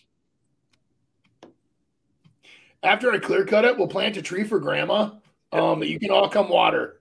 After 2.82 3.12
I 3.12 3.18
clear 3.18 3.44
cut 3.44 3.64
it, 3.64 3.76
we'll 3.76 3.88
plant 3.88 4.16
a 4.16 4.22
tree 4.22 4.44
for 4.44 4.58
grandma. 4.58 5.10
Um, 5.52 5.82
you 5.82 5.98
can 5.98 6.10
all 6.10 6.28
come 6.28 6.48
water. 6.48 7.00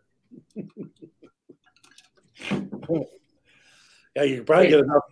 yeah, 0.55 0.63
you 4.23 4.43
probably 4.43 4.69
get 4.69 4.79
enough. 4.79 5.03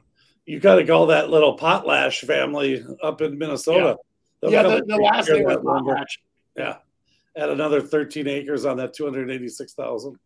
You 0.45 0.59
got 0.59 0.75
to 0.75 0.85
call 0.85 1.07
that 1.07 1.29
little 1.29 1.57
potlatch 1.57 2.25
family 2.25 2.85
up 3.01 3.21
in 3.21 3.37
Minnesota. 3.37 3.97
Yeah, 4.41 4.49
yeah 4.49 4.63
the, 4.63 4.83
the 4.85 4.97
last 4.97 5.27
thing 5.27 5.45
was 5.45 5.57
potlatch. 5.57 6.17
Yeah, 6.55 6.77
add 7.37 7.49
another 7.49 7.81
13 7.81 8.27
acres 8.27 8.65
on 8.65 8.77
that 8.77 8.93
286,000. 8.93 10.17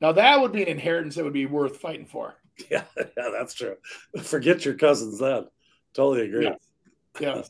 Now 0.00 0.12
that 0.12 0.40
would 0.40 0.52
be 0.52 0.62
an 0.62 0.68
inheritance 0.68 1.14
that 1.14 1.24
would 1.24 1.32
be 1.32 1.46
worth 1.46 1.78
fighting 1.78 2.06
for. 2.06 2.34
Yeah, 2.70 2.84
yeah, 2.96 3.28
that's 3.38 3.52
true. 3.52 3.76
Forget 4.22 4.64
your 4.64 4.72
cousins 4.72 5.18
then. 5.18 5.44
Totally 5.92 6.24
agree. 6.24 6.44
Yeah. 6.44 6.54
yeah. 7.20 7.42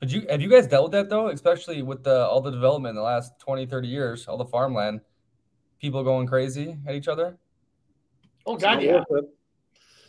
But 0.00 0.10
you 0.10 0.26
have 0.28 0.40
you 0.40 0.50
guys 0.50 0.66
dealt 0.66 0.84
with 0.84 0.92
that 0.92 1.08
though, 1.08 1.28
especially 1.28 1.82
with 1.82 2.04
the 2.04 2.26
all 2.26 2.40
the 2.40 2.50
development 2.50 2.90
in 2.90 2.96
the 2.96 3.02
last 3.02 3.38
20, 3.40 3.66
30 3.66 3.88
years, 3.88 4.26
all 4.28 4.36
the 4.36 4.44
farmland, 4.44 5.00
people 5.80 6.04
going 6.04 6.26
crazy 6.26 6.76
at 6.86 6.94
each 6.94 7.08
other? 7.08 7.38
Oh 8.44 8.56
god, 8.56 8.82
yeah. 8.82 9.02
It. 9.08 9.24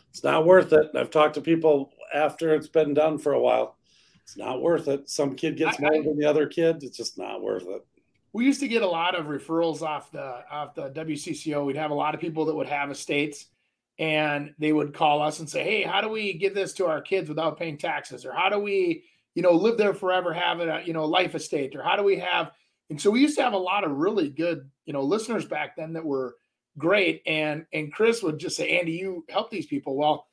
It's 0.10 0.24
not 0.24 0.46
worth 0.46 0.74
it. 0.74 0.88
I've 0.96 1.12
talked 1.12 1.36
to 1.36 1.42
people 1.42 1.94
after 2.14 2.54
it's 2.54 2.68
been 2.68 2.94
done 2.94 3.18
for 3.18 3.34
a 3.34 3.40
while. 3.40 3.78
It's 4.24 4.36
not 4.36 4.62
worth 4.62 4.88
it. 4.88 5.10
Some 5.10 5.36
kid 5.36 5.56
gets 5.56 5.80
more 5.80 6.04
than 6.04 6.18
the 6.18 6.26
other 6.26 6.48
kid. 6.48 6.84
It's 6.84 6.98
just 6.98 7.18
not 7.18 7.42
worth 7.42 7.66
it. 7.68 7.86
We 8.34 8.46
used 8.46 8.60
to 8.60 8.68
get 8.68 8.82
a 8.82 8.88
lot 8.88 9.16
of 9.16 9.28
referrals 9.28 9.82
off 9.82 10.12
the 10.12 10.44
off 10.52 10.76
the 10.76 10.90
WCCO. 10.90 11.66
We'd 11.66 11.78
have 11.78 11.92
a 11.92 11.96
lot 11.96 12.14
of 12.14 12.20
people 12.20 12.46
that 12.46 12.56
would 12.56 12.68
have 12.68 12.92
estates 12.92 13.46
and 14.00 14.54
they 14.60 14.74
would 14.74 14.94
call 14.94 15.22
us 15.22 15.40
and 15.40 15.50
say, 15.50 15.64
"Hey, 15.64 15.84
how 15.84 16.02
do 16.02 16.10
we 16.10 16.34
give 16.34 16.54
this 16.54 16.74
to 16.74 16.86
our 16.86 17.02
kids 17.02 17.30
without 17.30 17.58
paying 17.58 17.78
taxes?" 17.78 18.26
Or 18.26 18.34
how 18.34 18.50
do 18.50 18.60
we, 18.60 19.06
you 19.38 19.44
know, 19.44 19.52
live 19.52 19.78
there 19.78 19.94
forever, 19.94 20.34
have 20.34 20.62
a 20.62 20.82
you 20.84 20.94
know 20.94 21.06
life 21.06 21.36
estate? 21.36 21.76
Or 21.76 21.84
how 21.84 21.96
do 21.96 22.02
we 22.02 22.18
have? 22.18 22.54
And 22.90 23.00
so 23.00 23.12
we 23.12 23.22
used 23.22 23.38
to 23.38 23.44
have 23.44 23.54
a 23.54 23.58
lot 23.58 23.84
of 23.84 23.92
really 23.92 24.32
good, 24.32 24.68
you 24.88 24.94
know, 24.94 25.04
listeners 25.04 25.46
back 25.46 25.76
then 25.76 25.94
that 25.94 26.04
were 26.04 26.38
great. 26.80 27.22
And 27.28 27.64
and 27.72 27.94
Chris 27.94 28.24
would 28.24 28.40
just 28.40 28.58
say, 28.58 28.80
"Andy, 28.80 28.94
you 28.94 29.24
help 29.30 29.52
these 29.52 29.68
people." 29.68 29.96
Well, 29.96 30.26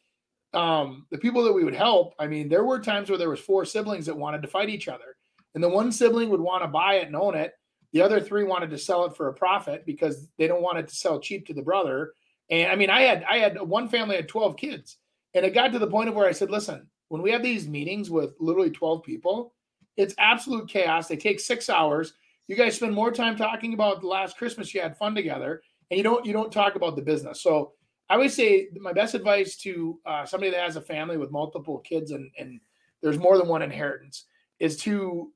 um, 0.54 1.04
the 1.10 1.18
people 1.18 1.44
that 1.44 1.52
we 1.52 1.64
would 1.64 1.74
help, 1.74 2.14
I 2.18 2.26
mean, 2.26 2.48
there 2.48 2.64
were 2.64 2.80
times 2.80 3.10
where 3.10 3.18
there 3.18 3.28
was 3.28 3.40
four 3.40 3.66
siblings 3.66 4.06
that 4.06 4.16
wanted 4.16 4.40
to 4.40 4.48
fight 4.48 4.70
each 4.70 4.88
other, 4.88 5.16
and 5.54 5.62
the 5.62 5.68
one 5.68 5.92
sibling 5.92 6.30
would 6.30 6.40
want 6.40 6.62
to 6.62 6.68
buy 6.68 6.94
it 6.94 7.06
and 7.06 7.14
own 7.14 7.34
it. 7.34 7.52
The 7.92 8.00
other 8.00 8.22
three 8.22 8.44
wanted 8.44 8.70
to 8.70 8.78
sell 8.78 9.04
it 9.04 9.16
for 9.18 9.28
a 9.28 9.34
profit 9.34 9.84
because 9.84 10.30
they 10.38 10.48
don't 10.48 10.62
want 10.62 10.78
it 10.78 10.88
to 10.88 10.96
sell 10.96 11.20
cheap 11.20 11.46
to 11.46 11.54
the 11.54 11.60
brother 11.60 12.14
and 12.50 12.70
I 12.70 12.76
mean, 12.76 12.90
I 12.90 13.02
had 13.02 13.24
I 13.24 13.38
had 13.38 13.60
one 13.60 13.88
family 13.88 14.16
had 14.16 14.28
12 14.28 14.56
kids. 14.56 14.98
And 15.34 15.44
it 15.44 15.54
got 15.54 15.72
to 15.72 15.78
the 15.80 15.86
point 15.88 16.08
of 16.08 16.14
where 16.14 16.28
I 16.28 16.32
said, 16.32 16.50
listen, 16.50 16.88
when 17.08 17.22
we 17.22 17.30
have 17.30 17.42
these 17.42 17.68
meetings 17.68 18.10
with 18.10 18.34
literally 18.40 18.70
12 18.70 19.02
people, 19.02 19.54
it's 19.96 20.14
absolute 20.18 20.68
chaos. 20.68 21.08
They 21.08 21.16
take 21.16 21.40
six 21.40 21.68
hours. 21.70 22.14
You 22.48 22.56
guys 22.56 22.76
spend 22.76 22.94
more 22.94 23.12
time 23.12 23.36
talking 23.36 23.74
about 23.74 24.00
the 24.00 24.08
last 24.08 24.36
Christmas 24.36 24.74
you 24.74 24.80
had 24.80 24.96
fun 24.96 25.14
together, 25.14 25.62
and 25.90 25.98
you 25.98 26.04
don't 26.04 26.26
you 26.26 26.32
don't 26.32 26.52
talk 26.52 26.74
about 26.74 26.96
the 26.96 27.02
business. 27.02 27.40
So 27.40 27.72
I 28.10 28.16
would 28.16 28.30
say 28.30 28.68
my 28.78 28.92
best 28.92 29.14
advice 29.14 29.56
to 29.58 29.98
uh, 30.04 30.26
somebody 30.26 30.50
that 30.50 30.60
has 30.60 30.76
a 30.76 30.80
family 30.80 31.16
with 31.16 31.30
multiple 31.30 31.78
kids 31.78 32.10
and 32.10 32.30
and 32.38 32.60
there's 33.02 33.18
more 33.18 33.38
than 33.38 33.48
one 33.48 33.62
inheritance 33.62 34.24
is 34.58 34.76
to 34.78 35.30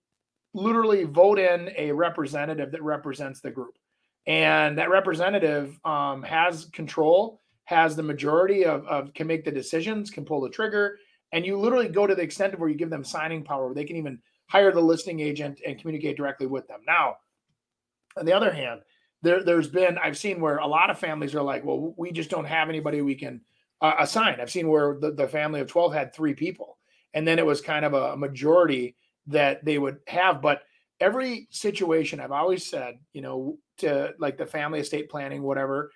literally 0.54 1.04
vote 1.04 1.38
in 1.38 1.70
a 1.76 1.92
representative 1.92 2.72
that 2.72 2.82
represents 2.82 3.40
the 3.40 3.50
group 3.50 3.78
and 4.26 4.78
that 4.78 4.90
representative 4.90 5.78
um, 5.84 6.22
has 6.22 6.66
control 6.66 7.40
has 7.64 7.94
the 7.94 8.02
majority 8.02 8.64
of, 8.64 8.86
of 8.86 9.12
can 9.12 9.26
make 9.26 9.44
the 9.44 9.50
decisions 9.50 10.10
can 10.10 10.24
pull 10.24 10.40
the 10.40 10.48
trigger 10.48 10.96
and 11.32 11.44
you 11.44 11.58
literally 11.58 11.88
go 11.88 12.06
to 12.06 12.14
the 12.14 12.22
extent 12.22 12.54
of 12.54 12.60
where 12.60 12.68
you 12.68 12.76
give 12.76 12.90
them 12.90 13.04
signing 13.04 13.44
power 13.44 13.66
where 13.66 13.74
they 13.74 13.84
can 13.84 13.96
even 13.96 14.18
hire 14.46 14.72
the 14.72 14.80
listing 14.80 15.20
agent 15.20 15.60
and 15.66 15.78
communicate 15.78 16.16
directly 16.16 16.46
with 16.46 16.66
them. 16.68 16.80
Now 16.86 17.16
on 18.16 18.24
the 18.24 18.32
other 18.32 18.52
hand 18.52 18.80
there, 19.22 19.44
there's 19.44 19.68
been 19.68 19.98
i've 19.98 20.18
seen 20.18 20.40
where 20.40 20.58
a 20.58 20.66
lot 20.66 20.90
of 20.90 20.98
families 20.98 21.34
are 21.34 21.42
like 21.42 21.64
well 21.64 21.94
we 21.96 22.10
just 22.10 22.30
don't 22.30 22.44
have 22.44 22.68
anybody 22.68 23.02
we 23.02 23.14
can 23.14 23.40
uh, 23.80 23.94
assign. 24.00 24.40
I've 24.40 24.50
seen 24.50 24.68
where 24.68 24.96
the, 25.00 25.12
the 25.12 25.28
family 25.28 25.60
of 25.60 25.68
12 25.68 25.92
had 25.92 26.12
three 26.12 26.34
people 26.34 26.78
and 27.14 27.26
then 27.26 27.38
it 27.38 27.46
was 27.46 27.60
kind 27.60 27.84
of 27.84 27.94
a 27.94 28.16
majority 28.16 28.96
that 29.28 29.64
they 29.64 29.78
would 29.78 29.98
have. 30.06 30.42
But 30.42 30.62
every 31.00 31.48
situation 31.50 32.20
I've 32.20 32.32
always 32.32 32.68
said, 32.68 32.98
you 33.12 33.22
know, 33.22 33.58
to 33.78 34.14
like 34.18 34.36
the 34.36 34.46
family 34.46 34.80
estate 34.80 35.08
planning, 35.08 35.42
whatever, 35.42 35.92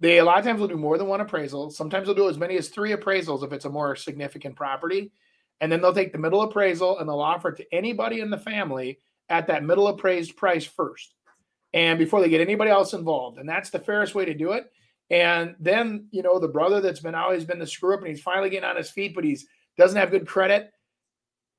they 0.00 0.18
a 0.18 0.24
lot 0.24 0.38
of 0.38 0.44
times 0.44 0.60
will 0.60 0.68
do 0.68 0.76
more 0.76 0.98
than 0.98 1.08
one 1.08 1.20
appraisal. 1.20 1.70
Sometimes 1.70 2.06
they'll 2.06 2.14
do 2.14 2.28
as 2.28 2.38
many 2.38 2.56
as 2.56 2.68
three 2.68 2.92
appraisals 2.92 3.44
if 3.44 3.52
it's 3.52 3.64
a 3.64 3.70
more 3.70 3.96
significant 3.96 4.56
property. 4.56 5.12
And 5.60 5.72
then 5.72 5.80
they'll 5.80 5.94
take 5.94 6.12
the 6.12 6.18
middle 6.18 6.42
appraisal 6.42 6.98
and 6.98 7.08
they'll 7.08 7.20
offer 7.20 7.48
it 7.50 7.56
to 7.56 7.74
anybody 7.74 8.20
in 8.20 8.30
the 8.30 8.38
family 8.38 9.00
at 9.28 9.48
that 9.48 9.64
middle 9.64 9.88
appraised 9.88 10.36
price 10.36 10.64
first. 10.64 11.14
And 11.72 11.98
before 11.98 12.20
they 12.20 12.28
get 12.28 12.40
anybody 12.40 12.70
else 12.70 12.92
involved. 12.92 13.38
And 13.38 13.48
that's 13.48 13.70
the 13.70 13.80
fairest 13.80 14.14
way 14.14 14.24
to 14.24 14.34
do 14.34 14.52
it. 14.52 14.70
And 15.10 15.56
then, 15.58 16.06
you 16.10 16.22
know, 16.22 16.38
the 16.38 16.48
brother 16.48 16.80
that's 16.80 17.00
been 17.00 17.14
always 17.14 17.44
been 17.44 17.58
the 17.58 17.66
screw 17.66 17.94
up 17.94 18.00
and 18.00 18.08
he's 18.08 18.22
finally 18.22 18.50
getting 18.50 18.68
on 18.68 18.76
his 18.76 18.90
feet, 18.90 19.14
but 19.14 19.24
he's 19.24 19.46
doesn't 19.76 19.98
have 19.98 20.10
good 20.10 20.26
credit 20.26 20.72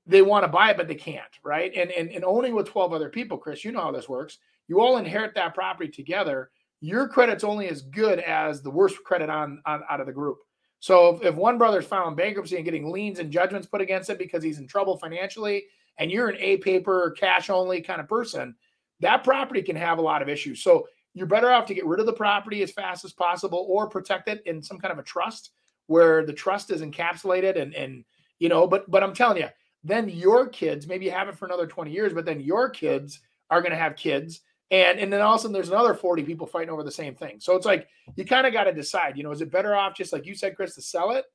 they 0.09 0.23
want 0.23 0.43
to 0.43 0.47
buy 0.47 0.71
it, 0.71 0.77
but 0.77 0.87
they 0.87 0.95
can't, 0.95 1.23
right? 1.43 1.71
And, 1.75 1.91
and 1.91 2.09
and 2.09 2.25
owning 2.25 2.55
with 2.55 2.67
12 2.67 2.93
other 2.93 3.09
people, 3.09 3.37
Chris, 3.37 3.63
you 3.63 3.71
know 3.71 3.81
how 3.81 3.91
this 3.91 4.09
works. 4.09 4.39
You 4.67 4.81
all 4.81 4.97
inherit 4.97 5.35
that 5.35 5.53
property 5.53 5.89
together. 5.89 6.49
Your 6.81 7.07
credit's 7.07 7.43
only 7.43 7.67
as 7.67 7.81
good 7.81 8.19
as 8.19 8.61
the 8.61 8.71
worst 8.71 9.03
credit 9.03 9.29
on, 9.29 9.61
on 9.65 9.83
out 9.89 9.99
of 9.99 10.07
the 10.07 10.13
group. 10.13 10.37
So 10.79 11.15
if, 11.15 11.23
if 11.23 11.35
one 11.35 11.57
brother's 11.57 11.85
filing 11.85 12.15
bankruptcy 12.15 12.55
and 12.55 12.65
getting 12.65 12.89
liens 12.89 13.19
and 13.19 13.31
judgments 13.31 13.67
put 13.67 13.81
against 13.81 14.09
it 14.09 14.17
because 14.17 14.43
he's 14.43 14.59
in 14.59 14.67
trouble 14.67 14.97
financially, 14.97 15.65
and 15.97 16.09
you're 16.09 16.29
an 16.29 16.37
A 16.39 16.57
paper, 16.57 17.13
cash 17.17 17.49
only 17.49 17.81
kind 17.81 17.99
of 17.99 18.07
person, 18.07 18.55
that 19.01 19.23
property 19.23 19.61
can 19.61 19.75
have 19.75 19.97
a 19.97 20.01
lot 20.01 20.21
of 20.21 20.29
issues. 20.29 20.63
So 20.63 20.87
you're 21.13 21.27
better 21.27 21.51
off 21.51 21.65
to 21.65 21.73
get 21.73 21.85
rid 21.85 21.99
of 21.99 22.05
the 22.05 22.13
property 22.13 22.63
as 22.63 22.71
fast 22.71 23.03
as 23.03 23.11
possible 23.11 23.65
or 23.69 23.89
protect 23.89 24.29
it 24.29 24.41
in 24.45 24.61
some 24.61 24.79
kind 24.79 24.91
of 24.91 24.99
a 24.99 25.03
trust 25.03 25.51
where 25.87 26.25
the 26.25 26.33
trust 26.33 26.71
is 26.71 26.81
encapsulated 26.81 27.59
and 27.59 27.73
and 27.73 28.05
you 28.39 28.47
know, 28.47 28.67
but 28.67 28.89
but 28.89 29.03
I'm 29.03 29.13
telling 29.13 29.37
you, 29.37 29.49
then 29.83 30.07
your 30.07 30.47
kids 30.47 30.87
maybe 30.87 31.05
you 31.05 31.11
have 31.11 31.27
it 31.27 31.35
for 31.35 31.45
another 31.45 31.67
20 31.67 31.91
years 31.91 32.13
but 32.13 32.25
then 32.25 32.39
your 32.39 32.69
kids 32.69 33.19
are 33.49 33.61
going 33.61 33.71
to 33.71 33.77
have 33.77 33.95
kids 33.95 34.41
and 34.71 34.99
and 34.99 35.11
then 35.11 35.21
all 35.21 35.33
of 35.33 35.39
a 35.39 35.41
sudden 35.41 35.53
there's 35.53 35.69
another 35.69 35.93
40 35.93 36.23
people 36.23 36.47
fighting 36.47 36.69
over 36.69 36.83
the 36.83 36.91
same 36.91 37.15
thing 37.15 37.39
so 37.39 37.55
it's 37.55 37.65
like 37.65 37.87
you 38.15 38.25
kind 38.25 38.45
of 38.45 38.53
got 38.53 38.65
to 38.65 38.73
decide 38.73 39.17
you 39.17 39.23
know 39.23 39.31
is 39.31 39.41
it 39.41 39.51
better 39.51 39.75
off 39.75 39.95
just 39.95 40.13
like 40.13 40.25
you 40.25 40.35
said 40.35 40.55
chris 40.55 40.75
to 40.75 40.81
sell 40.81 41.11
it 41.11 41.25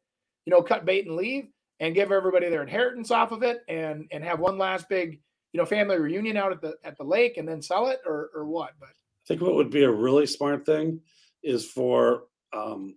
you 0.47 0.51
know 0.51 0.63
cut 0.63 0.85
bait 0.85 1.07
and 1.07 1.17
leave 1.17 1.49
and 1.81 1.95
give 1.95 2.13
everybody 2.13 2.49
their 2.49 2.63
inheritance 2.63 3.11
off 3.11 3.33
of 3.33 3.43
it 3.43 3.63
and 3.69 4.07
and 4.13 4.25
have 4.25 4.41
one 4.41 4.59
last 4.59 4.89
big 4.89 5.21
you 5.53 5.59
know 5.59 5.67
family 5.67 5.99
reunion 5.99 6.37
out 6.37 6.53
at 6.53 6.61
the 6.61 6.75
at 6.85 6.97
the 6.97 7.05
lake 7.05 7.37
and 7.37 7.49
then 7.49 7.61
sell 7.61 7.89
it 7.89 8.01
or 8.07 8.31
or 8.35 8.45
what 8.45 8.73
but 8.79 8.89
i 8.89 9.27
think 9.27 9.41
what 9.41 9.55
would 9.55 9.71
be 9.71 9.85
a 9.85 9.91
really 9.91 10.27
smart 10.27 10.65
thing 10.65 11.01
is 11.43 11.69
for 11.69 12.25
um 12.53 12.95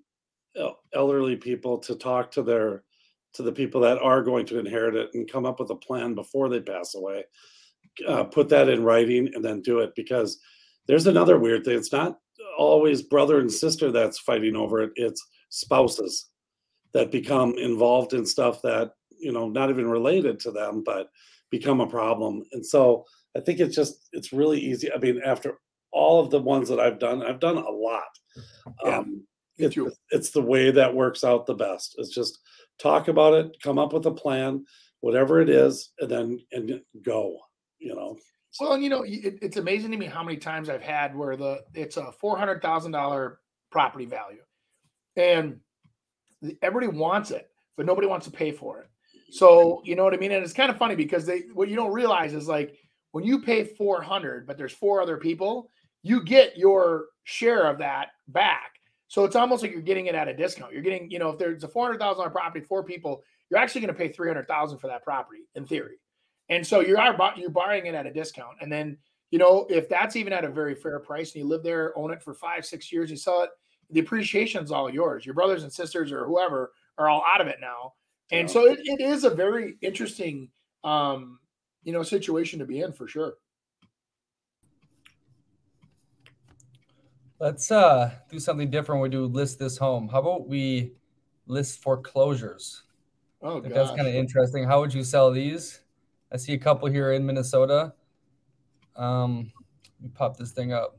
elderly 0.93 1.35
people 1.35 1.77
to 1.77 1.95
talk 1.95 2.31
to 2.31 2.41
their 2.41 2.83
to 3.33 3.43
the 3.43 3.51
people 3.51 3.81
that 3.81 3.99
are 3.99 4.23
going 4.23 4.45
to 4.47 4.59
inherit 4.59 4.95
it 4.95 5.11
and 5.13 5.31
come 5.31 5.45
up 5.45 5.59
with 5.59 5.69
a 5.69 5.75
plan 5.75 6.15
before 6.15 6.49
they 6.49 6.59
pass 6.59 6.95
away. 6.95 7.23
Uh, 8.05 8.23
put 8.23 8.49
that 8.49 8.69
in 8.69 8.83
writing 8.83 9.29
and 9.33 9.43
then 9.43 9.61
do 9.61 9.79
it 9.79 9.91
because 9.95 10.39
there's 10.87 11.07
another 11.07 11.39
weird 11.39 11.63
thing. 11.63 11.77
It's 11.77 11.91
not 11.91 12.17
always 12.57 13.01
brother 13.01 13.39
and 13.39 13.51
sister 13.51 13.91
that's 13.91 14.19
fighting 14.19 14.55
over 14.55 14.81
it, 14.81 14.91
it's 14.95 15.25
spouses 15.49 16.29
that 16.93 17.11
become 17.11 17.57
involved 17.57 18.13
in 18.13 18.25
stuff 18.25 18.61
that, 18.61 18.91
you 19.19 19.31
know, 19.31 19.49
not 19.49 19.69
even 19.69 19.87
related 19.87 20.39
to 20.39 20.51
them, 20.51 20.83
but 20.83 21.09
become 21.49 21.81
a 21.81 21.87
problem. 21.87 22.43
And 22.51 22.65
so 22.65 23.05
I 23.35 23.39
think 23.39 23.59
it's 23.59 23.75
just, 23.75 24.09
it's 24.11 24.33
really 24.33 24.59
easy. 24.59 24.91
I 24.91 24.97
mean, 24.97 25.21
after 25.23 25.59
all 25.91 26.19
of 26.19 26.29
the 26.29 26.41
ones 26.41 26.69
that 26.69 26.79
I've 26.79 26.99
done, 26.99 27.23
I've 27.23 27.39
done 27.39 27.57
a 27.57 27.69
lot. 27.69 28.09
Yeah. 28.83 28.97
Um, 28.99 29.27
It's, 29.59 29.75
it's 30.11 30.29
the 30.29 30.41
way 30.41 30.69
that 30.71 30.93
works 30.93 31.23
out 31.23 31.47
the 31.47 31.55
best. 31.55 31.95
It's 31.97 32.13
just 32.13 32.39
talk 32.77 33.07
about 33.07 33.33
it, 33.33 33.57
come 33.63 33.79
up 33.79 33.91
with 33.91 34.05
a 34.05 34.11
plan, 34.11 34.65
whatever 34.99 35.41
it 35.41 35.49
is, 35.49 35.93
and 35.99 36.09
then 36.09 36.39
and 36.51 36.79
go. 37.01 37.39
You 37.80 37.95
know. 37.95 38.17
Well, 38.59 38.73
and 38.73 38.84
you 38.84 38.89
know, 38.89 39.03
it, 39.03 39.39
it's 39.41 39.57
amazing 39.57 39.91
to 39.91 39.97
me 39.97 40.05
how 40.05 40.23
many 40.23 40.38
times 40.38 40.69
I've 40.69 40.82
had 40.82 41.15
where 41.15 41.36
the 41.36 41.63
it's 41.73 41.97
a 41.97 42.11
four 42.11 42.38
hundred 42.38 42.61
thousand 42.61 42.91
dollar 42.91 43.39
property 43.71 44.05
value, 44.05 44.41
and 45.15 45.59
everybody 46.61 46.88
wants 46.88 47.32
it, 47.32 47.49
but 47.75 47.86
nobody 47.86 48.07
wants 48.07 48.25
to 48.25 48.32
pay 48.32 48.51
for 48.51 48.80
it. 48.80 48.89
So 49.30 49.82
you 49.84 49.95
know 49.95 50.03
what 50.03 50.13
I 50.13 50.17
mean? 50.17 50.32
And 50.32 50.43
it's 50.43 50.53
kind 50.53 50.71
of 50.71 50.78
funny 50.78 50.95
because 50.95 51.25
they 51.25 51.43
what 51.53 51.69
you 51.69 51.75
don't 51.75 51.91
realize 51.91 52.34
is 52.34 52.47
like 52.47 52.78
when 53.11 53.23
you 53.23 53.41
pay 53.41 53.63
400, 53.63 54.47
but 54.47 54.57
there's 54.57 54.73
four 54.73 55.01
other 55.01 55.17
people, 55.17 55.69
you 56.03 56.23
get 56.23 56.57
your 56.57 57.05
share 57.23 57.67
of 57.67 57.80
that 57.80 58.09
back. 58.28 58.73
So 59.07 59.23
it's 59.23 59.36
almost 59.36 59.63
like 59.63 59.71
you're 59.71 59.82
getting 59.82 60.07
it 60.07 60.15
at 60.15 60.28
a 60.28 60.34
discount. 60.34 60.73
You're 60.73 60.82
getting, 60.82 61.09
you 61.09 61.19
know, 61.19 61.30
if 61.30 61.39
there's 61.39 61.63
a 61.63 61.67
four 61.67 61.86
hundred 61.86 61.99
thousand 61.99 62.19
dollar 62.19 62.30
property, 62.30 62.65
four 62.65 62.84
people, 62.84 63.23
you're 63.49 63.59
actually 63.59 63.82
going 63.82 63.93
to 63.93 63.97
pay 63.97 64.09
three 64.09 64.28
hundred 64.28 64.47
thousand 64.47 64.80
for 64.80 64.88
that 64.88 65.03
property 65.03 65.41
in 65.55 65.65
theory. 65.65 65.97
And 66.49 66.65
so 66.65 66.79
you 66.79 66.97
are 66.97 67.33
you're 67.35 67.49
buying 67.49 67.85
it 67.85 67.95
at 67.95 68.05
a 68.05 68.13
discount. 68.13 68.57
And 68.61 68.71
then, 68.71 68.97
you 69.31 69.39
know, 69.39 69.65
if 69.69 69.89
that's 69.89 70.15
even 70.15 70.33
at 70.33 70.45
a 70.45 70.49
very 70.49 70.75
fair 70.75 70.99
price 70.99 71.33
and 71.33 71.43
you 71.43 71.47
live 71.47 71.63
there, 71.63 71.97
own 71.97 72.11
it 72.11 72.23
for 72.23 72.33
five, 72.33 72.65
six 72.65 72.91
years, 72.91 73.11
you 73.11 73.17
sell 73.17 73.43
it, 73.43 73.49
the 73.91 73.99
appreciation 73.99 74.63
is 74.63 74.71
all 74.71 74.89
yours. 74.89 75.25
Your 75.25 75.35
brothers 75.35 75.63
and 75.63 75.71
sisters 75.71 76.11
or 76.11 76.25
whoever 76.25 76.71
are 76.97 77.09
all 77.09 77.23
out 77.27 77.41
of 77.41 77.47
it 77.47 77.57
now. 77.59 77.93
And 78.31 78.49
so 78.49 78.65
it, 78.65 78.79
it 78.83 79.01
is 79.01 79.23
a 79.23 79.29
very 79.29 79.77
interesting 79.81 80.49
um, 80.83 81.39
you 81.83 81.93
know, 81.93 82.03
situation 82.03 82.59
to 82.59 82.65
be 82.65 82.81
in 82.81 82.91
for 82.91 83.07
sure. 83.07 83.35
Let's 87.39 87.71
uh 87.71 88.11
do 88.29 88.39
something 88.39 88.69
different. 88.69 89.01
We 89.01 89.09
do 89.09 89.25
list 89.25 89.59
this 89.59 89.77
home. 89.77 90.09
How 90.09 90.19
about 90.19 90.47
we 90.47 90.93
list 91.45 91.81
foreclosures? 91.81 92.83
Oh, 93.41 93.61
that's 93.61 93.91
kind 93.91 94.07
of 94.07 94.15
interesting. 94.15 94.63
How 94.63 94.79
would 94.79 94.93
you 94.93 95.03
sell 95.03 95.31
these? 95.31 95.81
I 96.32 96.38
see 96.38 96.53
a 96.53 96.57
couple 96.57 96.88
here 96.89 97.13
in 97.13 97.25
Minnesota. 97.25 97.93
Um, 98.95 99.51
let 99.99 100.03
me 100.03 100.11
pop 100.13 100.38
this 100.38 100.51
thing 100.51 100.73
up. 100.73 100.97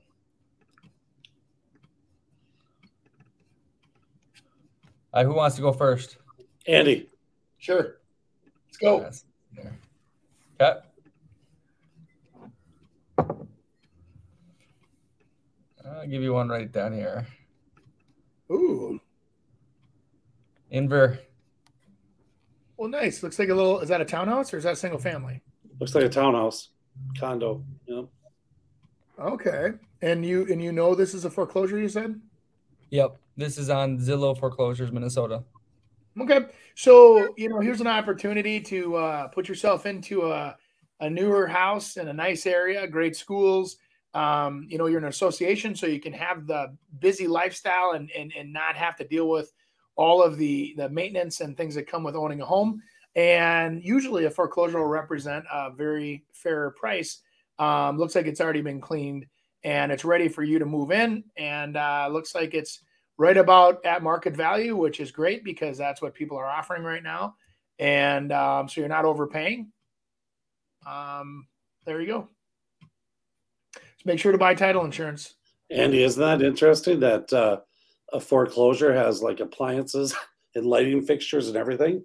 All 5.12 5.22
right, 5.22 5.26
who 5.26 5.34
wants 5.34 5.56
to 5.56 5.62
go 5.62 5.72
first? 5.72 6.18
Andy. 6.66 7.08
Sure. 7.58 7.98
Let's 8.66 8.76
go. 8.78 9.00
Yes. 9.00 9.24
Okay. 9.58 10.80
I'll 15.86 16.06
give 16.06 16.22
you 16.22 16.34
one 16.34 16.48
right 16.48 16.70
down 16.70 16.92
here. 16.92 17.26
Ooh. 18.50 19.00
Inver. 20.72 21.18
Well, 22.78 22.88
nice. 22.88 23.24
Looks 23.24 23.38
like 23.40 23.48
a 23.48 23.54
little. 23.54 23.80
Is 23.80 23.88
that 23.88 24.00
a 24.00 24.04
townhouse 24.04 24.54
or 24.54 24.56
is 24.56 24.64
that 24.64 24.74
a 24.74 24.76
single 24.76 25.00
family? 25.00 25.42
Looks 25.80 25.94
like 25.94 26.04
a 26.04 26.08
townhouse, 26.08 26.68
condo. 27.18 27.64
Yeah. 27.86 28.02
Okay. 29.18 29.72
And 30.00 30.24
you 30.24 30.46
and 30.48 30.62
you 30.62 30.70
know 30.70 30.94
this 30.94 31.12
is 31.12 31.24
a 31.24 31.30
foreclosure. 31.30 31.78
You 31.78 31.88
said. 31.88 32.20
Yep. 32.90 33.18
This 33.36 33.58
is 33.58 33.68
on 33.68 33.98
Zillow 33.98 34.38
foreclosures, 34.38 34.92
Minnesota. 34.92 35.42
Okay. 36.20 36.46
So 36.76 37.34
you 37.36 37.48
know, 37.48 37.58
here's 37.58 37.80
an 37.80 37.88
opportunity 37.88 38.60
to 38.60 38.96
uh, 38.96 39.28
put 39.28 39.48
yourself 39.48 39.84
into 39.84 40.30
a 40.30 40.56
a 41.00 41.10
newer 41.10 41.48
house 41.48 41.96
in 41.96 42.06
a 42.06 42.12
nice 42.12 42.46
area, 42.46 42.86
great 42.86 43.16
schools. 43.16 43.76
Um, 44.14 44.66
you 44.70 44.78
know, 44.78 44.86
you're 44.86 44.98
an 44.98 45.06
association, 45.06 45.74
so 45.74 45.86
you 45.86 46.00
can 46.00 46.12
have 46.12 46.46
the 46.46 46.76
busy 47.00 47.26
lifestyle 47.26 47.92
and, 47.92 48.08
and 48.16 48.32
and 48.38 48.52
not 48.52 48.76
have 48.76 48.94
to 48.96 49.04
deal 49.04 49.28
with 49.28 49.52
all 49.98 50.22
of 50.22 50.38
the 50.38 50.74
the 50.78 50.88
maintenance 50.88 51.40
and 51.40 51.56
things 51.56 51.74
that 51.74 51.86
come 51.86 52.02
with 52.02 52.16
owning 52.16 52.40
a 52.40 52.46
home. 52.46 52.80
And 53.16 53.82
usually, 53.82 54.24
a 54.24 54.30
foreclosure 54.30 54.78
will 54.78 54.86
represent 54.86 55.44
a 55.52 55.70
very 55.70 56.24
fair 56.32 56.70
price. 56.70 57.20
Um, 57.58 57.98
looks 57.98 58.14
like 58.14 58.26
it's 58.26 58.40
already 58.40 58.62
been 58.62 58.80
cleaned 58.80 59.26
and 59.64 59.90
it's 59.90 60.04
ready 60.04 60.28
for 60.28 60.44
you 60.44 60.60
to 60.60 60.64
move 60.64 60.92
in. 60.92 61.24
And 61.36 61.76
uh, 61.76 62.08
looks 62.12 62.34
like 62.34 62.54
it's 62.54 62.80
right 63.16 63.36
about 63.36 63.84
at 63.84 64.04
market 64.04 64.36
value, 64.36 64.76
which 64.76 65.00
is 65.00 65.10
great 65.10 65.42
because 65.42 65.76
that's 65.76 66.00
what 66.00 66.14
people 66.14 66.36
are 66.36 66.46
offering 66.46 66.84
right 66.84 67.02
now. 67.02 67.34
And 67.80 68.30
um, 68.30 68.68
so 68.68 68.80
you're 68.80 68.88
not 68.88 69.04
overpaying. 69.04 69.72
Um, 70.86 71.48
there 71.84 72.00
you 72.00 72.06
go. 72.06 72.28
So 73.72 74.04
make 74.04 74.20
sure 74.20 74.30
to 74.30 74.38
buy 74.38 74.54
title 74.54 74.84
insurance. 74.84 75.34
Andy, 75.70 76.04
isn't 76.04 76.22
that 76.22 76.46
interesting 76.46 77.00
that 77.00 77.32
uh, 77.32 77.58
a 78.12 78.20
foreclosure 78.20 78.92
has 78.92 79.22
like 79.22 79.40
appliances 79.40 80.14
and 80.54 80.66
lighting 80.66 81.02
fixtures 81.02 81.48
and 81.48 81.56
everything? 81.56 82.04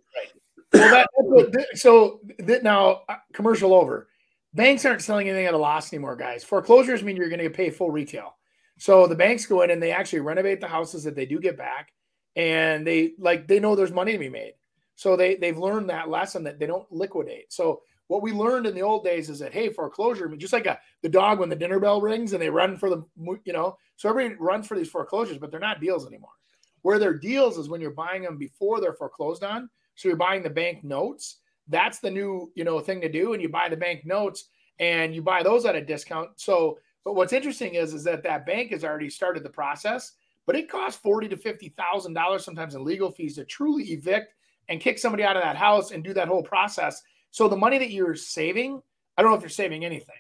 Right. 0.74 1.08
Well, 1.16 1.50
that, 1.52 1.68
so 1.76 2.20
that 2.40 2.64
now 2.64 3.02
uh, 3.08 3.16
commercial 3.34 3.74
over. 3.74 4.08
Banks 4.56 4.86
aren't 4.86 5.02
selling 5.02 5.30
anything 5.30 5.48
at 5.48 5.54
a 5.54 5.58
loss 5.58 5.92
anymore, 5.92 6.16
guys. 6.16 6.44
Foreclosures 6.44 7.04
mean 7.04 7.16
you're 7.16 7.30
going 7.30 7.40
to 7.40 7.50
pay 7.50 7.70
full 7.70 7.90
retail. 7.90 8.36
So 8.78 9.08
the 9.08 9.16
banks 9.16 9.46
go 9.46 9.62
in 9.62 9.72
and 9.72 9.82
they 9.82 9.92
actually 9.92 10.20
renovate 10.20 10.62
the 10.62 10.68
houses 10.68 11.04
that 11.04 11.16
they 11.16 11.26
do 11.26 11.40
get 11.40 11.58
back, 11.58 11.92
and 12.36 12.86
they 12.86 13.14
like 13.20 13.48
they 13.48 13.60
know 13.60 13.76
there's 13.76 13.92
money 13.92 14.14
to 14.14 14.18
be 14.18 14.30
made. 14.30 14.54
So 14.96 15.16
they 15.16 15.36
they've 15.36 15.58
learned 15.58 15.90
that 15.90 16.10
lesson 16.10 16.44
that 16.44 16.60
they 16.60 16.66
don't 16.66 16.92
liquidate. 16.92 17.52
So 17.52 17.82
what 18.08 18.22
we 18.22 18.32
learned 18.32 18.68
in 18.68 18.76
the 18.76 18.82
old 18.82 19.04
days 19.04 19.30
is 19.30 19.40
that 19.40 19.54
hey, 19.54 19.70
foreclosure, 19.70 20.28
just 20.36 20.54
like 20.54 20.66
a, 20.66 20.80
the 21.02 21.10
dog 21.10 21.40
when 21.40 21.50
the 21.50 21.56
dinner 21.56 21.80
bell 21.80 22.02
rings 22.02 22.34
and 22.34 22.42
they 22.42 22.50
run 22.50 22.78
for 22.78 22.90
the 22.90 23.04
you 23.46 23.54
know, 23.54 23.78
so 24.04 24.10
everybody 24.10 24.36
runs 24.38 24.68
for 24.68 24.76
these 24.76 24.90
foreclosures, 24.90 25.38
but 25.38 25.50
they're 25.50 25.62
not 25.62 25.80
deals 25.80 26.06
anymore. 26.06 26.34
Where 26.82 27.00
they're 27.00 27.18
deals 27.18 27.58
is 27.58 27.70
when 27.70 27.80
you're 27.80 27.92
buying 27.92 28.24
them 28.24 28.38
before 28.38 28.82
they're 28.82 28.92
foreclosed 28.92 29.46
on. 29.46 29.70
So 29.96 30.10
you're 30.10 30.18
buying 30.18 30.44
the 30.44 30.50
bank 30.50 30.84
notes. 30.84 31.38
That's 31.70 32.00
the 32.00 32.12
new 32.12 32.52
you 32.54 32.66
know 32.66 32.82
thing 32.82 33.00
to 33.00 33.08
do, 33.08 33.32
and 33.32 33.42
you 33.42 33.48
buy 33.48 33.70
the 33.70 33.78
bank 33.78 34.06
notes 34.06 34.50
and 34.78 35.16
you 35.16 35.22
buy 35.22 35.42
those 35.42 35.64
at 35.66 35.78
a 35.78 35.82
discount. 35.82 36.32
So 36.36 36.80
but 37.06 37.16
what's 37.16 37.32
interesting 37.32 37.76
is 37.76 37.94
is 37.94 38.04
that 38.04 38.24
that 38.24 38.46
bank 38.46 38.72
has 38.72 38.84
already 38.84 39.10
started 39.10 39.42
the 39.42 39.50
process, 39.50 40.12
but 40.46 40.58
it 40.58 40.70
costs 40.70 41.00
forty 41.00 41.30
to 41.30 41.38
fifty 41.38 41.70
thousand 41.70 42.12
dollars 42.12 42.44
sometimes 42.44 42.76
in 42.76 42.84
legal 42.84 43.10
fees 43.10 43.36
to 43.36 43.46
truly 43.46 43.86
evict 43.94 44.34
and 44.68 44.82
kick 44.82 45.00
somebody 45.00 45.24
out 45.24 45.38
of 45.38 45.44
that 45.44 45.56
house 45.56 45.92
and 45.92 46.04
do 46.04 46.14
that 46.14 46.28
whole 46.28 46.44
process. 46.44 47.02
So 47.32 47.48
the 47.48 47.56
money 47.56 47.78
that 47.78 47.92
you're 47.92 48.16
saving, 48.16 48.82
I 49.18 49.22
don't 49.22 49.32
know 49.32 49.38
if 49.38 49.44
you're 49.44 49.50
saving 49.50 49.86
anything. 49.86 50.18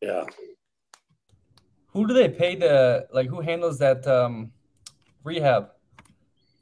Yeah. 0.00 0.24
Who 1.96 2.06
do 2.06 2.12
they 2.12 2.28
pay 2.28 2.56
to 2.56 3.06
like? 3.10 3.26
Who 3.28 3.40
handles 3.40 3.78
that 3.78 4.06
um, 4.06 4.52
rehab? 5.24 5.70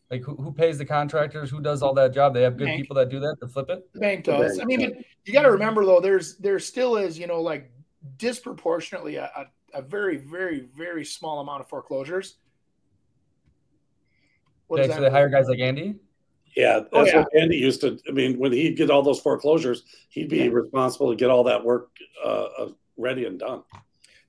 Like 0.09 0.23
who, 0.23 0.37
who 0.37 0.53
pays 0.53 0.79
the 0.79 0.85
contractors? 0.85 1.51
Who 1.51 1.61
does 1.61 1.83
all 1.83 1.93
that 1.95 2.15
job? 2.15 2.35
They 2.35 2.43
have 2.43 2.57
good 2.57 2.67
bank. 2.67 2.81
people 2.81 2.95
that 2.95 3.09
do 3.09 3.19
that 3.19 3.39
to 3.41 3.49
flip 3.49 3.69
it. 3.69 3.93
The 3.95 3.99
bank 3.99 4.25
does. 4.25 4.61
I 4.61 4.65
mean, 4.65 5.05
you 5.25 5.33
got 5.33 5.43
to 5.43 5.51
remember 5.51 5.85
though, 5.85 5.99
there's 5.99 6.37
there 6.37 6.61
still 6.61 6.97
is 6.97 7.19
you 7.19 7.27
know 7.27 7.43
like 7.43 7.73
disproportionately 8.17 9.17
a, 9.17 9.25
a, 9.37 9.79
a, 9.79 9.83
very 9.83 10.19
very 10.19 10.69
very 10.77 11.05
small 11.05 11.41
amount 11.41 11.63
of 11.63 11.69
foreclosures. 11.69 12.37
What 14.69 14.81
okay, 14.81 14.95
so 14.95 15.01
they 15.01 15.11
hire 15.11 15.29
guys 15.29 15.49
like 15.49 15.59
Andy. 15.59 15.97
Yeah, 16.55 16.75
that's 16.75 16.89
oh, 16.93 17.05
yeah. 17.07 17.19
what 17.23 17.37
Andy 17.37 17.57
used 17.57 17.81
to. 17.81 17.99
I 18.09 18.13
mean, 18.13 18.39
when 18.39 18.53
he'd 18.53 18.77
get 18.77 18.89
all 18.89 19.03
those 19.03 19.19
foreclosures, 19.19 19.83
he'd 20.11 20.29
be 20.29 20.45
yeah. 20.45 20.51
responsible 20.51 21.11
to 21.11 21.17
get 21.17 21.29
all 21.29 21.43
that 21.43 21.65
work 21.65 21.89
uh, 22.25 22.47
uh, 22.57 22.69
ready 22.97 23.25
and 23.25 23.41
done. 23.41 23.65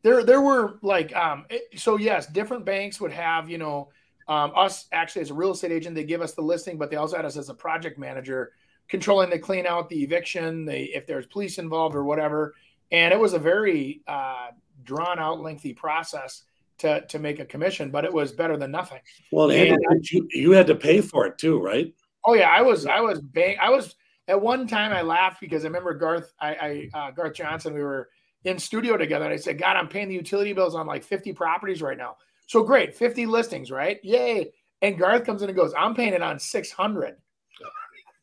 There, 0.06 0.24
there 0.24 0.40
were 0.40 0.78
like, 0.84 1.16
um, 1.16 1.48
so 1.76 1.98
yes, 1.98 2.28
different 2.28 2.64
banks 2.64 3.02
would 3.02 3.12
have, 3.12 3.50
you 3.50 3.58
know, 3.58 3.90
um, 4.28 4.52
us 4.56 4.86
actually 4.92 5.24
as 5.24 5.32
a 5.32 5.34
real 5.34 5.50
estate 5.50 5.72
agent, 5.72 5.96
they 5.96 6.04
give 6.04 6.22
us 6.22 6.34
the 6.34 6.44
listing, 6.44 6.78
but 6.78 6.92
they 6.92 6.96
also 6.96 7.16
had 7.16 7.26
us 7.26 7.38
as 7.38 7.50
a 7.50 7.56
project 7.56 7.98
manager 7.98 8.52
controlling 8.88 9.32
the 9.32 9.40
clean 9.40 9.66
out, 9.66 9.90
the 9.90 10.04
eviction, 10.04 10.64
the 10.64 10.96
if 10.96 11.08
there's 11.08 11.26
police 11.26 11.58
involved 11.58 11.96
or 11.96 12.04
whatever. 12.04 12.54
And 12.92 13.16
it 13.16 13.20
was 13.20 13.34
a 13.34 13.40
very 13.40 14.04
uh, 14.08 14.50
drawn 14.84 15.18
out, 15.18 15.42
lengthy 15.42 15.74
process 15.74 16.44
to 16.78 17.02
to 17.08 17.18
make 17.18 17.40
a 17.40 17.46
commission, 17.46 17.90
but 17.90 18.06
it 18.06 18.14
was 18.14 18.32
better 18.32 18.58
than 18.58 18.70
nothing. 18.70 19.00
Well, 19.32 19.50
and, 19.50 19.72
and 19.72 20.12
you, 20.12 20.28
you 20.32 20.52
had 20.52 20.68
to 20.68 20.76
pay 20.76 21.02
for 21.02 21.26
it 21.26 21.40
too, 21.40 21.60
right? 21.60 21.92
Oh 22.24 22.36
yeah, 22.36 22.50
I 22.50 22.62
was 22.62 22.86
I 22.86 23.00
was 23.00 23.22
bang 23.22 23.58
I 23.60 23.72
was 23.72 23.96
at 24.28 24.40
one 24.40 24.68
time 24.68 24.94
I 24.94 25.02
laughed 25.02 25.42
because 25.42 25.66
I 25.66 25.68
remember 25.68 25.96
Garth 25.96 26.32
I, 26.40 26.50
I 26.54 26.90
uh, 26.94 27.10
Garth 27.10 27.34
Johnson 27.34 27.74
we 27.74 27.82
were 27.82 28.10
in 28.46 28.60
studio 28.60 28.96
together 28.96 29.26
and 29.26 29.34
I 29.34 29.38
said, 29.38 29.58
God, 29.58 29.76
I'm 29.76 29.88
paying 29.88 30.08
the 30.08 30.16
utility 30.16 30.54
bills 30.54 30.76
on 30.76 30.88
like 30.88 31.04
50 31.04 31.34
properties 31.34 31.82
right 31.82 31.98
now. 31.98 32.16
So 32.48 32.64
great, 32.64 32.96
50 32.96 33.26
listings, 33.26 33.72
right? 33.72 34.00
Yay. 34.04 34.52
And 34.82 35.00
Garth 35.00 35.26
comes 35.26 35.42
in 35.42 35.50
and 35.50 35.58
goes, 35.58 35.74
I'm 35.78 35.96
paying 35.96 36.14
it 36.14 36.22
on 36.22 36.38
600. 36.38 37.16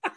Yeah. 0.04 0.10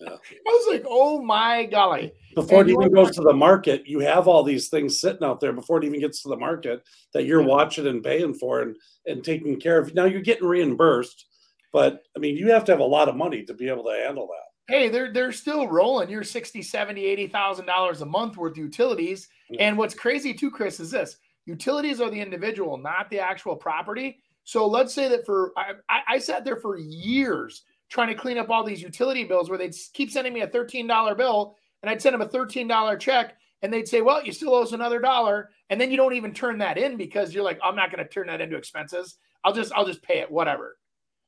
I 0.08 0.16
was 0.46 0.72
like, 0.72 0.84
oh 0.86 1.20
my 1.20 1.64
golly. 1.64 2.12
Before 2.36 2.60
and 2.60 2.70
it 2.70 2.74
even 2.74 2.94
goes 2.94 3.10
to 3.16 3.20
the 3.20 3.32
market, 3.32 3.84
you 3.84 3.98
have 3.98 4.28
all 4.28 4.44
these 4.44 4.68
things 4.68 5.00
sitting 5.00 5.24
out 5.24 5.40
there 5.40 5.52
before 5.52 5.78
it 5.78 5.84
even 5.84 5.98
gets 5.98 6.22
to 6.22 6.28
the 6.28 6.36
market 6.36 6.84
that 7.12 7.24
you're 7.24 7.40
yeah. 7.40 7.48
watching 7.48 7.88
and 7.88 8.02
paying 8.02 8.34
for 8.34 8.62
and, 8.62 8.76
and 9.06 9.24
taking 9.24 9.58
care 9.58 9.78
of. 9.78 9.92
Now 9.92 10.04
you're 10.04 10.20
getting 10.20 10.46
reimbursed, 10.46 11.26
but 11.72 12.04
I 12.16 12.20
mean, 12.20 12.36
you 12.36 12.52
have 12.52 12.64
to 12.66 12.72
have 12.72 12.80
a 12.80 12.84
lot 12.84 13.08
of 13.08 13.16
money 13.16 13.42
to 13.44 13.54
be 13.54 13.68
able 13.68 13.84
to 13.84 14.02
handle 14.06 14.28
that. 14.28 14.72
Hey, 14.72 14.88
they're 14.88 15.12
they're 15.12 15.32
still 15.32 15.66
rolling. 15.66 16.10
You're 16.10 16.22
60, 16.22 16.62
70, 16.62 17.04
80,000 17.04 17.66
dollars 17.66 18.02
a 18.02 18.06
month 18.06 18.36
worth 18.36 18.52
of 18.52 18.58
utilities. 18.58 19.28
And 19.58 19.78
what's 19.78 19.94
crazy 19.94 20.34
too, 20.34 20.50
Chris, 20.50 20.80
is 20.80 20.90
this 20.90 21.16
Utilities 21.46 22.00
are 22.00 22.10
the 22.10 22.20
individual, 22.20 22.76
not 22.76 23.08
the 23.08 23.18
actual 23.18 23.56
property. 23.56 24.20
So 24.44 24.66
let's 24.66 24.92
say 24.92 25.08
that 25.08 25.24
for 25.24 25.52
I, 25.56 26.00
I 26.06 26.18
sat 26.18 26.44
there 26.44 26.56
for 26.56 26.78
years 26.78 27.62
trying 27.88 28.08
to 28.08 28.14
clean 28.14 28.36
up 28.36 28.50
all 28.50 28.64
these 28.64 28.82
utility 28.82 29.24
bills 29.24 29.48
where 29.48 29.58
they'd 29.58 29.74
keep 29.94 30.10
sending 30.10 30.34
me 30.34 30.42
a 30.42 30.46
$13 30.46 31.16
bill 31.16 31.56
and 31.82 31.88
I'd 31.88 32.02
send 32.02 32.14
them 32.14 32.20
a 32.20 32.28
$13 32.28 33.00
check 33.00 33.36
and 33.62 33.72
they'd 33.72 33.88
say, 33.88 34.02
well, 34.02 34.22
you 34.22 34.32
still 34.32 34.54
owe 34.54 34.62
us 34.62 34.72
another 34.72 35.00
dollar. 35.00 35.50
And 35.70 35.80
then 35.80 35.90
you 35.90 35.96
don't 35.96 36.14
even 36.14 36.34
turn 36.34 36.58
that 36.58 36.76
in 36.78 36.96
because 36.96 37.32
you're 37.34 37.44
like, 37.44 37.58
I'm 37.64 37.76
not 37.76 37.90
going 37.90 38.04
to 38.04 38.10
turn 38.10 38.26
that 38.26 38.40
into 38.40 38.56
expenses. 38.56 39.16
I'll 39.44 39.54
just, 39.54 39.72
I'll 39.72 39.86
just 39.86 40.02
pay 40.02 40.18
it, 40.20 40.30
whatever. 40.30 40.76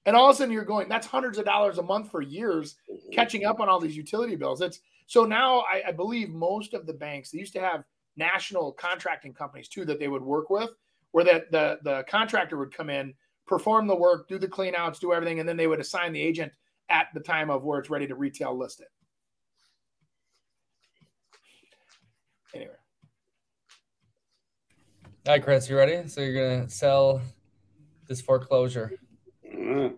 And 0.07 0.15
all 0.17 0.29
of 0.29 0.35
a 0.35 0.39
sudden 0.39 0.53
you're 0.53 0.65
going, 0.65 0.89
that's 0.89 1.07
hundreds 1.07 1.39
of 1.39 1.45
dollars 1.45 1.79
a 1.79 1.83
month 1.83 2.11
for 2.11 2.21
years 2.23 2.77
Mm-hmm. 2.91 3.13
catching 3.13 3.45
up 3.45 3.61
on 3.61 3.69
all 3.69 3.81
these 3.81 3.97
utility 3.97 4.37
bills. 4.37 4.61
It's 4.61 4.81
so 5.07 5.25
now 5.25 5.61
I, 5.61 5.89
I 5.89 5.93
believe 5.93 6.29
most 6.29 6.75
of 6.75 6.87
the 6.87 6.93
banks, 6.93 7.31
they 7.31 7.39
used 7.39 7.53
to 7.55 7.61
have 7.61 7.85
national 8.21 8.73
contracting 8.73 9.33
companies 9.35 9.67
too 9.67 9.85
that 9.87 9.99
they 9.99 10.07
would 10.07 10.23
work 10.23 10.51
with, 10.51 10.71
where 11.11 11.25
that 11.25 11.51
the, 11.51 11.79
the 11.83 12.05
contractor 12.09 12.57
would 12.59 12.73
come 12.73 12.91
in, 12.91 13.15
perform 13.47 13.89
the 13.89 13.97
work, 13.97 14.29
do 14.29 14.39
the 14.39 14.47
clean 14.47 14.75
outs, 14.77 15.01
do 15.01 15.13
everything, 15.13 15.41
and 15.41 15.49
then 15.49 15.57
they 15.57 15.67
would 15.67 15.81
assign 15.81 16.13
the 16.13 16.21
agent 16.21 16.53
at 16.89 17.09
the 17.15 17.21
time 17.21 17.51
of 17.51 17.65
where 17.65 17.81
it's 17.81 17.91
ready 17.91 18.07
to 18.07 18.15
retail 18.15 18.57
list 18.57 18.81
it. 18.81 18.89
Anyway. 22.55 22.73
All 25.27 25.35
right, 25.35 25.43
Chris, 25.43 25.69
you 25.69 25.77
ready? 25.77 26.07
So 26.09 26.21
you're 26.21 26.35
gonna 26.35 26.69
sell 26.69 27.23
this 28.07 28.21
foreclosure. 28.21 28.93
Mm. 29.47 29.95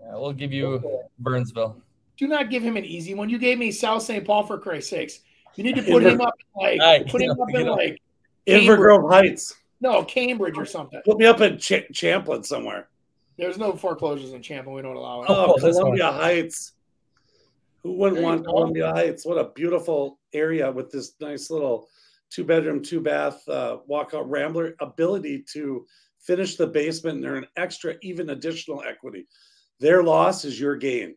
Yeah, 0.00 0.16
we'll 0.16 0.32
give 0.32 0.52
you 0.52 0.82
Burnsville. 1.18 1.80
Do 2.16 2.28
not 2.28 2.50
give 2.50 2.62
him 2.62 2.76
an 2.76 2.84
easy 2.84 3.14
one. 3.14 3.28
You 3.28 3.38
gave 3.38 3.58
me 3.58 3.72
South 3.72 4.02
St. 4.02 4.24
Paul 4.24 4.44
for 4.44 4.58
Christ's 4.58 4.90
sakes. 4.90 5.20
You 5.56 5.64
need 5.64 5.76
to 5.76 5.82
put 5.90 6.02
him 6.02 6.20
up 6.20 6.34
in 6.56 6.62
like 6.62 6.80
All 6.80 6.86
right, 6.98 7.08
put 7.08 7.22
him 7.22 7.30
up 7.30 7.48
in 7.48 7.54
get 7.64 7.70
like 7.70 8.00
Invergrove 8.46 9.10
Heights. 9.10 9.54
no 9.80 10.04
Cambridge 10.04 10.58
or 10.58 10.66
something. 10.66 11.00
Put 11.04 11.18
me 11.18 11.26
up 11.26 11.40
in 11.40 11.58
Ch- 11.58 11.88
Champlin 11.92 12.42
somewhere. 12.42 12.88
There's 13.36 13.58
no 13.58 13.72
foreclosures 13.72 14.32
in 14.32 14.42
Champlin. 14.42 14.76
We 14.76 14.82
don't 14.82 14.96
allow 14.96 15.22
it. 15.22 15.26
Oh, 15.28 15.54
Oh, 15.54 15.60
this 15.60 15.76
Columbia 15.76 16.12
Heights. 16.12 16.72
Who 17.82 17.92
wouldn't 17.98 18.16
There 18.16 18.24
want 18.24 18.44
go. 18.44 18.52
Columbia 18.52 18.92
Heights? 18.92 19.26
What 19.26 19.38
a 19.38 19.50
beautiful 19.50 20.18
area 20.32 20.70
with 20.70 20.90
this 20.90 21.12
nice 21.20 21.50
little 21.50 21.88
two 22.30 22.44
bedroom, 22.44 22.82
two 22.82 23.00
bath 23.00 23.46
uh, 23.48 23.78
walkout 23.90 24.24
rambler. 24.26 24.74
Ability 24.80 25.44
to 25.52 25.84
finish 26.20 26.56
the 26.56 26.66
basement 26.66 27.18
and 27.18 27.26
earn 27.26 27.46
extra, 27.56 27.94
even 28.02 28.30
additional 28.30 28.82
equity. 28.86 29.26
Their 29.80 30.02
loss 30.02 30.44
is 30.44 30.58
your 30.58 30.76
gain. 30.76 31.14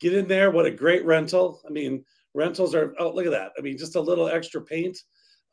Get 0.00 0.14
in 0.14 0.26
there. 0.26 0.50
What 0.50 0.66
a 0.66 0.70
great 0.70 1.04
rental. 1.06 1.62
I 1.66 1.70
mean, 1.70 2.04
rentals 2.34 2.74
are, 2.74 2.94
oh, 2.98 3.10
look 3.10 3.26
at 3.26 3.32
that. 3.32 3.52
I 3.58 3.60
mean, 3.60 3.78
just 3.78 3.96
a 3.96 4.00
little 4.00 4.28
extra 4.28 4.60
paint. 4.60 4.98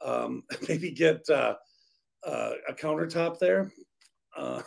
Um, 0.04 0.44
maybe 0.70 0.92
get 0.92 1.22
uh, 1.30 1.56
uh, 2.26 2.52
a 2.68 2.74
countertop 2.74 3.40
there. 3.40 3.72
Uh, 4.36 4.62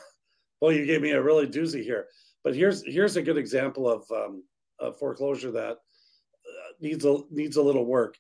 well, 0.61 0.73
you 0.73 0.87
gave 0.87 1.03
me 1.03 1.11
a 1.11 1.23
really 1.23 1.47
doozy 1.47 1.83
here. 1.83 2.07
But 2.45 2.55
here's 2.55 2.83
here's 2.85 3.17
a 3.17 3.23
good 3.23 3.37
example 3.37 3.89
of 3.89 4.05
um, 4.11 4.45
a 4.81 4.93
foreclosure 4.93 5.53
that 5.53 5.73
uh, 5.73 6.73
needs 6.81 7.05
a 7.05 7.19
needs 7.31 7.57
a 7.57 7.63
little 7.63 7.87
work. 7.87 8.17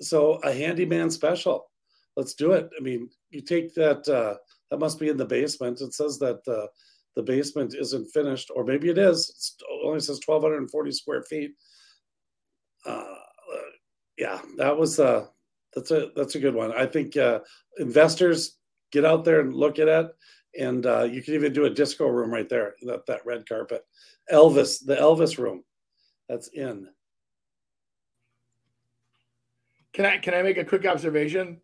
So 0.00 0.34
a 0.42 0.52
handyman 0.52 1.10
special, 1.10 1.70
let's 2.16 2.34
do 2.34 2.52
it. 2.52 2.68
I 2.78 2.82
mean, 2.82 3.08
you 3.30 3.42
take 3.42 3.74
that 3.74 4.08
uh, 4.08 4.36
that 4.70 4.80
must 4.80 4.98
be 4.98 5.08
in 5.08 5.16
the 5.16 5.24
basement. 5.24 5.80
It 5.80 5.94
says 5.94 6.18
that 6.18 6.40
uh, 6.48 6.66
the 7.16 7.22
basement 7.22 7.74
isn't 7.74 8.10
finished, 8.12 8.50
or 8.54 8.64
maybe 8.64 8.88
it 8.88 8.98
is. 8.98 9.56
It 9.60 9.84
only 9.84 10.00
says 10.00 10.20
1,240 10.24 10.92
square 10.92 11.22
feet. 11.22 11.52
Uh, 12.86 13.04
yeah, 14.20 14.40
that 14.58 14.76
was 14.76 15.00
uh, 15.00 15.26
that's 15.74 15.90
a 15.90 16.10
that's 16.14 16.36
a 16.36 16.40
good 16.40 16.54
one. 16.54 16.72
I 16.72 16.86
think 16.86 17.16
uh, 17.16 17.40
investors 17.78 18.58
get 18.92 19.04
out 19.04 19.24
there 19.24 19.40
and 19.40 19.54
look 19.54 19.78
at 19.78 19.88
it 19.88 20.10
and 20.58 20.84
uh, 20.86 21.04
you 21.04 21.22
can 21.22 21.34
even 21.34 21.52
do 21.52 21.66
a 21.66 21.70
disco 21.70 22.08
room 22.08 22.30
right 22.30 22.48
there 22.48 22.74
that, 22.82 23.06
that 23.06 23.24
red 23.24 23.48
carpet 23.48 23.84
elvis 24.32 24.84
the 24.84 24.96
elvis 24.96 25.38
room 25.38 25.62
that's 26.28 26.48
in 26.48 26.88
Can 29.92 30.06
I 30.06 30.18
can 30.18 30.34
I 30.34 30.42
make 30.42 30.58
a 30.58 30.64
quick 30.64 30.86
observation? 30.86 31.60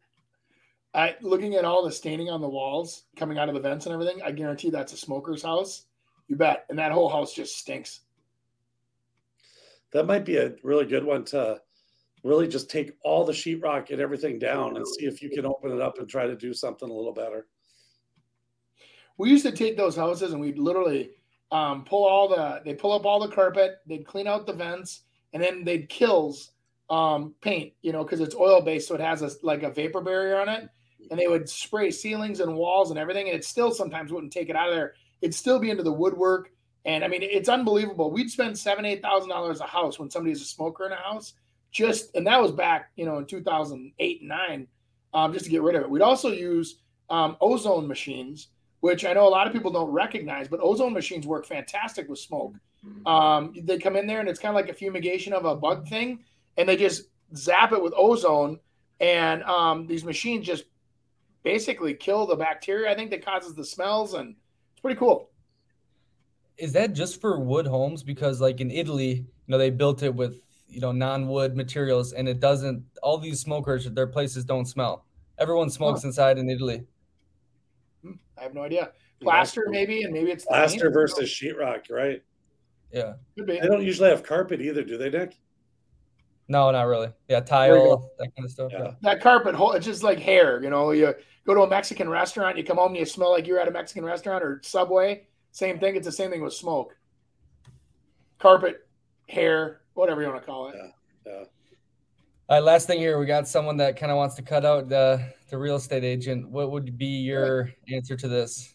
I 0.94 1.14
looking 1.20 1.54
at 1.54 1.64
all 1.64 1.84
the 1.84 1.92
staining 1.92 2.30
on 2.30 2.40
the 2.40 2.48
walls 2.48 3.04
coming 3.16 3.38
out 3.38 3.48
of 3.48 3.54
the 3.54 3.60
vents 3.60 3.86
and 3.86 3.92
everything. 3.92 4.20
I 4.22 4.32
guarantee 4.32 4.70
that's 4.70 4.92
a 4.92 4.96
smoker's 4.96 5.42
house. 5.42 5.86
You 6.28 6.36
bet. 6.36 6.66
And 6.68 6.78
that 6.78 6.90
whole 6.90 7.08
house 7.08 7.32
just 7.34 7.56
stinks. 7.56 8.00
that 9.92 10.06
might 10.06 10.24
be 10.24 10.38
a 10.38 10.54
really 10.64 10.86
good 10.86 11.04
one 11.04 11.24
to 11.24 11.60
really 12.26 12.48
just 12.48 12.70
take 12.70 12.92
all 13.04 13.24
the 13.24 13.32
sheetrock 13.32 13.90
and 13.90 14.00
everything 14.00 14.38
down 14.38 14.76
and 14.76 14.86
see 14.86 15.06
if 15.06 15.22
you 15.22 15.30
can 15.30 15.46
open 15.46 15.72
it 15.72 15.80
up 15.80 15.98
and 15.98 16.08
try 16.08 16.26
to 16.26 16.36
do 16.36 16.52
something 16.54 16.90
a 16.90 16.92
little 16.92 17.12
better 17.12 17.46
We 19.18 19.30
used 19.30 19.46
to 19.46 19.52
take 19.52 19.76
those 19.76 19.96
houses 19.96 20.32
and 20.32 20.40
we'd 20.40 20.58
literally 20.58 21.10
um, 21.52 21.84
pull 21.84 22.04
all 22.06 22.28
the 22.28 22.60
they 22.64 22.74
pull 22.74 22.92
up 22.92 23.06
all 23.06 23.20
the 23.20 23.34
carpet, 23.34 23.78
they'd 23.86 24.06
clean 24.06 24.26
out 24.26 24.46
the 24.46 24.52
vents, 24.52 25.02
and 25.32 25.42
then 25.42 25.64
they'd 25.64 25.88
Kilz 25.88 26.50
um, 26.90 27.34
paint, 27.40 27.72
you 27.82 27.92
know, 27.92 28.04
because 28.04 28.20
it's 28.20 28.34
oil 28.34 28.60
based, 28.60 28.88
so 28.88 28.94
it 28.94 29.00
has 29.00 29.22
a 29.22 29.30
like 29.42 29.62
a 29.62 29.70
vapor 29.70 30.00
barrier 30.00 30.40
on 30.40 30.48
it. 30.48 30.68
And 31.10 31.20
they 31.20 31.28
would 31.28 31.48
spray 31.48 31.90
ceilings 31.90 32.40
and 32.40 32.56
walls 32.56 32.90
and 32.90 32.98
everything, 32.98 33.28
and 33.28 33.36
it 33.36 33.44
still 33.44 33.72
sometimes 33.72 34.12
wouldn't 34.12 34.32
take 34.32 34.50
it 34.50 34.56
out 34.56 34.68
of 34.68 34.74
there. 34.74 34.94
It'd 35.22 35.34
still 35.34 35.58
be 35.60 35.70
into 35.70 35.84
the 35.84 35.92
woodwork. 35.92 36.50
And 36.84 37.04
I 37.04 37.08
mean, 37.08 37.22
it's 37.22 37.48
unbelievable. 37.48 38.10
We'd 38.12 38.30
spend 38.30 38.58
seven, 38.58 38.84
eight 38.84 39.02
thousand 39.02 39.30
dollars 39.30 39.60
a 39.60 39.66
house 39.66 39.98
when 39.98 40.10
somebody's 40.10 40.42
a 40.42 40.46
smoker 40.46 40.86
in 40.86 40.92
a 40.92 40.96
house, 40.96 41.34
just 41.76 42.14
and 42.16 42.26
that 42.26 42.40
was 42.40 42.52
back, 42.52 42.90
you 42.96 43.04
know, 43.04 43.18
in 43.18 43.26
two 43.26 43.42
thousand 43.42 43.92
eight 43.98 44.20
and 44.20 44.28
nine, 44.28 44.66
um, 45.12 45.32
just 45.32 45.44
to 45.44 45.50
get 45.50 45.62
rid 45.62 45.74
of 45.74 45.82
it. 45.82 45.90
We'd 45.90 46.02
also 46.02 46.30
use 46.30 46.80
um, 47.10 47.36
ozone 47.40 47.86
machines, 47.86 48.48
which 48.80 49.04
I 49.04 49.12
know 49.12 49.28
a 49.28 49.28
lot 49.28 49.46
of 49.46 49.52
people 49.52 49.70
don't 49.70 49.90
recognize, 49.90 50.48
but 50.48 50.60
ozone 50.62 50.94
machines 50.94 51.26
work 51.26 51.44
fantastic 51.44 52.08
with 52.08 52.18
smoke. 52.18 52.54
Um, 53.04 53.52
they 53.64 53.78
come 53.78 53.96
in 53.96 54.06
there 54.06 54.20
and 54.20 54.28
it's 54.28 54.38
kind 54.38 54.56
of 54.56 54.62
like 54.62 54.70
a 54.70 54.74
fumigation 54.74 55.32
of 55.32 55.44
a 55.44 55.56
bug 55.56 55.88
thing, 55.88 56.20
and 56.56 56.68
they 56.68 56.76
just 56.76 57.08
zap 57.34 57.72
it 57.72 57.82
with 57.82 57.92
ozone, 57.96 58.60
and 59.00 59.42
um, 59.42 59.86
these 59.86 60.04
machines 60.04 60.46
just 60.46 60.64
basically 61.42 61.94
kill 61.94 62.26
the 62.26 62.36
bacteria. 62.36 62.90
I 62.90 62.94
think 62.94 63.10
that 63.10 63.24
causes 63.24 63.54
the 63.54 63.64
smells, 63.64 64.14
and 64.14 64.36
it's 64.72 64.80
pretty 64.80 64.98
cool. 64.98 65.30
Is 66.58 66.72
that 66.72 66.94
just 66.94 67.20
for 67.20 67.38
wood 67.38 67.66
homes? 67.66 68.02
Because 68.02 68.40
like 68.40 68.60
in 68.60 68.70
Italy, 68.70 69.12
you 69.12 69.26
know, 69.48 69.58
they 69.58 69.70
built 69.70 70.02
it 70.02 70.14
with 70.14 70.40
you 70.68 70.80
know 70.80 70.92
non-wood 70.92 71.56
materials, 71.56 72.12
and 72.12 72.28
it 72.28 72.40
doesn't. 72.40 72.84
All 73.02 73.18
these 73.18 73.40
smokers, 73.40 73.90
their 73.90 74.06
places 74.06 74.44
don't 74.44 74.66
smell. 74.66 75.04
Everyone 75.38 75.70
smokes 75.70 76.04
inside 76.04 76.38
in 76.38 76.48
Italy. 76.48 76.82
Hmm, 78.02 78.12
I 78.38 78.42
have 78.44 78.54
no 78.54 78.62
idea. 78.62 78.92
Plaster, 79.20 79.66
maybe, 79.68 80.02
and 80.02 80.12
maybe 80.12 80.30
it's 80.30 80.44
plaster 80.44 80.90
versus 80.90 81.28
sheetrock 81.30 81.90
right 81.90 82.22
Yeah. 82.92 83.14
Could 83.36 83.46
be. 83.46 83.58
they 83.58 83.66
don't 83.66 83.82
usually 83.82 84.10
have 84.10 84.22
carpet 84.22 84.60
either 84.60 84.82
do 84.84 84.98
they 84.98 85.08
nick 85.08 85.36
No, 86.48 86.70
not 86.70 86.82
really. 86.82 87.08
Yeah, 87.28 87.40
tile, 87.40 88.10
that 88.18 88.28
kind 88.36 88.44
of 88.44 88.50
stuff. 88.50 88.72
Yeah. 88.72 88.82
Yeah. 88.82 88.90
that 89.02 89.22
carpet 89.22 89.54
hole 89.54 89.72
it's 89.72 89.86
just 89.86 90.02
like 90.02 90.18
hair 90.18 90.62
you 90.62 90.68
know 90.68 90.90
you 90.90 91.14
go 91.46 91.54
to 91.54 91.62
a 91.62 91.68
mexican 91.68 92.10
restaurant 92.10 92.58
you 92.58 92.64
come 92.64 92.76
home 92.76 92.88
and 92.88 92.98
you 92.98 93.06
smell 93.06 93.30
like 93.30 93.46
you're 93.46 93.58
at 93.58 93.68
a 93.68 93.70
mexican 93.70 94.04
restaurant 94.04 94.44
or 94.44 94.60
subway 94.62 95.26
same 95.50 95.78
thing 95.78 95.96
it's 95.96 96.04
the 96.04 96.12
same 96.12 96.30
thing 96.30 96.42
with 96.42 96.52
smoke 96.52 96.94
carpet 98.38 98.86
hair 99.28 99.80
whatever 99.96 100.22
you 100.22 100.28
want 100.28 100.40
to 100.40 100.46
call 100.46 100.68
it 100.68 100.74
yeah 101.26 101.44
All 102.48 102.56
right, 102.56 102.62
last 102.62 102.86
thing 102.86 103.00
here, 103.00 103.18
we 103.18 103.26
got 103.26 103.48
someone 103.48 103.76
that 103.78 103.98
kind 103.98 104.12
of 104.12 104.16
wants 104.16 104.36
to 104.36 104.42
cut 104.42 104.64
out 104.64 104.88
the 104.88 105.20
the 105.50 105.58
real 105.58 105.76
estate 105.76 106.04
agent. 106.04 106.48
What 106.48 106.70
would 106.70 106.96
be 106.96 107.06
your 107.30 107.70
answer 107.92 108.16
to 108.16 108.28
this? 108.28 108.72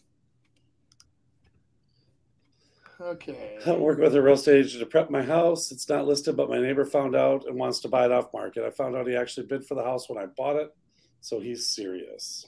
okay 3.00 3.58
I'm 3.66 3.80
working 3.80 4.04
with 4.04 4.14
a 4.14 4.22
real 4.22 4.34
estate 4.34 4.66
agent 4.66 4.80
to 4.80 4.86
prep 4.86 5.10
my 5.10 5.22
house. 5.22 5.72
It's 5.72 5.88
not 5.88 6.06
listed, 6.06 6.36
but 6.36 6.48
my 6.50 6.58
neighbor 6.58 6.84
found 6.84 7.16
out 7.16 7.46
and 7.46 7.56
wants 7.56 7.80
to 7.80 7.88
buy 7.88 8.04
it 8.04 8.12
off 8.12 8.32
market. 8.32 8.64
I 8.64 8.70
found 8.70 8.94
out 8.94 9.06
he 9.06 9.16
actually 9.16 9.46
bid 9.46 9.64
for 9.64 9.74
the 9.74 9.82
house 9.82 10.08
when 10.08 10.22
I 10.22 10.26
bought 10.26 10.56
it, 10.56 10.74
so 11.20 11.40
he's 11.40 11.66
serious. 11.66 12.46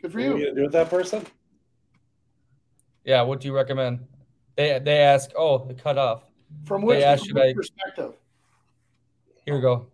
good 0.00 0.12
for 0.12 0.18
What 0.18 0.26
are 0.26 0.30
you 0.30 0.36
you 0.38 0.44
gonna 0.46 0.56
do 0.56 0.62
with 0.62 0.72
that 0.72 0.88
person? 0.90 1.26
Yeah, 3.04 3.22
what 3.22 3.40
do 3.40 3.48
you 3.48 3.54
recommend? 3.54 4.06
They 4.56 4.78
they 4.78 4.98
ask, 4.98 5.30
oh, 5.36 5.66
the 5.66 5.74
cut 5.74 5.98
off. 5.98 6.22
From 6.64 6.82
which, 6.82 7.00
Yeah, 7.00 7.16
from 7.16 7.26
should 7.26 7.38
I- 7.38 7.52
perspective 7.54 8.14
Here 9.44 9.54
we 9.56 9.60
go. 9.60 9.86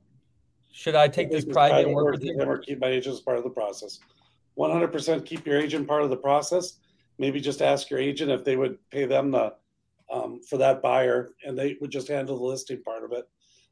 Should 0.72 0.94
I 0.94 1.08
take 1.08 1.30
this 1.30 1.44
Business 1.44 1.54
private 1.54 1.86
and 1.86 1.94
work 1.94 2.04
work 2.04 2.14
with 2.14 2.24
you? 2.24 2.38
him 2.38 2.48
or 2.48 2.58
keep 2.58 2.78
my 2.80 2.88
agent 2.88 3.14
as 3.14 3.20
part 3.20 3.38
of 3.38 3.44
the 3.44 3.50
process. 3.50 3.98
One 4.54 4.70
hundred 4.70 4.92
percent 4.92 5.24
keep 5.24 5.46
your 5.46 5.58
agent 5.58 5.88
part 5.88 6.02
of 6.02 6.10
the 6.10 6.16
process. 6.16 6.74
Maybe 7.18 7.40
just 7.40 7.62
ask 7.62 7.90
your 7.90 7.98
agent 7.98 8.30
if 8.30 8.44
they 8.44 8.56
would 8.56 8.78
pay 8.90 9.04
them 9.06 9.30
the 9.32 9.54
um, 10.12 10.40
for 10.48 10.56
that 10.58 10.80
buyer, 10.82 11.30
and 11.44 11.58
they 11.58 11.76
would 11.80 11.90
just 11.90 12.08
handle 12.08 12.38
the 12.38 12.44
listing 12.44 12.82
part 12.82 13.02
of 13.04 13.12
it. 13.12 13.26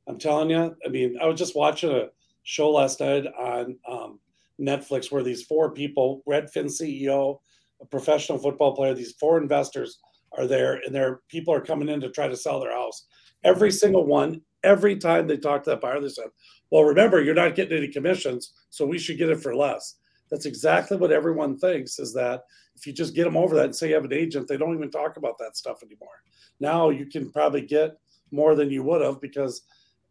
I'm 0.09 0.19
telling 0.19 0.51
you. 0.51 0.75
I 0.85 0.89
mean, 0.89 1.17
I 1.21 1.27
was 1.27 1.39
just 1.39 1.55
watching 1.55 1.91
a 1.93 2.09
show 2.43 2.71
last 2.71 3.01
night 3.01 3.27
on 3.39 3.79
um, 3.89 4.19
Netflix 4.61 5.13
where 5.13 5.23
these 5.23 5.45
four 5.45 5.71
people, 5.73 6.23
Redfin 6.29 6.67
CEO, 6.67 7.39
a 7.81 7.87
professional 7.87 8.39
football 8.39 8.75
player, 8.75 8.95
these 8.95 9.13
four 9.13 9.39
investors 9.39 9.99
are 10.37 10.47
there, 10.47 10.81
and 10.85 10.95
their 10.95 11.21
people 11.29 11.53
are 11.53 11.61
coming 11.61 11.89
in 11.89 12.01
to 12.01 12.11
try 12.11 12.29
to 12.29 12.37
sell 12.37 12.61
their 12.61 12.73
house. 12.73 13.07
Every 13.45 13.71
single 13.71 14.07
one, 14.07 14.43
every 14.65 14.97
time 14.97 15.27
they 15.27 15.37
talk 15.37 15.63
to 15.65 15.71
that 15.71 15.81
buyer, 15.81 16.01
they 16.01 16.09
said, 16.09 16.31
"Well, 16.71 16.85
remember, 16.85 17.23
you're 17.23 17.35
not 17.35 17.55
getting 17.55 17.79
any 17.79 17.89
commissions, 17.89 18.53
so 18.71 18.87
we 18.87 18.99
should 18.99 19.19
get 19.19 19.31
it 19.31 19.41
for 19.41 19.55
less." 19.55 19.97
That's 20.31 20.47
exactly 20.47 20.97
what 20.97 21.13
everyone 21.13 21.57
thinks 21.57 21.99
is 21.99 22.13
that 22.15 22.45
if 22.75 22.87
you 22.87 22.93
just 22.93 23.15
get 23.15 23.25
them 23.25 23.37
over 23.37 23.55
that 23.57 23.67
and 23.67 23.77
say 23.77 23.89
you 23.89 23.95
have 23.95 24.05
an 24.05 24.13
agent, 24.13 24.49
they 24.49 24.57
don't 24.57 24.75
even 24.75 24.91
talk 24.91 25.17
about 25.17 25.39
that 25.39 25.57
stuff 25.57 25.83
anymore. 25.83 26.23
Now 26.61 26.91
you 26.91 27.07
can 27.07 27.31
probably 27.31 27.63
get 27.63 27.97
more 28.31 28.55
than 28.55 28.71
you 28.71 28.83
would 28.83 29.03
have 29.03 29.21
because, 29.21 29.63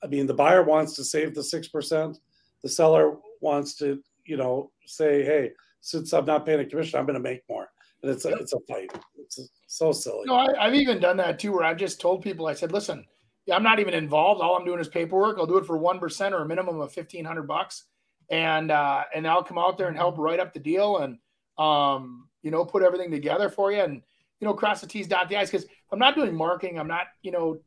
I 0.04 0.08
mean, 0.08 0.26
the 0.26 0.34
buyer 0.34 0.64
wants 0.64 0.96
to 0.96 1.04
save 1.04 1.36
the 1.36 1.44
6%. 1.44 2.18
The 2.64 2.70
seller 2.70 3.18
wants 3.42 3.76
to, 3.76 4.02
you 4.26 4.38
know, 4.38 4.72
say, 4.86 5.24
hey, 5.24 5.52
since 5.82 6.14
I'm 6.14 6.26
not 6.26 6.46
paying 6.46 6.62
a 6.62 6.66
commission, 6.66 6.98
I'm 6.98 7.06
going 7.06 7.16
to 7.16 7.20
make 7.20 7.42
more. 7.50 7.68
It's 8.06 8.26
a, 8.26 8.30
it's 8.30 8.54
a 8.54 8.60
fight. 8.68 8.92
It's 9.18 9.50
so 9.68 9.92
silly. 9.92 10.26
No, 10.26 10.36
I, 10.36 10.68
I've 10.68 10.76
even 10.76 11.00
done 11.00 11.18
that 11.18 11.40
too, 11.40 11.52
where 11.52 11.64
I've 11.64 11.78
just 11.78 12.00
told 12.00 12.22
people, 12.22 12.48
I 12.48 12.54
said, 12.54 12.72
listen, 12.72 13.06
I'm 13.52 13.64
not 13.64 13.80
even 13.80 13.94
involved. 13.94 14.42
All 14.42 14.56
I'm 14.56 14.66
doing 14.66 14.80
is 14.80 14.88
paperwork. 14.88 15.38
I'll 15.38 15.46
do 15.46 15.58
it 15.58 15.66
for 15.66 15.78
1% 15.78 16.32
or 16.32 16.42
a 16.42 16.48
minimum 16.48 16.76
of 16.76 16.96
1500 16.96 17.44
bucks. 17.44 17.84
And, 18.30 18.72
uh, 18.72 19.04
and 19.14 19.28
I'll 19.28 19.44
come 19.44 19.58
out 19.58 19.78
there 19.78 19.88
and 19.88 19.98
help 19.98 20.18
write 20.18 20.40
up 20.40 20.54
the 20.54 20.60
deal 20.60 20.98
and, 20.98 21.18
um, 21.58 22.28
you 22.42 22.52
know, 22.52 22.66
put 22.66 22.84
everything 22.84 23.12
together 23.12 23.50
for 23.50 23.72
you 23.72 23.82
and, 23.82 24.02
you 24.40 24.48
know, 24.48 24.54
cross 24.54 24.82
the 24.82 24.88
T's, 24.88 25.08
dot 25.08 25.30
the 25.30 25.38
I's. 25.38 25.52
Cause 25.52 25.66
I'm 25.92 26.00
not 26.00 26.16
doing 26.16 26.36
marketing. 26.36 26.80
I'm 26.80 26.88
not, 26.88 27.08
you 27.22 27.32
know, 27.32 27.60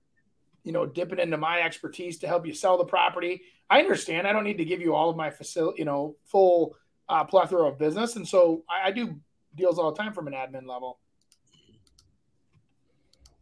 you 0.65 0.73
know, 0.73 0.85
dipping 0.85 1.19
into 1.19 1.37
my 1.37 1.61
expertise 1.61 2.19
to 2.19 2.27
help 2.27 2.47
you 2.47 2.53
sell 2.53 2.77
the 2.77 2.85
property. 2.85 3.43
I 3.71 3.79
understand. 3.79 4.27
I 4.27 4.33
don't 4.33 4.45
need 4.45 4.59
to 4.59 4.65
give 4.65 4.81
you 4.81 4.95
all 4.95 5.11
of 5.11 5.17
my 5.17 5.31
facility, 5.31 5.79
you 5.79 5.85
know, 5.85 6.17
full 6.25 6.77
uh, 7.09 7.25
plethora 7.25 7.69
of 7.69 7.79
business. 7.79 8.17
And 8.17 8.27
so 8.27 8.65
I, 8.69 8.89
I 8.89 8.91
do 8.91 9.19
deals 9.55 9.79
all 9.79 9.93
the 9.93 9.99
time 9.99 10.13
from 10.13 10.27
an 10.27 10.35
admin 10.35 10.67
level. 10.67 10.99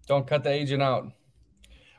Don't 0.07 0.27
cut 0.27 0.45
the 0.45 0.51
agent 0.51 0.83
out. 0.83 1.13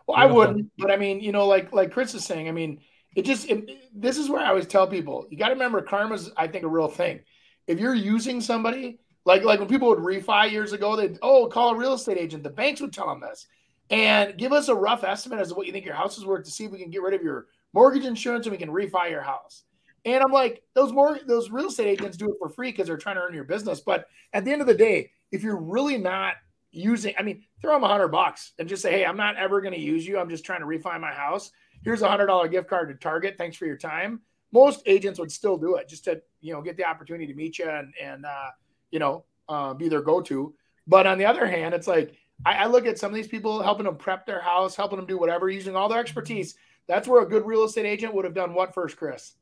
Well, 0.08 0.18
Beautiful. 0.18 0.18
I 0.18 0.26
wouldn't, 0.26 0.72
but 0.78 0.91
I 0.91 0.95
mean, 0.95 1.20
you 1.20 1.32
know, 1.32 1.45
like 1.47 1.74
like 1.74 1.91
Chris 1.91 2.14
is 2.14 2.26
saying, 2.26 2.47
I 2.47 2.51
mean, 2.51 2.80
it 3.16 3.26
just 3.26 3.49
it, 3.49 3.70
this 3.93 4.18
is 4.18 4.30
where 4.30 4.41
I 4.41 4.49
always 4.49 4.68
tell 4.68 4.88
people, 4.88 5.28
you 5.30 5.38
got 5.38 5.47
to 5.47 5.53
remember, 5.53 5.82
karma's 5.82 6.32
I 6.38 6.47
think 6.47 6.64
a 6.64 6.70
real 6.70 6.88
thing. 6.88 7.20
If 7.68 7.80
you're 7.80 7.95
using 7.95 8.39
somebody, 8.39 8.99
like 9.26 9.43
like 9.43 9.60
when 9.60 9.68
people 9.68 9.89
would 9.89 9.99
refi 9.99 10.49
years 10.51 10.72
ago, 10.72 10.95
they'd 10.95 11.20
oh 11.22 11.47
call 11.47 11.72
a 11.72 11.76
real 11.76 11.93
estate 11.93 12.18
agent. 12.18 12.43
The 12.43 12.49
banks 12.49 12.80
would 12.80 12.93
tell 12.93 13.08
them 13.08 13.20
this, 13.20 13.47
and 13.89 14.38
give 14.38 14.53
us 14.53 14.70
a 14.70 14.76
rough 14.76 15.03
estimate 15.03 15.39
as 15.39 15.49
to 15.49 15.55
what 15.55 15.68
you 15.68 15.74
think 15.74 15.86
your 15.86 15.95
house 15.95 16.18
is 16.18 16.26
worth 16.26 16.45
to 16.45 16.51
see 16.51 16.66
if 16.66 16.72
we 16.72 16.80
can 16.80 16.89
get 16.89 17.01
rid 17.01 17.14
of 17.14 17.22
your 17.22 17.47
mortgage 17.74 18.05
insurance 18.05 18.45
and 18.45 18.51
we 18.53 18.58
can 18.58 18.70
refi 18.70 19.10
your 19.10 19.22
house. 19.22 19.64
And 20.08 20.24
I'm 20.24 20.32
like, 20.32 20.64
those 20.74 20.93
more 20.93 21.20
those 21.28 21.51
real 21.51 21.68
estate 21.68 21.88
agents 21.88 22.16
do 22.16 22.30
it 22.30 22.38
for 22.39 22.47
free 22.47 22.72
because 22.72 22.88
they're 22.88 22.95
trying 22.95 23.18
to 23.18 23.22
earn 23.22 23.34
your 23.34 23.43
business. 23.43 23.82
But 23.82 24.08
at 24.32 24.45
the 24.45 24.53
end 24.53 24.62
of 24.62 24.68
the 24.68 24.74
day, 24.74 25.12
if 25.34 25.43
you're 25.43 25.58
really 25.58 25.97
not 25.97 26.36
using, 26.72 27.14
I 27.20 27.24
mean, 27.24 27.43
throw 27.62 27.74
them 27.74 27.84
a 27.84 27.89
hundred 27.89 28.08
bucks 28.08 28.53
and 28.58 28.70
just 28.70 28.82
say, 28.82 28.91
hey, 28.91 29.05
I'm 29.05 29.18
not 29.18 29.36
ever 29.36 29.60
going 29.60 29.74
to 29.74 29.80
use 29.80 30.08
you. 30.08 30.18
I'm 30.18 30.30
just 30.30 30.45
trying 30.45 30.62
to 30.62 30.66
refi 30.66 30.97
my 31.01 31.12
house. 31.12 31.51
Here's 31.84 32.03
a 32.03 32.08
hundred 32.08 32.28
dollar 32.28 32.47
gift 32.47 32.70
card 32.70 32.88
to 32.88 32.95
Target. 32.95 33.36
Thanks 33.38 33.58
for 33.58 33.66
your 33.66 33.76
time. 33.76 34.22
Most 34.53 34.82
agents 34.86 35.20
would 35.20 35.30
still 35.32 35.58
do 35.58 35.76
it 35.76 35.89
just 35.89 36.05
to 36.05 36.22
you 36.39 36.53
know 36.53 36.62
get 36.62 36.78
the 36.78 36.86
opportunity 36.86 37.28
to 37.28 37.34
meet 37.34 37.60
you 37.60 37.70
and 37.70 37.93
and 38.01 38.26
uh, 38.26 38.51
you 38.91 38.99
know 38.99 39.26
uh, 39.49 39.74
be 39.74 39.89
their 39.89 40.01
go 40.01 40.22
to. 40.22 40.53
But 40.88 41.05
on 41.05 41.18
the 41.18 41.26
other 41.26 41.45
hand, 41.45 41.74
it's 41.74 41.88
like 41.88 42.16
I, 42.45 42.60
I 42.60 42.66
look 42.68 42.86
at 42.86 42.97
some 42.97 43.12
of 43.12 43.16
these 43.16 43.28
people 43.28 43.62
helping 43.62 43.86
them 43.86 43.97
prep 43.97 44.26
their 44.26 44.39
house, 44.41 44.74
helping 44.74 44.99
them 44.99 45.05
do 45.05 45.18
whatever, 45.18 45.49
using 45.49 45.76
all 45.76 45.89
their 45.89 45.99
expertise. 45.99 46.55
That's 46.88 47.10
where 47.10 47.22
a 47.22 47.28
good 47.28 47.45
real 47.45 47.66
estate 47.66 47.86
agent 47.86 48.14
would 48.14 48.24
have 48.24 48.34
done 48.34 48.53
what 48.53 48.74
first, 48.74 48.95
Chris? 48.95 49.34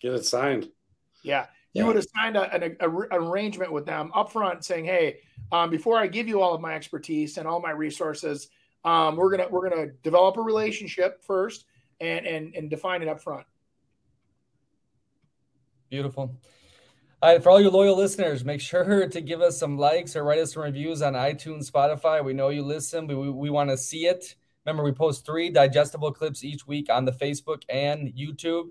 Get 0.00 0.14
it 0.14 0.24
signed. 0.24 0.68
Yeah. 1.22 1.46
You 1.72 1.82
yeah. 1.82 1.86
would 1.86 1.96
have 1.96 2.06
signed 2.16 2.36
a, 2.36 2.52
an, 2.52 2.76
a, 2.80 2.88
a, 2.88 3.06
arrangement 3.12 3.70
with 3.70 3.86
them 3.86 4.10
upfront 4.14 4.64
saying, 4.64 4.86
hey, 4.86 5.18
um, 5.52 5.70
before 5.70 5.98
I 5.98 6.06
give 6.06 6.26
you 6.26 6.40
all 6.40 6.54
of 6.54 6.60
my 6.60 6.74
expertise 6.74 7.38
and 7.38 7.46
all 7.46 7.60
my 7.60 7.70
resources, 7.70 8.48
um, 8.84 9.16
we're 9.16 9.30
gonna 9.30 9.48
we're 9.50 9.68
gonna 9.68 9.88
develop 10.02 10.36
a 10.36 10.42
relationship 10.42 11.22
first 11.22 11.66
and 12.00 12.26
and 12.26 12.54
and 12.54 12.70
define 12.70 13.02
it 13.02 13.08
up 13.08 13.22
front. 13.22 13.46
Beautiful. 15.90 16.34
All 17.22 17.32
right, 17.32 17.42
for 17.42 17.50
all 17.50 17.60
you 17.60 17.68
loyal 17.68 17.96
listeners, 17.96 18.44
make 18.44 18.60
sure 18.60 19.06
to 19.08 19.20
give 19.20 19.42
us 19.42 19.58
some 19.58 19.76
likes 19.76 20.16
or 20.16 20.24
write 20.24 20.38
us 20.38 20.54
some 20.54 20.62
reviews 20.62 21.02
on 21.02 21.12
iTunes, 21.12 21.70
Spotify. 21.70 22.24
We 22.24 22.32
know 22.32 22.48
you 22.48 22.62
listen, 22.62 23.06
but 23.06 23.18
we, 23.18 23.30
we 23.30 23.50
want 23.50 23.70
to 23.70 23.76
see 23.76 24.06
it. 24.06 24.34
Remember, 24.64 24.82
we 24.82 24.92
post 24.92 25.26
three 25.26 25.50
digestible 25.50 26.12
clips 26.12 26.42
each 26.42 26.66
week 26.66 26.88
on 26.90 27.04
the 27.04 27.12
Facebook 27.12 27.62
and 27.68 28.08
YouTube. 28.14 28.70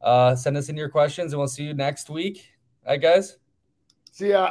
Uh, 0.00 0.34
send 0.34 0.56
us 0.56 0.68
in 0.68 0.76
your 0.76 0.88
questions, 0.88 1.32
and 1.32 1.38
we'll 1.38 1.48
see 1.48 1.64
you 1.64 1.74
next 1.74 2.10
week. 2.10 2.52
All 2.86 2.92
right, 2.92 3.02
guys. 3.02 3.38
See 4.12 4.30
ya. 4.30 4.50